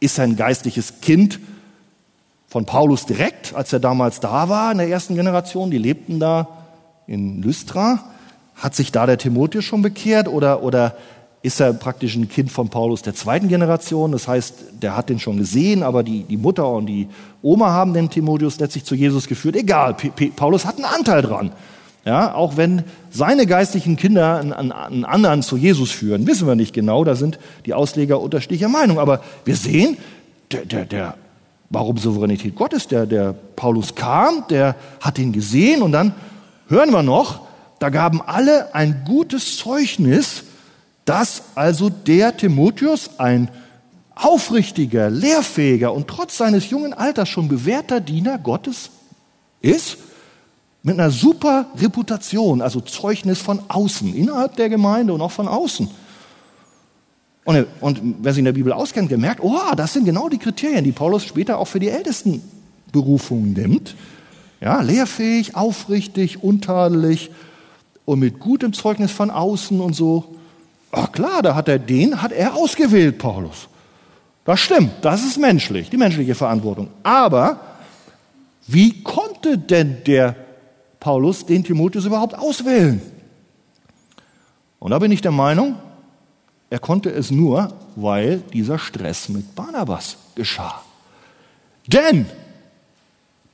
ist 0.00 0.20
ein 0.20 0.36
geistliches 0.36 1.00
Kind 1.00 1.40
von 2.48 2.64
Paulus 2.66 3.06
direkt, 3.06 3.54
als 3.54 3.72
er 3.72 3.80
damals 3.80 4.20
da 4.20 4.48
war 4.48 4.72
in 4.72 4.78
der 4.78 4.88
ersten 4.88 5.14
Generation, 5.14 5.70
die 5.70 5.78
lebten 5.78 6.20
da 6.20 6.48
in 7.06 7.42
Lystra. 7.42 8.12
Hat 8.56 8.74
sich 8.74 8.90
da 8.90 9.06
der 9.06 9.18
Timotheus 9.18 9.64
schon 9.64 9.82
bekehrt 9.82 10.28
oder, 10.28 10.62
oder 10.62 10.96
ist 11.42 11.60
er 11.60 11.72
praktisch 11.74 12.16
ein 12.16 12.28
Kind 12.28 12.50
von 12.50 12.70
Paulus 12.70 13.02
der 13.02 13.14
zweiten 13.14 13.48
Generation? 13.48 14.12
Das 14.12 14.26
heißt, 14.26 14.54
der 14.82 14.96
hat 14.96 15.10
den 15.10 15.20
schon 15.20 15.36
gesehen, 15.36 15.82
aber 15.82 16.02
die, 16.02 16.24
die 16.24 16.38
Mutter 16.38 16.68
und 16.68 16.86
die 16.86 17.08
Oma 17.42 17.70
haben 17.70 17.92
den 17.92 18.10
Timotheus 18.10 18.58
letztlich 18.58 18.84
zu 18.84 18.94
Jesus 18.94 19.28
geführt. 19.28 19.56
Egal, 19.56 19.94
P 19.94 20.08
P 20.08 20.32
Paulus 20.34 20.64
hat 20.64 20.76
einen 20.76 20.86
Anteil 20.86 21.22
dran. 21.22 21.52
Ja, 22.04 22.34
auch 22.34 22.56
wenn 22.56 22.84
seine 23.10 23.46
geistlichen 23.46 23.96
Kinder 23.96 24.38
einen, 24.38 24.72
einen 24.72 25.04
anderen 25.04 25.42
zu 25.42 25.56
Jesus 25.56 25.90
führen, 25.90 26.26
wissen 26.26 26.46
wir 26.46 26.54
nicht 26.54 26.72
genau, 26.72 27.04
da 27.04 27.16
sind 27.16 27.38
die 27.66 27.74
Ausleger 27.74 28.20
unterschiedlicher 28.20 28.68
Meinung. 28.68 28.98
Aber 28.98 29.20
wir 29.44 29.56
sehen, 29.56 29.96
der, 30.52 30.64
der, 30.64 30.84
der, 30.84 31.14
warum 31.68 31.98
Souveränität 31.98 32.54
Gottes, 32.54 32.88
der, 32.88 33.06
der 33.06 33.34
Paulus 33.56 33.94
kam, 33.94 34.44
der 34.50 34.76
hat 35.00 35.18
ihn 35.18 35.32
gesehen 35.32 35.82
und 35.82 35.92
dann 35.92 36.14
hören 36.68 36.90
wir 36.90 37.02
noch, 37.02 37.45
da 37.78 37.90
gaben 37.90 38.22
alle 38.22 38.74
ein 38.74 39.04
gutes 39.06 39.58
Zeugnis, 39.58 40.44
dass 41.04 41.42
also 41.54 41.90
der 41.90 42.36
Timotheus 42.36 43.18
ein 43.18 43.48
aufrichtiger, 44.14 45.10
lehrfähiger 45.10 45.92
und 45.92 46.08
trotz 46.08 46.38
seines 46.38 46.70
jungen 46.70 46.94
Alters 46.94 47.28
schon 47.28 47.48
bewährter 47.48 48.00
Diener 48.00 48.38
Gottes 48.38 48.90
ist, 49.60 49.98
mit 50.82 50.98
einer 50.98 51.10
super 51.10 51.66
Reputation, 51.76 52.62
also 52.62 52.80
Zeugnis 52.80 53.40
von 53.40 53.60
außen, 53.68 54.14
innerhalb 54.14 54.56
der 54.56 54.68
Gemeinde 54.68 55.12
und 55.12 55.20
auch 55.20 55.32
von 55.32 55.48
außen. 55.48 55.90
Und, 57.44 57.66
und 57.80 58.00
wer 58.22 58.32
sich 58.32 58.38
in 58.38 58.44
der 58.44 58.52
Bibel 58.52 58.72
auskennt, 58.72 59.08
gemerkt, 59.08 59.40
oh, 59.42 59.58
das 59.76 59.92
sind 59.92 60.04
genau 60.04 60.28
die 60.28 60.38
Kriterien, 60.38 60.84
die 60.84 60.92
Paulus 60.92 61.24
später 61.24 61.58
auch 61.58 61.66
für 61.66 61.80
die 61.80 61.88
ältesten 61.88 62.42
Berufungen 62.92 63.52
nimmt. 63.52 63.94
Ja, 64.60 64.80
lehrfähig, 64.80 65.54
aufrichtig, 65.54 66.42
untadelig, 66.42 67.30
und 68.06 68.20
mit 68.20 68.40
gutem 68.40 68.72
Zeugnis 68.72 69.12
von 69.12 69.30
außen 69.30 69.78
und 69.78 69.94
so. 69.94 70.24
Ach 70.92 71.12
klar, 71.12 71.42
da 71.42 71.54
hat 71.54 71.68
er 71.68 71.78
den, 71.78 72.22
hat 72.22 72.32
er 72.32 72.54
ausgewählt, 72.54 73.18
Paulus. 73.18 73.68
Das 74.46 74.60
stimmt, 74.60 74.92
das 75.02 75.24
ist 75.24 75.38
menschlich, 75.38 75.90
die 75.90 75.98
menschliche 75.98 76.34
Verantwortung. 76.34 76.88
Aber 77.02 77.60
wie 78.66 79.02
konnte 79.02 79.58
denn 79.58 80.02
der 80.06 80.36
Paulus 81.00 81.44
den 81.44 81.64
Timotheus 81.64 82.06
überhaupt 82.06 82.38
auswählen? 82.38 83.02
Und 84.78 84.92
da 84.92 84.98
bin 84.98 85.10
ich 85.10 85.20
der 85.20 85.32
Meinung, 85.32 85.74
er 86.70 86.78
konnte 86.78 87.10
es 87.10 87.30
nur, 87.30 87.72
weil 87.96 88.38
dieser 88.52 88.78
Stress 88.78 89.28
mit 89.28 89.54
Barnabas 89.54 90.16
geschah. 90.34 90.80
Denn 91.86 92.26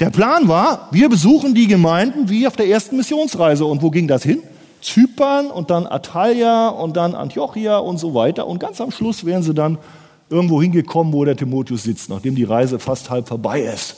der 0.02 0.10
Plan 0.10 0.48
war, 0.48 0.88
wir 0.90 1.08
besuchen 1.08 1.54
die 1.54 1.68
Gemeinden 1.68 2.28
wie 2.28 2.48
auf 2.48 2.56
der 2.56 2.66
ersten 2.66 2.96
Missionsreise. 2.96 3.64
Und 3.64 3.82
wo 3.82 3.90
ging 3.90 4.08
das 4.08 4.24
hin? 4.24 4.42
Zypern 4.80 5.46
und 5.46 5.70
dann 5.70 5.86
Atalia 5.86 6.70
und 6.70 6.96
dann 6.96 7.14
Antiochia 7.14 7.78
und 7.78 7.98
so 7.98 8.12
weiter. 8.12 8.48
Und 8.48 8.58
ganz 8.58 8.80
am 8.80 8.90
Schluss 8.90 9.24
wären 9.24 9.44
sie 9.44 9.54
dann 9.54 9.78
irgendwo 10.28 10.60
hingekommen, 10.60 11.12
wo 11.12 11.24
der 11.24 11.36
Timotheus 11.36 11.84
sitzt, 11.84 12.10
nachdem 12.10 12.34
die 12.34 12.42
Reise 12.42 12.80
fast 12.80 13.10
halb 13.10 13.28
vorbei 13.28 13.60
ist. 13.60 13.94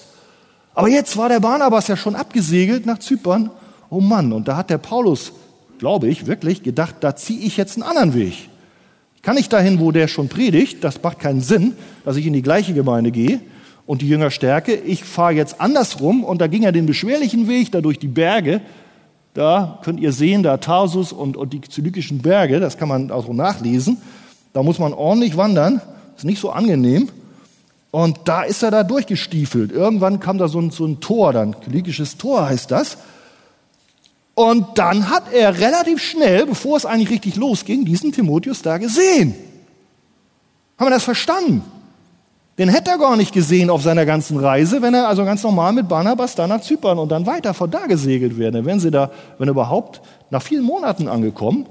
Aber 0.75 0.91
jetzt 0.91 1.17
war 1.17 1.31
der 1.31 1.41
Barnabas 1.41 1.89
ja 1.89 1.97
schon 1.97 2.17
abgesegelt 2.17 2.85
nach 2.85 2.99
Zypern. 2.99 3.51
Oh 3.89 4.03
Mann, 4.03 4.31
und 4.35 4.47
da 4.47 4.59
hat 4.59 4.69
der 4.69 4.77
Paulus, 4.77 5.33
glaube 5.79 6.09
ich, 6.09 6.27
wirklich 6.27 6.63
gedacht, 6.63 6.97
da 7.01 7.17
ziehe 7.17 7.41
ich 7.41 7.57
jetzt 7.57 7.77
einen 7.77 7.89
anderen 7.89 8.13
Weg. 8.13 8.51
Ich 9.17 9.23
kann 9.23 9.37
nicht 9.37 9.51
dahin, 9.51 9.81
wo 9.81 9.91
der 9.91 10.09
schon 10.09 10.29
predigt, 10.29 10.85
das 10.85 11.03
macht 11.03 11.19
keinen 11.19 11.41
Sinn, 11.41 11.73
dass 12.05 12.17
ich 12.17 12.27
in 12.27 12.35
die 12.35 12.43
gleiche 12.43 12.75
Gemeinde 12.75 13.11
gehe 13.11 13.41
und 13.87 14.03
die 14.03 14.09
Jünger 14.09 14.31
stärke. 14.31 14.75
Ich 14.75 15.05
fahre 15.05 15.33
jetzt 15.33 15.61
andersrum 15.61 16.25
und 16.25 16.41
da 16.41 16.47
ging 16.47 16.63
er 16.63 16.73
den 16.73 16.87
beschwerlichen 16.87 17.49
Weg, 17.49 17.73
da 17.73 17.81
durch 17.81 17.99
die 17.99 18.09
Berge. 18.09 18.61
Da 19.35 19.81
könnt 19.83 20.01
ihr 20.01 20.13
sehen, 20.13 20.43
da 20.43 20.57
Tarsus 20.59 21.13
und, 21.13 21.37
und 21.37 21.53
die 21.53 21.61
zylykischen 21.61 22.23
Berge, 22.23 22.61
das 22.61 22.79
kann 22.79 22.89
man 22.89 23.11
auch 23.11 23.29
nachlesen. 23.29 23.99
Da 24.53 24.63
muss 24.63 24.79
man 24.79 24.93
ordentlich 24.93 25.37
wandern, 25.37 25.81
ist 26.17 26.25
nicht 26.25 26.41
so 26.41 26.51
angenehm. 26.51 27.09
Und 27.91 28.21
da 28.25 28.43
ist 28.43 28.63
er 28.63 28.71
da 28.71 28.83
durchgestiefelt. 28.83 29.71
Irgendwann 29.71 30.21
kam 30.21 30.39
da 30.39 30.49
so 30.49 30.61
ein, 30.61 30.71
so 30.71 30.85
ein 30.85 31.01
Tor, 31.01 31.33
dann 31.33 31.61
kylykisches 31.61 32.17
Tor 32.17 32.49
heißt 32.49 32.71
das. 32.71 32.97
Und 34.35 34.79
dann 34.79 35.11
hat 35.11 35.33
er 35.33 35.59
relativ 35.61 36.03
schnell, 36.03 36.47
bevor 36.47 36.77
es 36.77 36.87
eigentlich 36.87 37.11
richtig 37.11 37.37
losging, 37.37 37.85
diesen 37.85 38.11
Timotheus 38.11 38.63
da 38.63 38.79
gesehen. 38.79 39.35
Haben 40.77 40.87
wir 40.87 40.91
das 40.91 41.05
verstanden? 41.05 41.63
Den 42.57 42.69
hätte 42.69 42.93
er 42.93 42.99
gar 42.99 43.17
nicht 43.17 43.33
gesehen 43.33 43.69
auf 43.69 43.83
seiner 43.83 44.07
ganzen 44.07 44.39
Reise, 44.39 44.81
wenn 44.81 44.95
er 44.95 45.09
also 45.09 45.25
ganz 45.25 45.43
normal 45.43 45.73
mit 45.73 45.89
Barnabas 45.89 46.37
da 46.37 46.47
nach 46.47 46.61
Zypern 46.61 46.99
und 46.99 47.11
dann 47.11 47.27
weiter 47.27 47.53
von 47.53 47.71
da 47.71 47.87
gesegelt 47.87 48.39
wäre. 48.39 48.53
Dann 48.53 48.65
wären 48.65 48.79
sie 48.79 48.93
da, 48.93 49.11
wenn 49.39 49.49
überhaupt, 49.49 50.01
nach 50.31 50.43
vielen 50.43 50.63
Monaten 50.63 51.09
angekommen. 51.09 51.67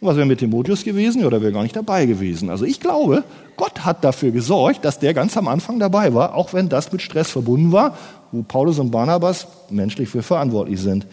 Was 0.00 0.16
wäre 0.16 0.24
mit 0.24 0.38
Timotheus 0.38 0.84
gewesen? 0.84 1.26
Oder 1.26 1.42
wäre 1.42 1.52
gar 1.52 1.62
nicht 1.62 1.76
dabei 1.76 2.06
gewesen. 2.06 2.48
Also 2.48 2.64
ich 2.64 2.80
glaube, 2.80 3.24
Gott 3.58 3.84
hat 3.84 4.02
dafür 4.02 4.30
gesorgt, 4.30 4.86
dass 4.86 4.98
der 4.98 5.12
ganz 5.12 5.36
am 5.36 5.48
Anfang 5.48 5.78
dabei 5.78 6.14
war, 6.14 6.34
auch 6.34 6.54
wenn 6.54 6.70
das 6.70 6.90
mit 6.90 7.02
Stress 7.02 7.30
verbunden 7.30 7.70
war, 7.70 7.94
wo 8.32 8.42
Paulus 8.42 8.78
und 8.78 8.90
Barnabas 8.90 9.46
menschlich 9.68 10.08
für 10.08 10.22
verantwortlich 10.22 10.80
sind. 10.80 11.06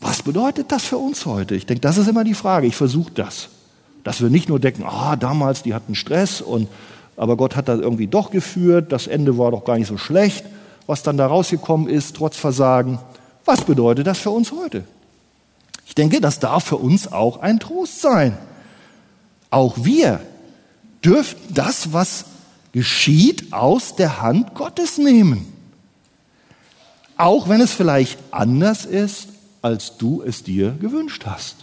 Was 0.00 0.22
bedeutet 0.22 0.70
das 0.70 0.84
für 0.84 0.98
uns 0.98 1.24
heute? 1.24 1.54
Ich 1.54 1.64
denke, 1.64 1.80
das 1.80 1.96
ist 1.96 2.08
immer 2.08 2.24
die 2.24 2.34
Frage. 2.34 2.66
Ich 2.66 2.76
versuche 2.76 3.12
das. 3.12 3.48
Dass 4.04 4.20
wir 4.20 4.30
nicht 4.30 4.48
nur 4.48 4.60
denken, 4.60 4.84
ah, 4.84 5.16
damals, 5.16 5.62
die 5.62 5.74
hatten 5.74 5.94
Stress 5.94 6.40
und 6.40 6.68
aber 7.16 7.36
Gott 7.36 7.54
hat 7.54 7.68
das 7.68 7.80
irgendwie 7.80 8.06
doch 8.06 8.30
geführt, 8.30 8.92
das 8.92 9.06
Ende 9.06 9.36
war 9.36 9.50
doch 9.50 9.66
gar 9.66 9.76
nicht 9.76 9.88
so 9.88 9.98
schlecht, 9.98 10.42
was 10.86 11.02
dann 11.02 11.18
da 11.18 11.26
rausgekommen 11.26 11.86
ist, 11.86 12.16
trotz 12.16 12.38
Versagen. 12.38 12.98
Was 13.44 13.62
bedeutet 13.62 14.06
das 14.06 14.18
für 14.18 14.30
uns 14.30 14.52
heute? 14.52 14.84
Ich 15.86 15.94
denke, 15.94 16.22
das 16.22 16.38
darf 16.38 16.64
für 16.64 16.76
uns 16.76 17.12
auch 17.12 17.40
ein 17.40 17.60
Trost 17.60 18.00
sein. 18.00 18.38
Auch 19.50 19.84
wir 19.84 20.20
dürften 21.04 21.52
das, 21.52 21.92
was 21.92 22.24
geschieht, 22.72 23.52
aus 23.52 23.96
der 23.96 24.22
Hand 24.22 24.54
Gottes 24.54 24.96
nehmen. 24.96 25.52
Auch 27.16 27.50
wenn 27.50 27.60
es 27.60 27.72
vielleicht 27.72 28.18
anders 28.30 28.86
ist, 28.86 29.28
als 29.60 29.98
du 29.98 30.22
es 30.22 30.42
dir 30.42 30.70
gewünscht 30.70 31.24
hast 31.26 31.56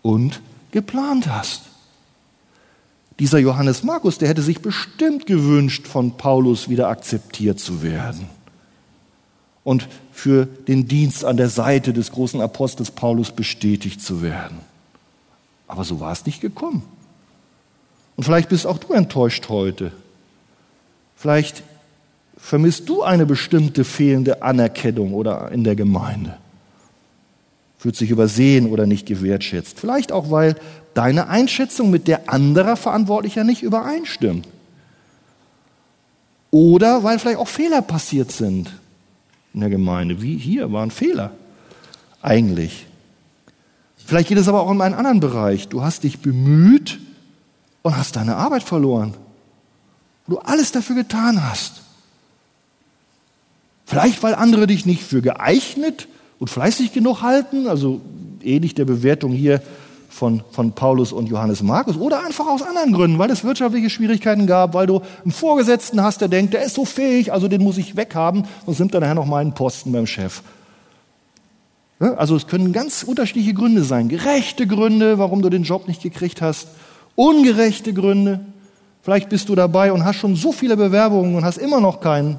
und 0.00 0.40
geplant 0.70 1.28
hast. 1.28 1.62
Dieser 3.18 3.38
Johannes 3.38 3.82
Markus, 3.82 4.18
der 4.18 4.28
hätte 4.28 4.42
sich 4.42 4.60
bestimmt 4.60 5.26
gewünscht, 5.26 5.88
von 5.88 6.16
Paulus 6.16 6.68
wieder 6.68 6.88
akzeptiert 6.88 7.58
zu 7.58 7.82
werden 7.82 8.28
und 9.64 9.88
für 10.12 10.46
den 10.46 10.88
Dienst 10.88 11.24
an 11.24 11.36
der 11.36 11.48
Seite 11.48 11.92
des 11.92 12.12
großen 12.12 12.40
Apostels 12.40 12.90
Paulus 12.90 13.32
bestätigt 13.32 14.00
zu 14.00 14.22
werden. 14.22 14.58
Aber 15.66 15.84
so 15.84 16.00
war 16.00 16.12
es 16.12 16.24
nicht 16.24 16.40
gekommen. 16.40 16.82
Und 18.16 18.24
vielleicht 18.24 18.48
bist 18.48 18.66
auch 18.66 18.78
du 18.78 18.92
enttäuscht 18.92 19.48
heute. 19.48 19.92
Vielleicht 21.16 21.62
vermisst 22.36 22.88
du 22.88 23.02
eine 23.02 23.26
bestimmte 23.26 23.84
fehlende 23.84 24.42
Anerkennung 24.42 25.12
oder 25.12 25.50
in 25.52 25.64
der 25.64 25.76
Gemeinde. 25.76 26.36
Fühlt 27.78 27.96
sich 27.96 28.10
übersehen 28.10 28.70
oder 28.70 28.86
nicht 28.86 29.06
gewertschätzt. 29.06 29.78
Vielleicht 29.78 30.10
auch, 30.12 30.30
weil 30.30 30.56
deine 30.94 31.28
Einschätzung 31.28 31.90
mit 31.90 32.08
der 32.08 32.28
anderer 32.28 32.76
Verantwortlicher 32.76 33.44
nicht 33.44 33.62
übereinstimmt. 33.62 34.48
Oder 36.50 37.04
weil 37.04 37.18
vielleicht 37.18 37.38
auch 37.38 37.48
Fehler 37.48 37.82
passiert 37.82 38.32
sind 38.32 38.72
in 39.54 39.60
der 39.60 39.70
Gemeinde. 39.70 40.20
Wie 40.22 40.36
hier 40.36 40.72
waren 40.72 40.90
Fehler 40.90 41.32
eigentlich. 42.20 42.86
Vielleicht 43.96 44.28
geht 44.28 44.38
es 44.38 44.48
aber 44.48 44.62
auch 44.62 44.70
in 44.70 44.80
einen 44.80 44.94
anderen 44.94 45.20
Bereich. 45.20 45.68
Du 45.68 45.82
hast 45.82 46.02
dich 46.02 46.20
bemüht 46.20 46.98
und 47.82 47.96
hast 47.96 48.16
deine 48.16 48.36
Arbeit 48.36 48.62
verloren. 48.62 49.14
Du 50.26 50.38
alles 50.38 50.72
dafür 50.72 50.96
getan 50.96 51.48
hast. 51.48 51.82
Vielleicht, 53.84 54.22
weil 54.22 54.34
andere 54.34 54.66
dich 54.66 54.84
nicht 54.84 55.02
für 55.02 55.22
geeignet 55.22 56.08
und 56.38 56.48
fleißig 56.48 56.92
genug 56.92 57.22
halten, 57.22 57.66
also 57.66 58.00
ähnlich 58.42 58.74
der 58.74 58.84
Bewertung 58.84 59.32
hier 59.32 59.60
von, 60.08 60.42
von 60.50 60.72
Paulus 60.72 61.12
und 61.12 61.28
Johannes 61.28 61.62
Markus 61.62 61.96
oder 61.96 62.24
einfach 62.24 62.46
aus 62.46 62.62
anderen 62.62 62.92
Gründen, 62.92 63.18
weil 63.18 63.30
es 63.30 63.44
wirtschaftliche 63.44 63.90
Schwierigkeiten 63.90 64.46
gab, 64.46 64.74
weil 64.74 64.86
du 64.86 65.02
einen 65.22 65.32
Vorgesetzten 65.32 66.02
hast, 66.02 66.20
der 66.20 66.28
denkt, 66.28 66.54
der 66.54 66.62
ist 66.64 66.74
so 66.74 66.84
fähig, 66.84 67.32
also 67.32 67.48
den 67.48 67.62
muss 67.62 67.78
ich 67.78 67.96
weghaben, 67.96 68.44
sonst 68.66 68.78
nimmt 68.78 68.94
er 68.94 69.00
nachher 69.00 69.14
noch 69.14 69.26
meinen 69.26 69.54
Posten 69.54 69.92
beim 69.92 70.06
Chef. 70.06 70.42
Also 72.00 72.36
es 72.36 72.46
können 72.46 72.72
ganz 72.72 73.02
unterschiedliche 73.02 73.54
Gründe 73.54 73.82
sein. 73.82 74.08
Gerechte 74.08 74.66
Gründe, 74.68 75.18
warum 75.18 75.42
du 75.42 75.50
den 75.50 75.64
Job 75.64 75.88
nicht 75.88 76.02
gekriegt 76.02 76.40
hast. 76.40 76.68
Ungerechte 77.16 77.92
Gründe. 77.92 78.40
Vielleicht 79.02 79.28
bist 79.28 79.48
du 79.48 79.56
dabei 79.56 79.92
und 79.92 80.04
hast 80.04 80.16
schon 80.16 80.36
so 80.36 80.52
viele 80.52 80.76
Bewerbungen 80.76 81.34
und 81.34 81.44
hast 81.44 81.58
immer 81.58 81.80
noch 81.80 82.00
kein, 82.00 82.38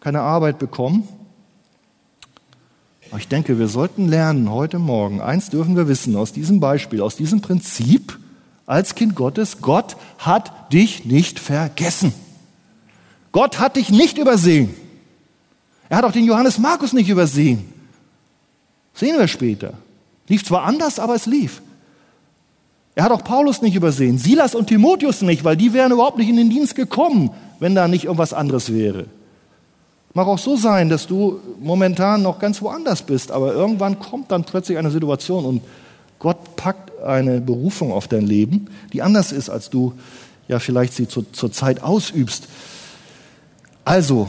keine 0.00 0.20
Arbeit 0.20 0.58
bekommen. 0.58 1.06
Aber 3.10 3.20
ich 3.20 3.28
denke, 3.28 3.58
wir 3.58 3.68
sollten 3.68 4.08
lernen 4.08 4.50
heute 4.50 4.78
Morgen, 4.78 5.20
eins 5.20 5.48
dürfen 5.48 5.76
wir 5.76 5.88
wissen 5.88 6.14
aus 6.16 6.32
diesem 6.32 6.60
Beispiel, 6.60 7.00
aus 7.00 7.16
diesem 7.16 7.40
Prinzip, 7.40 8.18
als 8.66 8.94
Kind 8.94 9.14
Gottes, 9.14 9.62
Gott 9.62 9.96
hat 10.18 10.72
dich 10.72 11.06
nicht 11.06 11.38
vergessen. 11.38 12.12
Gott 13.32 13.58
hat 13.58 13.76
dich 13.76 13.90
nicht 13.90 14.18
übersehen. 14.18 14.74
Er 15.88 15.98
hat 15.98 16.04
auch 16.04 16.12
den 16.12 16.26
Johannes 16.26 16.58
Markus 16.58 16.92
nicht 16.92 17.08
übersehen. 17.08 17.72
Sehen 18.92 19.18
wir 19.18 19.28
später. 19.28 19.74
Lief 20.28 20.44
zwar 20.44 20.64
anders, 20.64 20.98
aber 20.98 21.14
es 21.14 21.24
lief. 21.24 21.62
Er 22.94 23.04
hat 23.04 23.12
auch 23.12 23.24
Paulus 23.24 23.62
nicht 23.62 23.76
übersehen, 23.76 24.18
Silas 24.18 24.54
und 24.54 24.66
Timotheus 24.66 25.22
nicht, 25.22 25.44
weil 25.44 25.56
die 25.56 25.72
wären 25.72 25.92
überhaupt 25.92 26.18
nicht 26.18 26.28
in 26.28 26.36
den 26.36 26.50
Dienst 26.50 26.74
gekommen, 26.74 27.30
wenn 27.60 27.74
da 27.74 27.88
nicht 27.88 28.04
irgendwas 28.04 28.34
anderes 28.34 28.72
wäre. 28.72 29.06
Mag 30.14 30.26
auch 30.26 30.38
so 30.38 30.56
sein, 30.56 30.88
dass 30.88 31.06
du 31.06 31.40
momentan 31.60 32.22
noch 32.22 32.38
ganz 32.38 32.62
woanders 32.62 33.02
bist, 33.02 33.30
aber 33.30 33.52
irgendwann 33.52 33.98
kommt 33.98 34.32
dann 34.32 34.44
plötzlich 34.44 34.78
eine 34.78 34.90
Situation 34.90 35.44
und 35.44 35.62
Gott 36.18 36.56
packt 36.56 37.00
eine 37.02 37.40
Berufung 37.40 37.92
auf 37.92 38.08
dein 38.08 38.26
Leben, 38.26 38.68
die 38.92 39.02
anders 39.02 39.32
ist, 39.32 39.50
als 39.50 39.70
du 39.70 39.92
ja 40.48 40.58
vielleicht 40.58 40.94
sie 40.94 41.06
zur, 41.06 41.30
zur 41.32 41.52
Zeit 41.52 41.82
ausübst. 41.82 42.48
Also, 43.84 44.28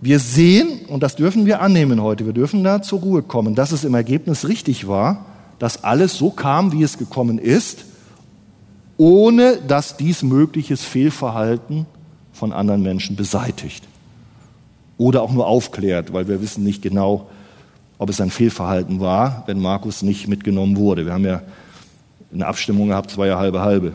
wir 0.00 0.18
sehen, 0.18 0.84
und 0.88 1.02
das 1.02 1.16
dürfen 1.16 1.46
wir 1.46 1.60
annehmen 1.60 2.02
heute, 2.02 2.26
wir 2.26 2.34
dürfen 2.34 2.62
da 2.62 2.82
zur 2.82 3.00
Ruhe 3.00 3.22
kommen, 3.22 3.54
dass 3.54 3.72
es 3.72 3.84
im 3.84 3.94
Ergebnis 3.94 4.46
richtig 4.46 4.86
war, 4.86 5.24
dass 5.58 5.82
alles 5.82 6.16
so 6.16 6.30
kam, 6.30 6.72
wie 6.72 6.82
es 6.82 6.98
gekommen 6.98 7.38
ist, 7.38 7.86
ohne 8.98 9.56
dass 9.66 9.96
dies 9.96 10.22
mögliches 10.22 10.82
Fehlverhalten 10.82 11.86
von 12.32 12.52
anderen 12.52 12.82
Menschen 12.82 13.16
beseitigt 13.16 13.84
oder 14.98 15.22
auch 15.22 15.32
nur 15.32 15.46
aufklärt, 15.46 16.12
weil 16.12 16.28
wir 16.28 16.40
wissen 16.40 16.64
nicht 16.64 16.82
genau, 16.82 17.28
ob 17.98 18.10
es 18.10 18.20
ein 18.20 18.30
Fehlverhalten 18.30 19.00
war, 19.00 19.44
wenn 19.46 19.60
Markus 19.60 20.02
nicht 20.02 20.28
mitgenommen 20.28 20.76
wurde. 20.76 21.06
Wir 21.06 21.12
haben 21.12 21.24
ja 21.24 21.42
eine 22.32 22.46
Abstimmung 22.46 22.88
gehabt, 22.88 23.10
zwei 23.10 23.32
halbe 23.32 23.60
halbe. 23.60 23.92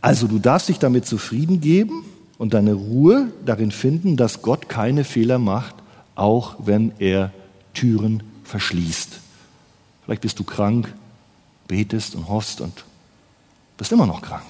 Also 0.00 0.26
du 0.26 0.38
darfst 0.38 0.68
dich 0.68 0.78
damit 0.78 1.06
zufrieden 1.06 1.60
geben 1.60 2.04
und 2.38 2.54
deine 2.54 2.72
Ruhe 2.72 3.28
darin 3.44 3.70
finden, 3.70 4.16
dass 4.16 4.40
Gott 4.40 4.68
keine 4.68 5.04
Fehler 5.04 5.38
macht, 5.38 5.74
auch 6.14 6.56
wenn 6.58 6.92
er 6.98 7.32
Türen 7.74 8.22
verschließt. 8.44 9.20
Vielleicht 10.04 10.22
bist 10.22 10.38
du 10.38 10.44
krank, 10.44 10.92
betest 11.68 12.14
und 12.14 12.28
hoffst 12.28 12.62
und 12.62 12.84
bist 13.76 13.92
immer 13.92 14.06
noch 14.06 14.22
krank. 14.22 14.42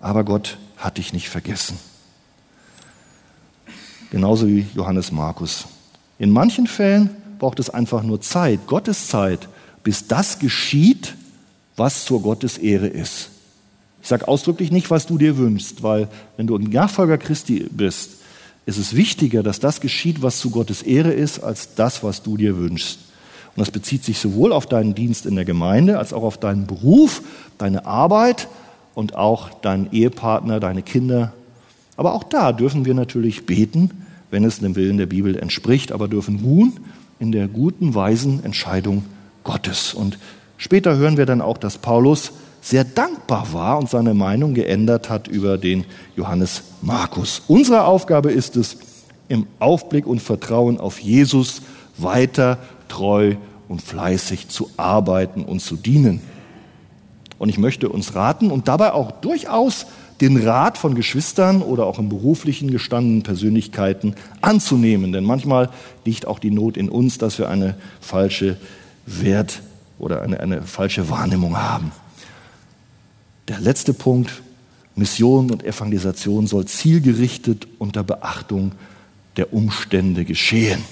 Aber 0.00 0.24
Gott 0.24 0.58
hat 0.76 0.98
dich 0.98 1.12
nicht 1.12 1.28
vergessen 1.28 1.78
genauso 4.10 4.46
wie 4.46 4.66
Johannes 4.74 5.12
Markus. 5.12 5.66
In 6.18 6.30
manchen 6.30 6.66
Fällen 6.66 7.10
braucht 7.38 7.58
es 7.58 7.70
einfach 7.70 8.02
nur 8.02 8.20
Zeit, 8.20 8.66
Gottes 8.66 9.08
Zeit, 9.08 9.48
bis 9.82 10.06
das 10.06 10.38
geschieht, 10.38 11.14
was 11.76 12.04
zur 12.04 12.22
Gottes 12.22 12.58
Ehre 12.58 12.86
ist. 12.86 13.30
Ich 14.02 14.08
sage 14.08 14.28
ausdrücklich 14.28 14.70
nicht, 14.70 14.90
was 14.90 15.06
du 15.06 15.18
dir 15.18 15.36
wünschst, 15.36 15.82
weil 15.82 16.08
wenn 16.36 16.46
du 16.46 16.56
ein 16.56 16.64
Nachfolger 16.64 17.18
Christi 17.18 17.66
bist, 17.70 18.10
ist 18.64 18.78
es 18.78 18.96
wichtiger, 18.96 19.42
dass 19.42 19.60
das 19.60 19.80
geschieht, 19.80 20.22
was 20.22 20.38
zu 20.38 20.50
Gottes 20.50 20.82
Ehre 20.82 21.12
ist, 21.12 21.40
als 21.40 21.74
das, 21.74 22.02
was 22.02 22.22
du 22.22 22.36
dir 22.36 22.56
wünschst. 22.56 22.98
Und 23.54 23.60
das 23.60 23.70
bezieht 23.70 24.04
sich 24.04 24.18
sowohl 24.18 24.52
auf 24.52 24.66
deinen 24.66 24.94
Dienst 24.94 25.24
in 25.24 25.34
der 25.34 25.44
Gemeinde 25.44 25.98
als 25.98 26.12
auch 26.12 26.22
auf 26.22 26.38
deinen 26.38 26.66
Beruf, 26.66 27.22
deine 27.58 27.86
Arbeit 27.86 28.48
und 28.94 29.14
auch 29.14 29.60
deinen 29.60 29.90
Ehepartner, 29.92 30.60
deine 30.60 30.82
Kinder 30.82 31.32
aber 31.96 32.14
auch 32.14 32.24
da 32.24 32.52
dürfen 32.52 32.84
wir 32.84 32.94
natürlich 32.94 33.46
beten, 33.46 33.90
wenn 34.30 34.44
es 34.44 34.58
dem 34.58 34.76
Willen 34.76 34.98
der 34.98 35.06
Bibel 35.06 35.36
entspricht, 35.36 35.92
aber 35.92 36.08
dürfen 36.08 36.40
ruhen 36.40 36.74
in 37.18 37.32
der 37.32 37.48
guten, 37.48 37.94
weisen 37.94 38.44
Entscheidung 38.44 39.04
Gottes. 39.44 39.94
Und 39.94 40.18
später 40.58 40.96
hören 40.96 41.16
wir 41.16 41.26
dann 41.26 41.40
auch, 41.40 41.58
dass 41.58 41.78
Paulus 41.78 42.32
sehr 42.60 42.84
dankbar 42.84 43.52
war 43.52 43.78
und 43.78 43.88
seine 43.88 44.12
Meinung 44.12 44.54
geändert 44.54 45.08
hat 45.08 45.28
über 45.28 45.56
den 45.56 45.84
Johannes 46.16 46.62
Markus. 46.82 47.42
Unsere 47.46 47.84
Aufgabe 47.84 48.32
ist 48.32 48.56
es, 48.56 48.78
im 49.28 49.46
Aufblick 49.58 50.06
und 50.06 50.20
Vertrauen 50.20 50.78
auf 50.78 51.00
Jesus 51.00 51.62
weiter 51.98 52.58
treu 52.88 53.34
und 53.68 53.82
fleißig 53.82 54.48
zu 54.48 54.70
arbeiten 54.76 55.44
und 55.44 55.60
zu 55.60 55.76
dienen. 55.76 56.20
Und 57.38 57.48
ich 57.48 57.58
möchte 57.58 57.88
uns 57.88 58.14
raten 58.14 58.50
und 58.50 58.68
dabei 58.68 58.92
auch 58.92 59.10
durchaus 59.10 59.86
den 60.20 60.36
Rat 60.36 60.78
von 60.78 60.94
Geschwistern 60.94 61.62
oder 61.62 61.86
auch 61.86 61.98
im 61.98 62.08
beruflichen 62.08 62.70
gestandenen 62.70 63.22
Persönlichkeiten 63.22 64.14
anzunehmen. 64.40 65.12
Denn 65.12 65.24
manchmal 65.24 65.70
liegt 66.04 66.26
auch 66.26 66.38
die 66.38 66.50
Not 66.50 66.76
in 66.76 66.88
uns, 66.88 67.18
dass 67.18 67.38
wir 67.38 67.48
eine 67.48 67.74
falsche 68.00 68.56
Wert 69.04 69.60
oder 69.98 70.22
eine, 70.22 70.40
eine 70.40 70.62
falsche 70.62 71.08
Wahrnehmung 71.10 71.56
haben. 71.56 71.92
Der 73.48 73.60
letzte 73.60 73.94
Punkt, 73.94 74.42
Mission 74.94 75.50
und 75.50 75.62
Evangelisation 75.62 76.46
soll 76.46 76.64
zielgerichtet 76.64 77.66
unter 77.78 78.02
Beachtung 78.02 78.72
der 79.36 79.52
Umstände 79.52 80.24
geschehen. 80.24 80.82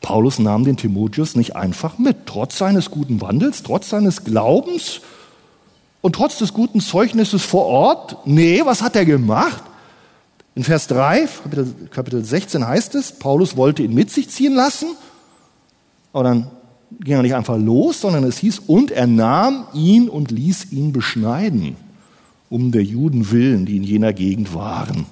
Paulus 0.00 0.38
nahm 0.38 0.64
den 0.64 0.76
Timotheus 0.76 1.34
nicht 1.34 1.56
einfach 1.56 1.98
mit, 1.98 2.26
trotz 2.26 2.56
seines 2.56 2.90
guten 2.90 3.20
Wandels, 3.20 3.62
trotz 3.62 3.90
seines 3.90 4.24
Glaubens 4.24 5.02
und 6.02 6.14
trotz 6.14 6.38
des 6.38 6.52
guten 6.52 6.80
Zeugnisses 6.80 7.42
vor 7.42 7.66
Ort, 7.66 8.16
nee, 8.24 8.62
was 8.64 8.82
hat 8.82 8.96
er 8.96 9.04
gemacht? 9.04 9.62
In 10.54 10.64
Vers 10.64 10.86
3, 10.88 11.28
Kapitel, 11.42 11.74
Kapitel 11.90 12.24
16 12.24 12.66
heißt 12.66 12.94
es, 12.94 13.12
Paulus 13.12 13.56
wollte 13.56 13.82
ihn 13.82 13.94
mit 13.94 14.10
sich 14.10 14.28
ziehen 14.30 14.54
lassen, 14.54 14.88
aber 16.12 16.24
dann 16.24 16.50
ging 17.00 17.14
er 17.14 17.22
nicht 17.22 17.34
einfach 17.34 17.56
los, 17.56 18.00
sondern 18.00 18.24
es 18.24 18.38
hieß, 18.38 18.60
und 18.66 18.90
er 18.90 19.06
nahm 19.06 19.66
ihn 19.74 20.08
und 20.08 20.30
ließ 20.30 20.72
ihn 20.72 20.92
beschneiden, 20.92 21.76
um 22.48 22.72
der 22.72 22.82
Juden 22.82 23.30
willen, 23.30 23.64
die 23.64 23.76
in 23.76 23.84
jener 23.84 24.12
Gegend 24.12 24.54
waren. 24.54 25.06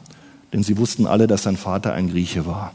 Denn 0.52 0.62
sie 0.62 0.78
wussten 0.78 1.06
alle, 1.06 1.26
dass 1.26 1.44
sein 1.44 1.56
Vater 1.56 1.92
ein 1.92 2.10
Grieche 2.10 2.46
war. 2.46 2.72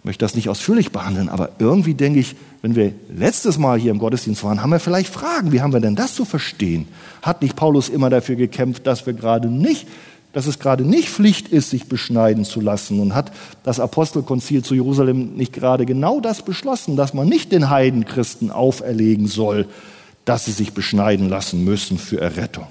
Ich 0.00 0.04
möchte 0.04 0.24
das 0.24 0.34
nicht 0.34 0.48
ausführlich 0.48 0.92
behandeln, 0.92 1.28
aber 1.28 1.50
irgendwie 1.58 1.94
denke 1.94 2.20
ich, 2.20 2.34
wenn 2.62 2.74
wir 2.74 2.92
letztes 3.14 3.58
Mal 3.58 3.78
hier 3.78 3.90
im 3.90 3.98
Gottesdienst 3.98 4.42
waren, 4.42 4.62
haben 4.62 4.70
wir 4.70 4.80
vielleicht 4.80 5.12
Fragen. 5.12 5.52
Wie 5.52 5.60
haben 5.60 5.74
wir 5.74 5.80
denn 5.80 5.94
das 5.94 6.14
zu 6.14 6.24
verstehen? 6.24 6.88
Hat 7.20 7.42
nicht 7.42 7.54
Paulus 7.54 7.90
immer 7.90 8.08
dafür 8.08 8.36
gekämpft, 8.36 8.86
dass 8.86 9.04
wir 9.06 9.12
gerade 9.12 9.48
nicht 9.48 9.86
dass 10.32 10.46
es 10.46 10.58
gerade 10.58 10.84
nicht 10.84 11.08
Pflicht 11.08 11.48
ist, 11.48 11.70
sich 11.70 11.88
beschneiden 11.88 12.44
zu 12.44 12.60
lassen. 12.60 13.00
Und 13.00 13.14
hat 13.14 13.32
das 13.64 13.80
Apostelkonzil 13.80 14.62
zu 14.62 14.74
Jerusalem 14.74 15.34
nicht 15.34 15.52
gerade 15.52 15.86
genau 15.86 16.20
das 16.20 16.42
beschlossen, 16.42 16.96
dass 16.96 17.14
man 17.14 17.28
nicht 17.28 17.52
den 17.52 17.68
Heidenchristen 17.70 18.50
auferlegen 18.50 19.26
soll, 19.26 19.66
dass 20.24 20.44
sie 20.44 20.52
sich 20.52 20.72
beschneiden 20.72 21.28
lassen 21.28 21.64
müssen 21.64 21.98
für 21.98 22.20
Errettung? 22.20 22.66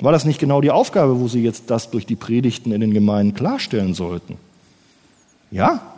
War 0.00 0.12
das 0.12 0.24
nicht 0.24 0.40
genau 0.40 0.60
die 0.60 0.70
Aufgabe, 0.70 1.18
wo 1.18 1.28
sie 1.28 1.42
jetzt 1.42 1.70
das 1.70 1.90
durch 1.90 2.04
die 2.04 2.16
Predigten 2.16 2.72
in 2.72 2.80
den 2.80 2.92
Gemeinden 2.92 3.34
klarstellen 3.34 3.94
sollten? 3.94 4.36
Ja, 5.50 5.93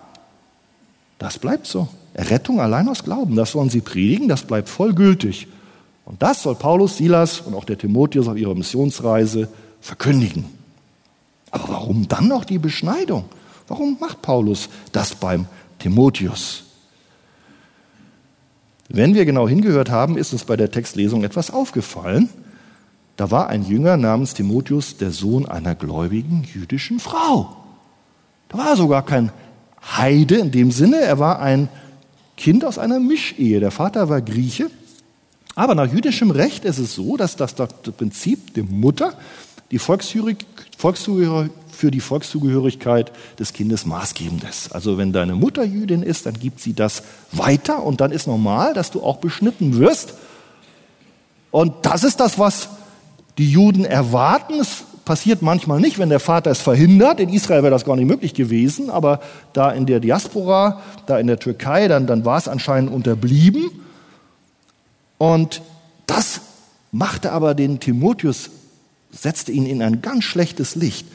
das 1.19 1.39
bleibt 1.39 1.67
so. 1.67 1.89
Errettung 2.15 2.61
allein 2.61 2.89
aus 2.89 3.05
Glauben, 3.05 3.37
das 3.37 3.53
sollen 3.53 3.71
sie 3.71 3.81
predigen, 3.81 4.29
das 4.29 4.43
bleibt 4.43 4.69
voll 4.69 4.95
gültig. 4.95 5.49
Und 6.05 6.23
das 6.23 6.43
soll 6.43 6.55
Paulus, 6.55 6.97
Silas 6.97 7.41
und 7.41 7.55
auch 7.55 7.65
der 7.65 7.79
Timotheus 7.79 8.29
auf 8.29 8.37
ihrer 8.37 8.55
Missionsreise 8.55 9.49
verkündigen. 9.81 10.45
Aber 11.51 11.69
warum 11.69 12.09
dann 12.09 12.29
noch 12.29 12.45
die 12.45 12.59
Beschneidung? 12.59 13.25
Warum 13.69 13.97
macht 14.01 14.23
Paulus 14.23 14.69
das 14.93 15.15
beim 15.15 15.47
Timotheus? 15.79 16.65
Wenn 18.89 19.15
wir 19.15 19.25
genau 19.25 19.49
hingehört 19.49 19.91
haben, 19.91 20.17
ist 20.17 20.33
uns 20.33 20.45
bei 20.45 20.57
der 20.57 20.71
Textlesung 20.71 21.25
etwas 21.25 21.51
aufgefallen. 21.51 22.29
Da 23.17 23.31
war 23.31 23.49
ein 23.49 23.65
Jünger 23.65 23.97
namens 23.97 24.35
Timotheus 24.35 24.97
der 24.99 25.11
Sohn 25.11 25.47
einer 25.47 25.75
gläubigen 25.75 26.45
jüdischen 26.45 27.01
Frau. 27.01 27.57
Da 28.49 28.59
war 28.59 28.77
sogar 28.77 29.05
kein 29.05 29.33
Heide 29.87 30.37
in 30.37 30.51
dem 30.51 30.71
Sinne, 30.71 31.01
er 31.01 31.19
war 31.19 31.41
ein 31.41 31.69
Kind 32.37 32.65
aus 32.65 32.79
einer 32.79 33.01
Mischehe. 33.01 33.61
Der 33.61 33.71
Vater 33.71 34.09
war 34.09 34.21
Grieche. 34.21 34.71
Aber 35.55 35.75
nach 35.75 35.91
jüdischem 35.91 36.31
Recht 36.31 36.65
ist 36.65 36.79
es 36.79 36.95
so, 36.95 37.17
dass 37.17 37.37
das, 37.37 37.55
Prinzip 37.55 38.55
der 38.55 38.65
Mutter 38.65 39.15
die 39.71 39.79
für 39.79 41.91
die 41.91 42.01
Volkszugehörigkeit 42.01 43.13
des 43.39 43.53
Kindes 43.53 43.87
maßgebend 43.87 44.45
ist. 44.45 44.73
Also 44.73 44.99
wenn 44.99 45.13
deine 45.13 45.35
Mutter 45.35 45.65
Jüdin 45.65 46.03
ist, 46.03 46.27
dann 46.27 46.39
gibt 46.39 46.61
sie 46.61 46.73
das 46.73 47.03
weiter 47.33 47.83
und 47.83 48.01
dann 48.01 48.13
ist 48.13 48.27
normal, 48.27 48.75
dass 48.75 48.91
du 48.91 49.03
auch 49.03 49.17
beschnitten 49.17 49.79
wirst. 49.79 50.15
Und 51.51 51.75
das 51.83 52.05
ist 52.05 52.21
das, 52.21 52.39
was 52.39 52.69
die 53.39 53.51
Juden 53.51 53.85
erwarten. 53.85 54.61
Es 54.61 54.85
passiert 55.07 55.41
manchmal 55.41 55.81
nicht, 55.81 55.99
wenn 55.99 56.11
der 56.11 56.21
Vater 56.21 56.51
es 56.51 56.61
verhindert. 56.61 57.21
In 57.21 57.31
Israel 57.31 57.63
wäre 57.63 57.71
das 57.71 57.87
gar 57.87 57.97
nicht 57.97 58.09
möglich 58.09 58.35
gewesen, 58.35 58.91
aber 58.91 59.21
da 59.55 59.71
in 59.71 59.87
der 59.87 60.01
Diaspora, 60.01 60.83
da 61.07 61.19
in 61.19 61.29
der 61.29 61.39
Türkei, 61.39 61.89
dann, 61.89 62.07
dann 62.07 62.27
war 62.27 62.37
es 62.37 62.49
anscheinend 62.49 62.93
unterblieben. 62.93 63.71
Und 65.17 65.63
das 66.07 66.43
machte 66.93 67.33
aber 67.33 67.55
den 67.55 67.81
Timotheus 67.81 68.51
setzte 69.11 69.53
ihn 69.53 69.65
in 69.65 69.81
ein 69.81 70.03
ganz 70.03 70.25
schlechtes 70.25 70.75
Licht 70.75 71.07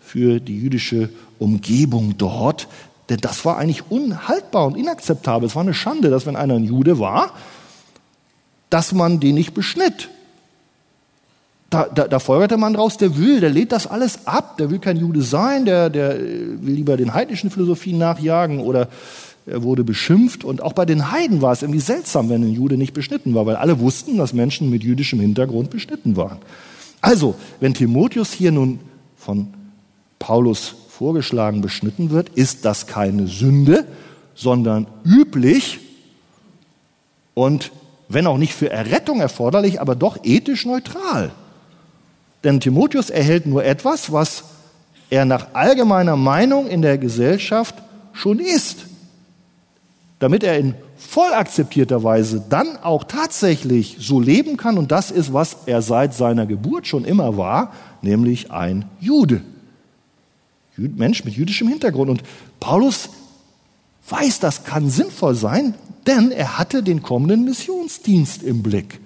für 0.00 0.40
die 0.40 0.58
jüdische 0.58 1.10
Umgebung 1.38 2.16
dort. 2.16 2.68
Denn 3.10 3.18
das 3.18 3.44
war 3.44 3.58
eigentlich 3.58 3.90
unhaltbar 3.90 4.66
und 4.66 4.76
inakzeptabel. 4.76 5.48
Es 5.48 5.56
war 5.56 5.62
eine 5.62 5.74
Schande, 5.74 6.08
dass 6.08 6.24
wenn 6.24 6.36
einer 6.36 6.54
ein 6.54 6.64
Jude 6.64 7.00
war, 7.00 7.32
dass 8.70 8.92
man 8.92 9.18
den 9.18 9.34
nicht 9.34 9.52
beschnitt. 9.52 10.08
Da, 11.70 11.84
da, 11.84 12.08
da 12.08 12.18
folgerte 12.18 12.56
man 12.56 12.74
draus, 12.74 12.96
der 12.96 13.16
will, 13.16 13.40
der 13.40 13.50
lädt 13.50 13.70
das 13.70 13.86
alles 13.86 14.26
ab, 14.26 14.56
der 14.58 14.70
will 14.70 14.80
kein 14.80 14.96
Jude 14.96 15.22
sein, 15.22 15.64
der, 15.64 15.88
der 15.88 16.18
will 16.18 16.74
lieber 16.74 16.96
den 16.96 17.14
heidnischen 17.14 17.50
Philosophien 17.50 17.96
nachjagen 17.96 18.58
oder 18.58 18.88
er 19.46 19.62
wurde 19.62 19.84
beschimpft. 19.84 20.42
Und 20.42 20.62
auch 20.62 20.72
bei 20.72 20.84
den 20.84 21.12
Heiden 21.12 21.42
war 21.42 21.52
es 21.52 21.62
irgendwie 21.62 21.80
seltsam, 21.80 22.28
wenn 22.28 22.42
ein 22.42 22.52
Jude 22.52 22.76
nicht 22.76 22.92
beschnitten 22.92 23.34
war, 23.34 23.46
weil 23.46 23.56
alle 23.56 23.78
wussten, 23.78 24.16
dass 24.16 24.32
Menschen 24.32 24.68
mit 24.68 24.82
jüdischem 24.82 25.20
Hintergrund 25.20 25.70
beschnitten 25.70 26.16
waren. 26.16 26.38
Also, 27.00 27.36
wenn 27.60 27.72
Timotheus 27.72 28.32
hier 28.32 28.52
nun 28.52 28.80
von 29.16 29.54
Paulus 30.18 30.74
vorgeschlagen 30.88 31.60
beschnitten 31.60 32.10
wird, 32.10 32.30
ist 32.30 32.64
das 32.64 32.86
keine 32.86 33.26
Sünde, 33.26 33.86
sondern 34.34 34.86
üblich 35.04 35.78
und 37.34 37.70
wenn 38.08 38.26
auch 38.26 38.38
nicht 38.38 38.54
für 38.54 38.70
Errettung 38.70 39.20
erforderlich, 39.20 39.80
aber 39.80 39.94
doch 39.94 40.18
ethisch 40.24 40.66
neutral. 40.66 41.30
Denn 42.44 42.60
Timotheus 42.60 43.10
erhält 43.10 43.46
nur 43.46 43.64
etwas, 43.64 44.12
was 44.12 44.44
er 45.10 45.24
nach 45.24 45.48
allgemeiner 45.52 46.16
Meinung 46.16 46.68
in 46.68 46.82
der 46.82 46.96
Gesellschaft 46.96 47.74
schon 48.12 48.38
ist, 48.38 48.86
damit 50.18 50.42
er 50.44 50.58
in 50.58 50.74
voll 50.96 51.32
akzeptierter 51.32 52.02
Weise 52.04 52.44
dann 52.48 52.76
auch 52.76 53.04
tatsächlich 53.04 53.96
so 54.00 54.20
leben 54.20 54.56
kann. 54.56 54.78
Und 54.78 54.92
das 54.92 55.10
ist, 55.10 55.32
was 55.32 55.56
er 55.66 55.82
seit 55.82 56.14
seiner 56.14 56.46
Geburt 56.46 56.86
schon 56.86 57.04
immer 57.04 57.36
war, 57.36 57.72
nämlich 58.02 58.50
ein 58.50 58.84
Jude. 59.00 59.42
Mensch 60.76 61.24
mit 61.24 61.34
jüdischem 61.34 61.68
Hintergrund. 61.68 62.10
Und 62.10 62.22
Paulus 62.58 63.10
weiß, 64.08 64.40
das 64.40 64.64
kann 64.64 64.88
sinnvoll 64.90 65.34
sein, 65.34 65.74
denn 66.06 66.30
er 66.30 66.58
hatte 66.58 66.82
den 66.82 67.02
kommenden 67.02 67.44
Missionsdienst 67.44 68.42
im 68.42 68.62
Blick. 68.62 69.00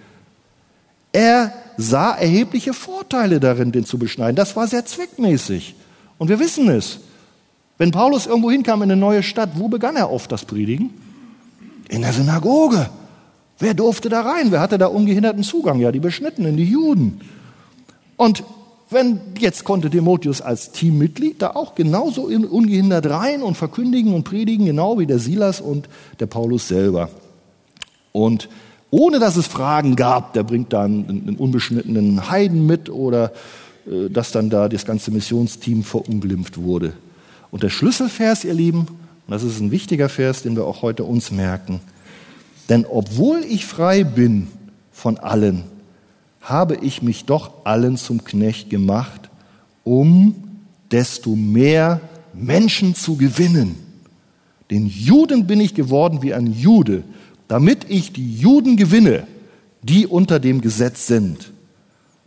Er 1.15 1.53
sah 1.77 2.11
erhebliche 2.11 2.75
Vorteile 2.75 3.39
darin, 3.39 3.71
den 3.71 3.85
zu 3.85 3.99
beschneiden. 3.99 4.35
Das 4.35 4.57
war 4.57 4.67
sehr 4.67 4.85
zweckmäßig. 4.85 5.77
Und 6.19 6.29
wir 6.29 6.41
wissen 6.41 6.69
es. 6.69 6.99
Wenn 7.79 7.93
Paulus 7.93 8.27
irgendwo 8.27 8.51
hinkam 8.51 8.83
in 8.83 8.91
eine 8.91 9.01
neue 9.01 9.23
Stadt, 9.23 9.51
wo 9.55 9.69
begann 9.69 9.95
er 9.95 10.11
oft 10.11 10.33
das 10.33 10.45
Predigen? 10.45 10.91
In 11.89 12.03
der 12.03 12.13
Synagoge. 12.13 12.91
Wer 13.61 13.75
durfte 13.75 14.09
da 14.09 14.23
rein? 14.23 14.51
Wer 14.51 14.61
hatte 14.61 14.77
da 14.77 14.89
ungehinderten 14.89 15.45
Zugang? 15.45 15.79
Ja, 15.79 15.93
die 15.93 16.01
Beschnittenen, 16.01 16.57
die 16.57 16.65
Juden. 16.65 17.21
Und 18.17 18.43
wenn 18.91 19.21
jetzt 19.39 19.63
konnte 19.63 19.91
Timotheus 19.91 20.41
als 20.41 20.73
Teammitglied 20.73 21.41
da 21.41 21.51
auch 21.51 21.77
genauso 21.77 22.23
ungehindert 22.25 23.09
rein 23.09 23.41
und 23.43 23.57
verkündigen 23.57 24.15
und 24.15 24.25
predigen, 24.25 24.67
genau 24.67 24.99
wie 24.99 25.07
der 25.07 25.21
Silas 25.21 25.61
und 25.61 25.89
der 26.19 26.27
Paulus 26.27 26.67
selber. 26.67 27.09
Und 28.11 28.49
ohne 28.95 29.19
dass 29.19 29.35
es 29.35 29.49
Fragen 29.49 29.97
gab, 29.97 30.35
der 30.35 30.45
bringt 30.45 30.73
dann 30.73 31.09
einen 31.09 31.37
unbeschnittenen 31.37 32.31
Heiden 32.31 32.65
mit 32.65 32.89
oder 32.89 33.33
äh, 33.91 34.09
dass 34.09 34.31
dann 34.31 34.51
da 34.51 34.69
das 34.69 34.85
ganze 34.85 35.11
Missionsteam 35.11 35.83
verunglimpft 35.83 36.59
wurde. 36.59 36.93
Und 37.51 37.65
der 37.65 37.71
Schlüsselvers, 37.71 38.45
ihr 38.45 38.55
Lieben, 38.55 38.87
und 38.87 39.31
das 39.31 39.43
ist 39.43 39.59
ein 39.59 39.73
wichtiger 39.73 40.09
Vers, 40.09 40.43
den 40.43 40.55
wir 40.55 40.65
auch 40.65 40.83
heute 40.83 41.03
uns 41.03 41.33
merken. 41.33 41.81
Denn 42.69 42.87
obwohl 42.89 43.41
ich 43.41 43.67
frei 43.67 44.05
bin 44.05 44.47
von 44.93 45.19
allen, 45.19 45.65
habe 46.41 46.77
ich 46.77 47.03
mich 47.03 47.25
doch 47.25 47.65
allen 47.65 47.97
zum 47.97 48.23
Knecht 48.23 48.71
gemacht, 48.71 49.29
um 49.83 50.37
desto 50.93 51.35
mehr 51.35 52.01
Menschen 52.33 52.95
zu 52.95 53.17
gewinnen. 53.17 53.75
Den 54.71 54.87
Juden 54.87 55.49
bin 55.49 55.59
ich 55.59 55.75
geworden 55.75 56.23
wie 56.23 56.33
ein 56.33 56.53
Jude, 56.53 57.03
damit 57.49 57.87
ich 57.89 58.13
die 58.13 58.37
Juden 58.37 58.77
gewinne, 58.77 59.27
die 59.83 60.07
unter 60.07 60.41
dem 60.41 60.61
Gesetz 60.61 61.07
sind. 61.07 61.53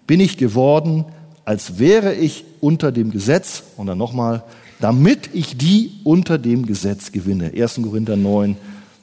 Bin 0.05 0.19
ich 0.19 0.37
geworden, 0.37 1.05
als 1.43 1.79
wäre 1.79 2.13
ich 2.13 2.45
unter 2.59 2.91
dem 2.91 3.11
Gesetz, 3.11 3.63
und 3.77 3.87
dann 3.87 3.97
nochmal, 3.97 4.43
damit 4.79 5.29
ich 5.33 5.57
die 5.57 5.91
unter 6.03 6.37
dem 6.37 6.65
Gesetz 6.65 7.11
gewinne. 7.11 7.51
1. 7.55 7.81
Korinther 7.81 8.15
9, 8.15 8.57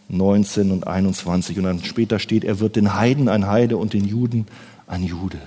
19 0.08 0.70
und 0.70 0.86
21. 0.86 1.58
Und 1.58 1.64
dann 1.64 1.84
später 1.84 2.18
steht, 2.18 2.44
er 2.44 2.60
wird 2.60 2.76
den 2.76 2.94
Heiden 2.94 3.28
ein 3.28 3.46
Heide 3.46 3.76
und 3.76 3.92
den 3.92 4.04
Juden 4.04 4.46
ein 4.86 5.02
Jude. 5.02 5.38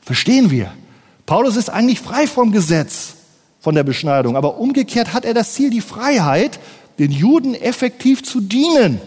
Verstehen 0.00 0.50
wir? 0.50 0.72
Paulus 1.26 1.56
ist 1.56 1.70
eigentlich 1.70 2.00
frei 2.00 2.26
vom 2.26 2.50
Gesetz, 2.50 3.14
von 3.60 3.74
der 3.74 3.84
Beschneidung. 3.84 4.36
Aber 4.36 4.58
umgekehrt 4.58 5.12
hat 5.12 5.24
er 5.24 5.34
das 5.34 5.54
Ziel, 5.54 5.70
die 5.70 5.80
Freiheit, 5.80 6.58
den 6.98 7.12
Juden 7.12 7.54
effektiv 7.54 8.24
zu 8.24 8.40
dienen. 8.40 9.00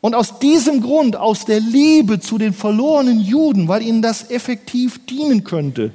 Und 0.00 0.14
aus 0.14 0.38
diesem 0.38 0.80
Grund, 0.80 1.16
aus 1.16 1.44
der 1.44 1.60
Liebe 1.60 2.20
zu 2.20 2.38
den 2.38 2.52
verlorenen 2.52 3.20
Juden, 3.20 3.66
weil 3.66 3.82
ihnen 3.82 4.00
das 4.02 4.30
effektiv 4.30 5.04
dienen 5.06 5.44
könnte, 5.44 5.92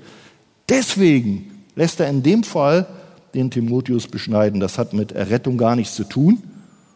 deswegen 0.67 1.65
lässt 1.75 1.99
er 1.99 2.09
in 2.09 2.21
dem 2.21 2.43
Fall 2.43 2.85
den 3.33 3.49
Timotheus 3.49 4.07
beschneiden. 4.07 4.59
Das 4.59 4.77
hat 4.77 4.93
mit 4.93 5.13
Errettung 5.13 5.57
gar 5.57 5.75
nichts 5.75 5.95
zu 5.95 6.03
tun. 6.03 6.43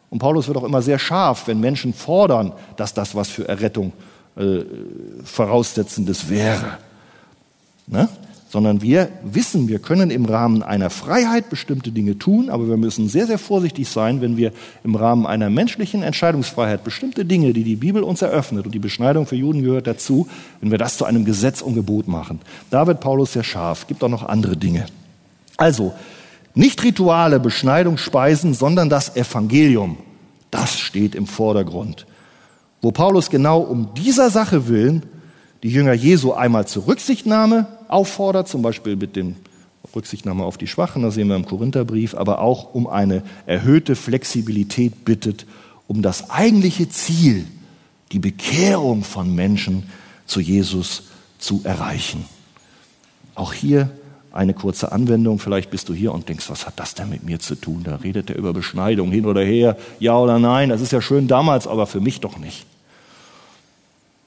Und 0.10 0.20
Paulus 0.20 0.48
wird 0.48 0.58
auch 0.58 0.64
immer 0.64 0.82
sehr 0.82 1.00
scharf, 1.00 1.48
wenn 1.48 1.60
Menschen 1.60 1.94
fordern, 1.94 2.54
dass 2.76 2.94
das 2.94 3.16
was 3.16 3.30
für 3.30 3.48
Errettung 3.48 3.94
äh, 4.36 4.60
voraussetzendes 5.24 6.30
wäre. 6.30 6.78
Ne? 7.88 8.08
Sondern 8.50 8.82
wir 8.82 9.10
wissen, 9.24 9.68
wir 9.68 9.80
können 9.80 10.10
im 10.10 10.26
Rahmen 10.26 10.64
einer 10.64 10.90
Freiheit 10.90 11.50
bestimmte 11.50 11.92
Dinge 11.92 12.18
tun, 12.18 12.50
aber 12.50 12.68
wir 12.70 12.78
müssen 12.78 13.10
sehr, 13.10 13.28
sehr 13.28 13.38
vorsichtig 13.38 13.90
sein, 13.90 14.22
wenn 14.22 14.38
wir 14.38 14.54
im 14.84 14.96
Rahmen 14.96 15.26
einer 15.26 15.50
menschlichen 15.50 16.02
Entscheidungsfreiheit 16.02 16.84
bestimmte 16.84 17.26
Dinge, 17.26 17.52
die 17.54 17.64
die 17.64 17.76
Bibel 17.76 18.04
uns 18.04 18.22
eröffnet, 18.22 18.66
und 18.66 18.72
die 18.74 18.80
Beschneidung 18.80 19.26
für 19.26 19.36
Juden 19.36 19.64
gehört 19.64 19.88
dazu, 19.88 20.28
wenn 20.62 20.72
wir 20.72 20.78
das 20.78 20.98
zu 20.98 21.06
einem 21.06 21.26
Gesetz 21.26 21.62
und 21.62 21.76
Gebot 21.76 22.08
machen. 22.08 22.40
Da 22.70 22.88
wird 22.88 23.02
Paulus 23.02 23.34
sehr 23.34 23.44
scharf. 23.44 23.88
Gibt 23.88 24.04
auch 24.04 24.10
noch 24.10 24.24
andere 24.24 24.56
Dinge. 24.56 24.86
Also, 25.58 25.94
nicht 26.54 26.84
Rituale, 26.84 27.40
Beschneidung, 27.40 27.98
Speisen, 27.98 28.54
sondern 28.54 28.90
das 28.90 29.16
Evangelium. 29.16 29.98
Das 30.52 30.80
steht 30.80 31.16
im 31.16 31.28
Vordergrund. 31.28 32.08
Wo 32.82 32.92
Paulus 32.92 33.30
genau 33.30 33.60
um 33.60 33.94
dieser 33.96 34.30
Sache 34.30 34.68
willen 34.68 35.04
die 35.64 35.70
Jünger 35.70 35.94
Jesu 35.94 36.34
einmal 36.34 36.68
zur 36.68 36.88
Rücksichtnahme 36.88 37.68
auffordert, 37.88 38.48
zum 38.48 38.62
Beispiel 38.62 38.96
mit 38.96 39.16
dem 39.16 39.36
Rücksichtnahme 39.96 40.44
auf 40.44 40.58
die 40.58 40.68
Schwachen, 40.68 41.02
das 41.02 41.16
sehen 41.16 41.28
wir 41.28 41.36
im 41.36 41.46
Korintherbrief, 41.46 42.14
aber 42.16 42.40
auch 42.40 42.74
um 42.74 42.88
eine 42.88 43.24
erhöhte 43.46 43.96
Flexibilität 43.96 45.06
bittet, 45.06 45.46
um 45.88 46.02
das 46.02 46.30
eigentliche 46.30 46.90
Ziel, 46.90 47.46
die 48.12 48.20
Bekehrung 48.20 49.04
von 49.04 49.34
Menschen 49.34 49.84
zu 50.26 50.40
Jesus 50.40 51.04
zu 51.40 51.62
erreichen. 51.64 52.26
Auch 53.36 53.54
hier 53.54 53.90
eine 54.32 54.54
kurze 54.54 54.92
Anwendung. 54.92 55.40
Vielleicht 55.40 55.72
bist 55.72 55.90
du 55.90 55.94
hier 55.94 56.14
und 56.14 56.30
denkst, 56.30 56.50
was 56.50 56.66
hat 56.66 56.80
das 56.80 56.94
denn 56.94 57.10
mit 57.10 57.24
mir 57.24 57.40
zu 57.40 57.56
tun? 57.56 57.82
Da 57.84 57.96
redet 57.98 58.30
er 58.30 58.38
über 58.38 58.54
Beschneidung 58.54 59.12
hin 59.12 59.26
oder 59.26 59.42
her, 59.42 59.78
ja 60.00 60.18
oder 60.18 60.38
nein. 60.38 60.70
Das 60.70 60.82
ist 60.82 60.92
ja 60.92 61.02
schön 61.02 61.28
damals, 61.28 61.68
aber 61.68 61.88
für 61.88 62.02
mich 62.02 62.20
doch 62.20 62.38
nicht. 62.38 62.66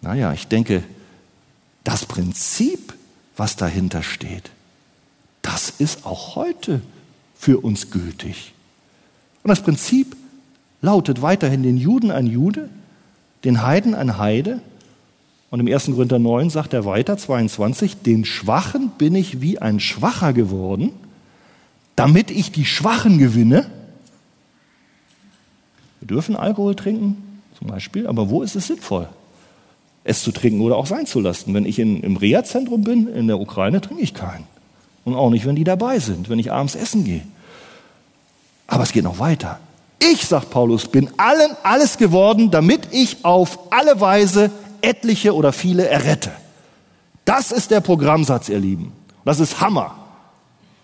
Naja, 0.02 0.32
ich 0.32 0.48
denke, 0.48 0.82
das 1.84 2.06
Prinzip 2.06 2.94
was 3.36 3.56
dahinter 3.56 4.02
steht. 4.02 4.50
Das 5.42 5.70
ist 5.70 6.04
auch 6.04 6.36
heute 6.36 6.82
für 7.34 7.58
uns 7.58 7.90
gültig. 7.90 8.52
Und 9.42 9.48
das 9.48 9.62
Prinzip 9.62 10.14
lautet 10.82 11.22
weiterhin 11.22 11.62
den 11.62 11.78
Juden 11.78 12.10
ein 12.10 12.26
Jude, 12.26 12.68
den 13.44 13.62
Heiden 13.62 13.94
ein 13.94 14.18
Heide. 14.18 14.60
Und 15.50 15.60
im 15.60 15.66
1. 15.66 15.86
Korinther 15.86 16.18
9 16.18 16.50
sagt 16.50 16.74
er 16.74 16.84
weiter, 16.84 17.16
22, 17.16 18.02
den 18.02 18.26
Schwachen 18.26 18.90
bin 18.90 19.14
ich 19.14 19.40
wie 19.40 19.58
ein 19.58 19.80
Schwacher 19.80 20.34
geworden, 20.34 20.92
damit 21.96 22.30
ich 22.30 22.52
die 22.52 22.66
Schwachen 22.66 23.18
gewinne. 23.18 23.70
Wir 26.00 26.08
dürfen 26.08 26.36
Alkohol 26.36 26.74
trinken, 26.74 27.40
zum 27.58 27.68
Beispiel, 27.68 28.06
aber 28.06 28.28
wo 28.28 28.42
ist 28.42 28.54
es 28.54 28.66
sinnvoll? 28.66 29.08
Es 30.04 30.22
zu 30.22 30.32
trinken 30.32 30.60
oder 30.60 30.76
auch 30.76 30.86
sein 30.86 31.06
zu 31.06 31.20
lassen. 31.20 31.54
Wenn 31.54 31.66
ich 31.66 31.78
in, 31.78 32.02
im 32.02 32.16
Reha-Zentrum 32.16 32.82
bin, 32.82 33.06
in 33.08 33.26
der 33.26 33.38
Ukraine, 33.38 33.80
trinke 33.80 34.02
ich 34.02 34.14
keinen. 34.14 34.46
Und 35.04 35.14
auch 35.14 35.30
nicht, 35.30 35.46
wenn 35.46 35.56
die 35.56 35.64
dabei 35.64 35.98
sind, 35.98 36.28
wenn 36.28 36.38
ich 36.38 36.52
abends 36.52 36.74
essen 36.74 37.04
gehe. 37.04 37.22
Aber 38.66 38.82
es 38.82 38.92
geht 38.92 39.04
noch 39.04 39.18
weiter. 39.18 39.58
Ich, 39.98 40.26
sagt 40.26 40.50
Paulus, 40.50 40.88
bin 40.88 41.10
allen 41.18 41.56
alles 41.62 41.98
geworden, 41.98 42.50
damit 42.50 42.88
ich 42.90 43.24
auf 43.24 43.58
alle 43.70 44.00
Weise 44.00 44.50
etliche 44.80 45.34
oder 45.34 45.52
viele 45.52 45.86
errette. 45.86 46.30
Das 47.24 47.52
ist 47.52 47.70
der 47.70 47.80
Programmsatz, 47.80 48.48
ihr 48.48 48.58
Lieben. 48.58 48.92
Das 49.24 49.40
ist 49.40 49.60
Hammer. 49.60 49.94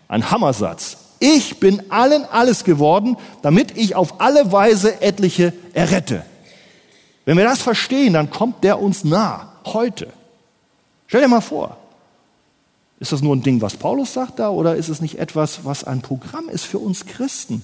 Ein 0.09 0.31
Hammersatz. 0.31 0.99
Ich 1.19 1.61
bin 1.61 1.83
allen 1.91 2.25
alles 2.27 2.64
geworden, 2.64 3.17
damit 3.43 3.77
ich 3.77 3.95
auf 3.95 4.21
alle 4.21 4.53
Weise 4.53 5.01
etliche 5.01 5.53
errette. 5.73 6.25
Wenn 7.27 7.37
wir 7.37 7.45
das 7.45 7.61
verstehen, 7.61 8.14
dann 8.14 8.31
kommt 8.31 8.64
der 8.64 8.81
uns 8.81 9.05
nah, 9.05 9.53
heute. 9.66 10.09
Stell 11.09 11.20
dir 11.20 11.29
mal 11.29 11.43
vor, 11.43 11.77
ist 12.99 13.12
das 13.12 13.20
nur 13.20 13.37
ein 13.37 13.43
Ding, 13.43 13.61
was 13.61 13.77
Paulus 13.77 14.14
sagt 14.14 14.39
da, 14.39 14.49
oder 14.49 14.77
ist 14.77 14.89
es 14.89 15.03
nicht 15.03 15.18
etwas, 15.18 15.64
was 15.64 15.85
ein 15.85 16.01
Programm 16.01 16.49
ist 16.49 16.64
für 16.64 16.79
uns 16.79 17.05
Christen? 17.05 17.62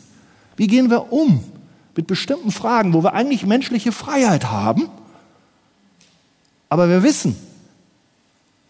Wie 0.57 0.67
gehen 0.67 0.91
wir 0.91 1.13
um 1.13 1.43
mit 1.97 2.07
bestimmten 2.07 2.51
Fragen, 2.51 2.93
wo 2.93 3.03
wir 3.03 3.15
eigentlich 3.15 3.47
menschliche 3.47 3.93
Freiheit 3.93 4.51
haben, 4.51 4.91
aber 6.69 6.89
wir 6.89 7.03
wissen, 7.03 7.37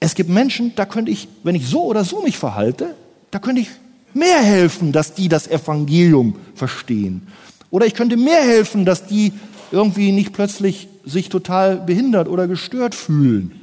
es 0.00 0.14
gibt 0.14 0.28
Menschen, 0.28 0.74
da 0.74 0.84
könnte 0.84 1.10
ich, 1.10 1.28
wenn 1.42 1.54
ich 1.54 1.68
so 1.68 1.84
oder 1.84 2.04
so 2.04 2.20
mich 2.22 2.36
verhalte, 2.36 2.96
da 3.30 3.38
könnte 3.38 3.62
ich 3.62 3.70
mehr 4.12 4.42
helfen, 4.42 4.92
dass 4.92 5.14
die 5.14 5.28
das 5.28 5.48
Evangelium 5.48 6.36
verstehen. 6.54 7.28
Oder 7.70 7.86
ich 7.86 7.94
könnte 7.94 8.16
mehr 8.16 8.42
helfen, 8.42 8.84
dass 8.84 9.06
die 9.06 9.32
irgendwie 9.72 10.12
nicht 10.12 10.32
plötzlich 10.32 10.88
sich 11.04 11.28
total 11.28 11.76
behindert 11.76 12.28
oder 12.28 12.46
gestört 12.46 12.94
fühlen 12.94 13.62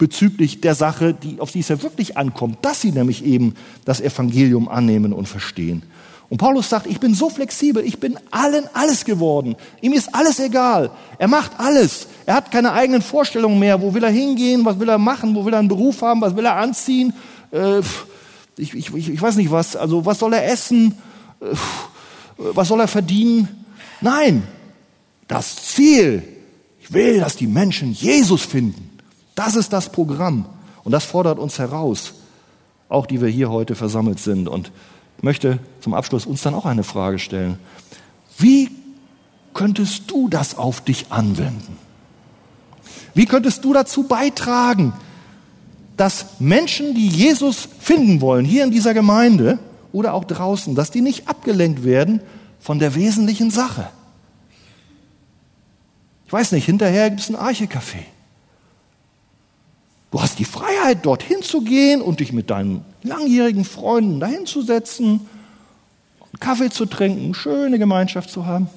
bezüglich 0.00 0.62
der 0.62 0.74
Sache, 0.74 1.12
die, 1.12 1.38
auf 1.40 1.52
die 1.52 1.60
es 1.60 1.68
ja 1.68 1.82
wirklich 1.82 2.16
ankommt, 2.16 2.56
dass 2.62 2.80
sie 2.80 2.90
nämlich 2.90 3.22
eben 3.22 3.54
das 3.84 4.00
Evangelium 4.00 4.66
annehmen 4.66 5.12
und 5.12 5.28
verstehen. 5.28 5.82
Und 6.30 6.38
Paulus 6.38 6.70
sagt, 6.70 6.86
ich 6.86 7.00
bin 7.00 7.12
so 7.12 7.28
flexibel, 7.28 7.84
ich 7.84 8.00
bin 8.00 8.18
allen 8.30 8.64
alles 8.72 9.04
geworden. 9.04 9.56
Ihm 9.82 9.92
ist 9.92 10.14
alles 10.14 10.40
egal. 10.40 10.90
Er 11.18 11.28
macht 11.28 11.52
alles. 11.58 12.06
Er 12.24 12.36
hat 12.36 12.50
keine 12.50 12.72
eigenen 12.72 13.02
Vorstellungen 13.02 13.58
mehr. 13.58 13.82
Wo 13.82 13.92
will 13.92 14.02
er 14.02 14.10
hingehen? 14.10 14.64
Was 14.64 14.78
will 14.78 14.88
er 14.88 14.96
machen? 14.96 15.34
Wo 15.34 15.44
will 15.44 15.52
er 15.52 15.58
einen 15.58 15.68
Beruf 15.68 16.00
haben? 16.00 16.22
Was 16.22 16.34
will 16.34 16.46
er 16.46 16.56
anziehen? 16.56 17.12
Äh, 17.50 17.80
ich, 18.56 18.74
ich, 18.74 18.94
ich 18.94 19.20
weiß 19.20 19.36
nicht 19.36 19.50
was. 19.50 19.76
Also 19.76 20.06
was 20.06 20.18
soll 20.18 20.32
er 20.32 20.50
essen? 20.50 20.96
Äh, 21.40 21.54
was 22.38 22.68
soll 22.68 22.80
er 22.80 22.88
verdienen? 22.88 23.59
Nein, 24.00 24.42
das 25.28 25.56
Ziel, 25.56 26.22
ich 26.80 26.92
will, 26.92 27.20
dass 27.20 27.36
die 27.36 27.46
Menschen 27.46 27.92
Jesus 27.92 28.42
finden. 28.42 28.98
Das 29.34 29.56
ist 29.56 29.72
das 29.72 29.92
Programm. 29.92 30.46
Und 30.82 30.92
das 30.92 31.04
fordert 31.04 31.38
uns 31.38 31.58
heraus, 31.58 32.14
auch 32.88 33.06
die 33.06 33.20
wir 33.20 33.28
hier 33.28 33.50
heute 33.50 33.74
versammelt 33.74 34.18
sind. 34.18 34.48
Und 34.48 34.72
ich 35.18 35.22
möchte 35.22 35.58
zum 35.80 35.94
Abschluss 35.94 36.26
uns 36.26 36.42
dann 36.42 36.54
auch 36.54 36.66
eine 36.66 36.82
Frage 36.82 37.18
stellen. 37.18 37.58
Wie 38.38 38.70
könntest 39.52 40.10
du 40.10 40.28
das 40.28 40.56
auf 40.56 40.80
dich 40.80 41.06
anwenden? 41.10 41.76
Wie 43.14 43.26
könntest 43.26 43.64
du 43.64 43.72
dazu 43.72 44.04
beitragen, 44.04 44.94
dass 45.96 46.40
Menschen, 46.40 46.94
die 46.94 47.08
Jesus 47.08 47.68
finden 47.78 48.20
wollen, 48.20 48.46
hier 48.46 48.64
in 48.64 48.70
dieser 48.70 48.94
Gemeinde 48.94 49.58
oder 49.92 50.14
auch 50.14 50.24
draußen, 50.24 50.74
dass 50.74 50.90
die 50.90 51.02
nicht 51.02 51.28
abgelenkt 51.28 51.84
werden 51.84 52.20
von 52.60 52.78
der 52.78 52.94
wesentlichen 52.94 53.50
Sache. 53.50 53.88
Ich 56.26 56.32
weiß 56.32 56.52
nicht, 56.52 56.66
hinterher 56.66 57.10
gibt 57.10 57.22
es 57.22 57.28
ein 57.28 57.36
Archecafé. 57.36 58.04
Du 60.10 60.20
hast 60.20 60.38
die 60.38 60.44
Freiheit, 60.44 61.04
dorthin 61.06 61.42
zu 61.42 61.62
gehen 61.62 62.02
und 62.02 62.20
dich 62.20 62.32
mit 62.32 62.50
deinen 62.50 62.84
langjährigen 63.02 63.64
Freunden 63.64 64.20
dahin 64.20 64.46
zu 64.46 64.62
setzen, 64.62 65.28
einen 66.20 66.40
Kaffee 66.40 66.70
zu 66.70 66.86
trinken, 66.86 67.34
schöne 67.34 67.78
Gemeinschaft 67.78 68.30
zu 68.30 68.46
haben. 68.46 68.68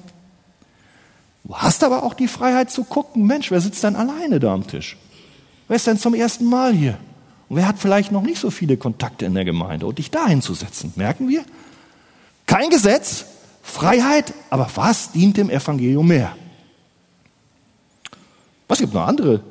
Du 1.44 1.54
hast 1.56 1.84
aber 1.84 2.02
auch 2.04 2.14
die 2.14 2.28
Freiheit 2.28 2.70
zu 2.70 2.84
gucken, 2.84 3.26
Mensch, 3.26 3.50
wer 3.50 3.60
sitzt 3.60 3.84
denn 3.84 3.96
alleine 3.96 4.40
da 4.40 4.54
am 4.54 4.66
Tisch? 4.66 4.96
Wer 5.68 5.76
ist 5.76 5.86
denn 5.86 5.98
zum 5.98 6.14
ersten 6.14 6.46
Mal 6.46 6.72
hier? 6.72 6.98
Und 7.48 7.56
wer 7.56 7.68
hat 7.68 7.78
vielleicht 7.78 8.12
noch 8.12 8.22
nicht 8.22 8.40
so 8.40 8.50
viele 8.50 8.76
Kontakte 8.76 9.26
in 9.26 9.34
der 9.34 9.44
Gemeinde 9.44 9.86
und 9.86 9.98
dich 9.98 10.10
dahin 10.10 10.40
zu 10.40 10.54
setzen? 10.54 10.92
Merken 10.96 11.28
wir? 11.28 11.44
Kein 12.46 12.70
Gesetz, 12.70 13.26
Freiheit, 13.64 14.34
aber 14.50 14.70
was 14.74 15.10
dient 15.10 15.38
dem 15.38 15.48
Evangelium 15.50 16.06
mehr? 16.06 16.36
Was 18.68 18.78
gibt 18.78 18.92
noch 18.92 19.06
andere, 19.06 19.42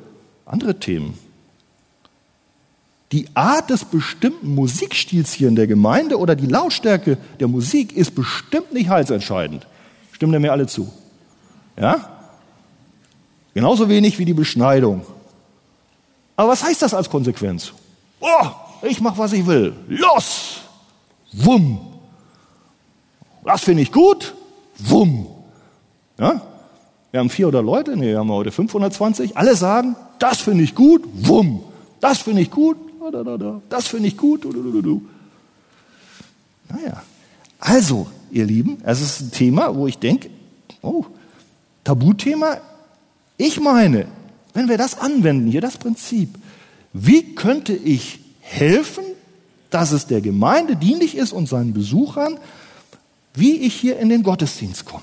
andere 0.46 0.78
Themen? 0.78 1.18
Die 3.10 3.26
Art 3.34 3.70
des 3.70 3.84
bestimmten 3.84 4.54
Musikstils 4.54 5.32
hier 5.32 5.48
in 5.48 5.56
der 5.56 5.66
Gemeinde 5.66 6.18
oder 6.18 6.36
die 6.36 6.46
Lautstärke 6.46 7.18
der 7.40 7.48
Musik 7.48 7.92
ist 7.92 8.14
bestimmt 8.14 8.72
nicht 8.72 8.88
heilsentscheidend. 8.88 9.66
Stimmen 10.12 10.32
ihr 10.32 10.40
mir 10.40 10.52
alle 10.52 10.68
zu? 10.68 10.90
Ja? 11.76 12.08
Genauso 13.52 13.88
wenig 13.88 14.18
wie 14.18 14.24
die 14.24 14.32
Beschneidung. 14.32 15.04
Aber 16.36 16.50
was 16.52 16.62
heißt 16.62 16.82
das 16.82 16.94
als 16.94 17.10
Konsequenz? 17.10 17.72
Oh, 18.20 18.46
ich 18.82 19.00
mache, 19.00 19.18
was 19.18 19.32
ich 19.32 19.44
will. 19.44 19.74
Los! 19.88 20.60
Wumm! 21.32 21.93
Das 23.44 23.62
finde 23.62 23.82
ich 23.82 23.92
gut. 23.92 24.34
Wumm. 24.78 25.26
Ja? 26.18 26.40
Wir 27.10 27.20
haben 27.20 27.30
400 27.30 27.64
Leute, 27.64 27.96
nee, 27.96 28.08
wir 28.08 28.18
haben 28.18 28.30
heute 28.30 28.50
520. 28.50 29.36
Alle 29.36 29.54
sagen, 29.54 29.94
das 30.18 30.40
finde 30.40 30.64
ich 30.64 30.74
gut. 30.74 31.02
Wumm. 31.12 31.62
Das 32.00 32.18
finde 32.18 32.42
ich 32.42 32.50
gut. 32.50 32.76
Das 33.68 33.86
finde 33.86 34.08
ich 34.08 34.16
gut. 34.16 34.44
Naja. 36.68 37.02
Also, 37.60 38.08
ihr 38.30 38.44
Lieben, 38.44 38.78
es 38.84 39.00
ist 39.00 39.20
ein 39.20 39.30
Thema, 39.30 39.74
wo 39.76 39.86
ich 39.86 39.98
denke, 39.98 40.28
oh, 40.82 41.04
Tabuthema. 41.84 42.58
Ich 43.36 43.60
meine, 43.60 44.06
wenn 44.52 44.68
wir 44.68 44.78
das 44.78 44.98
anwenden, 44.98 45.50
hier 45.50 45.60
das 45.60 45.76
Prinzip, 45.76 46.30
wie 46.92 47.34
könnte 47.34 47.74
ich 47.74 48.20
helfen, 48.40 49.04
dass 49.70 49.92
es 49.92 50.06
der 50.06 50.20
Gemeinde 50.20 50.76
dienlich 50.76 51.16
ist 51.16 51.32
und 51.32 51.48
seinen 51.48 51.72
Besuchern, 51.72 52.38
wie 53.34 53.56
ich 53.56 53.74
hier 53.74 53.98
in 53.98 54.08
den 54.08 54.22
Gottesdienst 54.22 54.84
komme. 54.84 55.02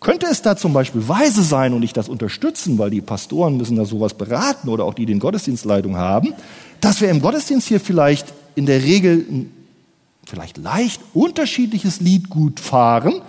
Könnte 0.00 0.26
es 0.26 0.42
da 0.42 0.56
zum 0.56 0.72
Beispiel 0.72 1.08
weise 1.08 1.42
sein 1.42 1.72
und 1.72 1.82
ich 1.82 1.92
das 1.92 2.08
unterstützen, 2.08 2.78
weil 2.78 2.90
die 2.90 3.00
Pastoren 3.00 3.56
müssen 3.56 3.76
da 3.76 3.84
sowas 3.84 4.14
beraten 4.14 4.68
oder 4.68 4.84
auch 4.84 4.94
die, 4.94 5.06
die 5.06 5.12
den 5.12 5.20
Gottesdienstleitung 5.20 5.96
haben, 5.96 6.34
dass 6.80 7.00
wir 7.00 7.10
im 7.10 7.20
Gottesdienst 7.20 7.66
hier 7.66 7.80
vielleicht 7.80 8.32
in 8.54 8.66
der 8.66 8.82
Regel 8.82 9.26
ein 9.28 9.52
vielleicht 10.26 10.58
leicht 10.58 11.00
unterschiedliches 11.14 12.00
Lied 12.00 12.28
gut 12.28 12.60
fahren, 12.60 13.22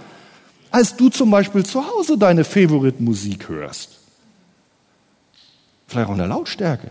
als 0.72 0.96
du 0.96 1.10
zum 1.10 1.32
Beispiel 1.32 1.66
zu 1.66 1.88
Hause 1.88 2.18
deine 2.18 2.44
Favorite-Musik 2.44 3.48
hörst. 3.50 3.90
Vielleicht 5.88 6.10
auch 6.10 6.14
in 6.14 6.18
der 6.18 6.28
Lautstärke. 6.28 6.90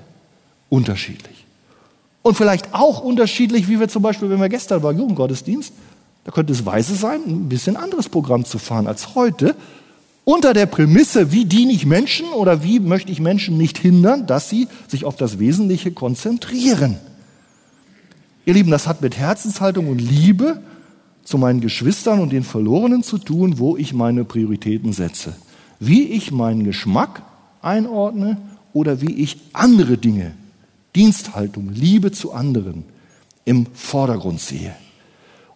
Unterschiedlich. 0.69 1.45
Und 2.23 2.37
vielleicht 2.37 2.73
auch 2.73 3.01
unterschiedlich, 3.01 3.69
wie 3.69 3.79
wir 3.79 3.89
zum 3.89 4.03
Beispiel, 4.03 4.31
wenn 4.31 4.41
wir 4.41 4.49
gestern 4.49 4.83
war, 4.83 4.93
Jugendgottesdienst, 4.93 5.73
da 6.27 6.33
könnte 6.33 6.53
es 6.53 6.67
weise 6.67 6.97
sein, 6.97 7.21
ein 7.25 7.49
bisschen 7.49 7.77
anderes 7.77 8.09
Programm 8.09 8.45
zu 8.45 8.59
fahren 8.59 8.89
als 8.89 9.15
heute, 9.15 9.55
unter 10.25 10.55
der 10.55 10.67
Prämisse, 10.67 11.31
wie 11.31 11.45
diene 11.45 11.73
ich 11.73 11.87
Menschen 11.87 12.27
oder 12.31 12.65
wie 12.65 12.81
möchte 12.81 13.13
ich 13.13 13.21
Menschen 13.21 13.57
nicht 13.57 13.79
hindern, 13.79 14.27
dass 14.27 14.51
sie 14.51 14.67
sich 14.89 15.05
auf 15.05 15.15
das 15.15 15.39
Wesentliche 15.39 15.93
konzentrieren. 15.93 16.97
Ihr 18.45 18.55
Lieben, 18.55 18.73
das 18.73 18.89
hat 18.89 19.03
mit 19.03 19.17
Herzenshaltung 19.17 19.89
und 19.89 20.01
Liebe 20.01 20.61
zu 21.23 21.39
meinen 21.39 21.61
Geschwistern 21.61 22.19
und 22.19 22.33
den 22.33 22.43
Verlorenen 22.43 23.05
zu 23.05 23.19
tun, 23.19 23.61
wo 23.61 23.77
ich 23.77 23.95
meine 23.95 24.25
Prioritäten 24.25 24.93
setze. 24.93 25.33
Wie 25.79 26.09
ich 26.09 26.33
meinen 26.33 26.65
Geschmack 26.65 27.23
einordne 27.63 28.37
oder 28.73 29.01
wie 29.01 29.15
ich 29.15 29.39
andere 29.53 29.97
Dinge, 29.97 30.33
Diensthaltung, 30.97 31.71
Liebe 31.73 32.11
zu 32.11 32.33
anderen 32.33 32.83
im 33.45 33.67
Vordergrund 33.75 34.41
sehe. 34.41 34.75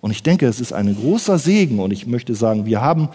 Und 0.01 0.11
ich 0.11 0.23
denke, 0.23 0.47
es 0.47 0.61
ist 0.61 0.73
ein 0.73 0.95
großer 0.95 1.39
Segen 1.39 1.79
und 1.79 1.93
ich 1.93 2.07
möchte 2.07 2.35
sagen, 2.35 2.67
wir 2.67 2.81
haben 2.81 3.09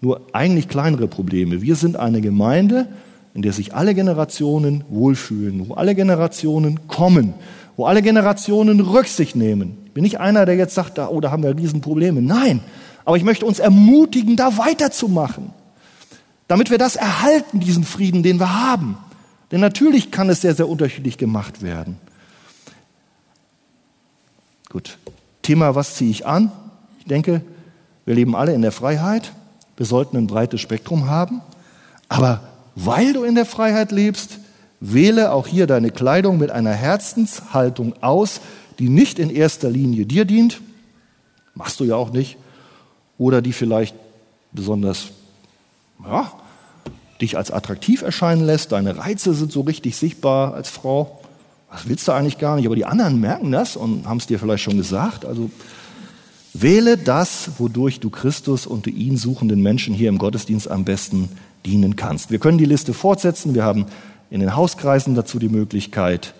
nur 0.00 0.20
eigentlich 0.32 0.68
kleinere 0.68 1.08
Probleme. 1.08 1.62
Wir 1.62 1.76
sind 1.76 1.96
eine 1.96 2.20
Gemeinde, 2.20 2.88
in 3.34 3.42
der 3.42 3.52
sich 3.52 3.74
alle 3.74 3.94
Generationen 3.94 4.84
wohlfühlen, 4.88 5.68
wo 5.68 5.74
alle 5.74 5.94
Generationen 5.94 6.86
kommen, 6.88 7.34
wo 7.76 7.86
alle 7.86 8.02
Generationen 8.02 8.80
Rücksicht 8.80 9.36
nehmen. 9.36 9.78
Ich 9.86 9.92
bin 9.92 10.02
nicht 10.02 10.20
einer, 10.20 10.46
der 10.46 10.56
jetzt 10.56 10.74
sagt, 10.74 10.98
oh, 10.98 11.20
da 11.20 11.30
haben 11.30 11.42
wir 11.42 11.56
Riesenprobleme. 11.56 12.20
Nein, 12.20 12.60
aber 13.04 13.16
ich 13.16 13.24
möchte 13.24 13.46
uns 13.46 13.58
ermutigen, 13.58 14.36
da 14.36 14.56
weiterzumachen, 14.58 15.50
damit 16.48 16.70
wir 16.70 16.78
das 16.78 16.96
erhalten, 16.96 17.60
diesen 17.60 17.84
Frieden, 17.84 18.22
den 18.22 18.38
wir 18.38 18.62
haben. 18.68 18.98
Denn 19.50 19.60
natürlich 19.60 20.10
kann 20.10 20.28
es 20.30 20.40
sehr, 20.40 20.54
sehr 20.54 20.68
unterschiedlich 20.68 21.18
gemacht 21.18 21.62
werden. 21.62 21.96
Gut, 24.68 24.98
Thema, 25.44 25.76
was 25.76 25.94
ziehe 25.94 26.10
ich 26.10 26.26
an? 26.26 26.50
Ich 26.98 27.04
denke, 27.04 27.42
wir 28.04 28.14
leben 28.14 28.34
alle 28.34 28.52
in 28.52 28.62
der 28.62 28.72
Freiheit. 28.72 29.32
Wir 29.76 29.86
sollten 29.86 30.16
ein 30.16 30.26
breites 30.26 30.60
Spektrum 30.60 31.08
haben. 31.08 31.40
Aber 32.08 32.40
weil 32.74 33.12
du 33.12 33.22
in 33.22 33.34
der 33.36 33.46
Freiheit 33.46 33.92
lebst, 33.92 34.38
wähle 34.80 35.32
auch 35.32 35.46
hier 35.46 35.66
deine 35.66 35.90
Kleidung 35.90 36.38
mit 36.38 36.50
einer 36.50 36.72
Herzenshaltung 36.72 37.94
aus, 38.02 38.40
die 38.78 38.88
nicht 38.88 39.18
in 39.18 39.30
erster 39.30 39.70
Linie 39.70 40.06
dir 40.06 40.24
dient, 40.24 40.60
machst 41.54 41.78
du 41.80 41.84
ja 41.84 41.94
auch 41.94 42.10
nicht, 42.10 42.36
oder 43.16 43.40
die 43.40 43.52
vielleicht 43.52 43.94
besonders 44.52 45.08
ja, 46.04 46.32
dich 47.20 47.36
als 47.36 47.50
attraktiv 47.50 48.02
erscheinen 48.02 48.44
lässt, 48.44 48.72
deine 48.72 48.98
Reize 48.98 49.34
sind 49.34 49.52
so 49.52 49.60
richtig 49.62 49.96
sichtbar 49.96 50.54
als 50.54 50.68
Frau. 50.68 51.20
Das 51.74 51.88
willst 51.88 52.06
du 52.06 52.12
eigentlich 52.12 52.38
gar 52.38 52.54
nicht, 52.54 52.66
aber 52.66 52.76
die 52.76 52.84
anderen 52.84 53.20
merken 53.20 53.50
das 53.50 53.74
und 53.74 54.06
haben 54.06 54.18
es 54.18 54.28
dir 54.28 54.38
vielleicht 54.38 54.62
schon 54.62 54.76
gesagt. 54.76 55.24
Also 55.24 55.50
wähle 56.52 56.96
das, 56.96 57.50
wodurch 57.58 57.98
du 57.98 58.10
Christus 58.10 58.64
und 58.64 58.86
die 58.86 58.90
ihn 58.90 59.16
suchenden 59.16 59.60
Menschen 59.60 59.92
hier 59.92 60.08
im 60.08 60.18
Gottesdienst 60.18 60.70
am 60.70 60.84
besten 60.84 61.28
dienen 61.66 61.96
kannst. 61.96 62.30
Wir 62.30 62.38
können 62.38 62.58
die 62.58 62.64
Liste 62.64 62.94
fortsetzen. 62.94 63.56
Wir 63.56 63.64
haben 63.64 63.86
in 64.30 64.38
den 64.38 64.54
Hauskreisen 64.54 65.16
dazu 65.16 65.40
die 65.40 65.48
Möglichkeit. 65.48 66.34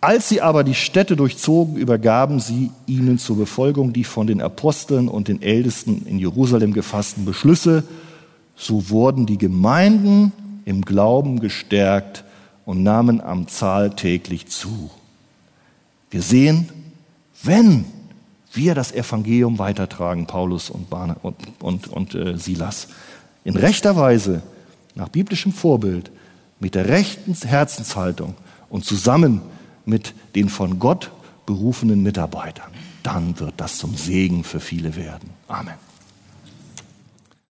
Als 0.00 0.28
sie 0.28 0.40
aber 0.40 0.62
die 0.62 0.74
Städte 0.74 1.16
durchzogen, 1.16 1.76
übergaben 1.76 2.38
sie 2.38 2.70
ihnen 2.86 3.18
zur 3.18 3.36
Befolgung 3.36 3.92
die 3.92 4.04
von 4.04 4.28
den 4.28 4.40
Aposteln 4.40 5.08
und 5.08 5.26
den 5.26 5.42
Ältesten 5.42 6.06
in 6.06 6.20
Jerusalem 6.20 6.72
gefassten 6.72 7.24
Beschlüsse. 7.24 7.82
So 8.54 8.88
wurden 8.88 9.26
die 9.26 9.38
Gemeinden 9.38 10.30
im 10.64 10.82
Glauben 10.82 11.40
gestärkt 11.40 12.22
und 12.64 12.82
nahmen 12.82 13.20
am 13.20 13.48
Zahl 13.48 13.94
täglich 13.94 14.48
zu. 14.48 14.90
Wir 16.10 16.22
sehen, 16.22 16.68
wenn 17.42 17.84
wir 18.52 18.74
das 18.74 18.92
Evangelium 18.92 19.58
weitertragen, 19.58 20.26
Paulus 20.26 20.70
und, 20.70 20.90
Barne 20.90 21.16
und, 21.22 21.36
und, 21.60 21.88
und 21.88 22.14
äh, 22.14 22.36
Silas, 22.36 22.88
in 23.44 23.56
rechter 23.56 23.96
Weise, 23.96 24.42
nach 24.94 25.08
biblischem 25.08 25.52
Vorbild, 25.52 26.10
mit 26.60 26.74
der 26.74 26.88
rechten 26.88 27.34
Herzenshaltung 27.34 28.34
und 28.68 28.84
zusammen 28.84 29.40
mit 29.84 30.14
den 30.34 30.48
von 30.48 30.78
Gott 30.78 31.10
berufenen 31.46 32.02
Mitarbeitern, 32.02 32.70
dann 33.02 33.38
wird 33.40 33.54
das 33.56 33.78
zum 33.78 33.96
Segen 33.96 34.44
für 34.44 34.60
viele 34.60 34.94
werden. 34.94 35.30
Amen. 35.48 35.74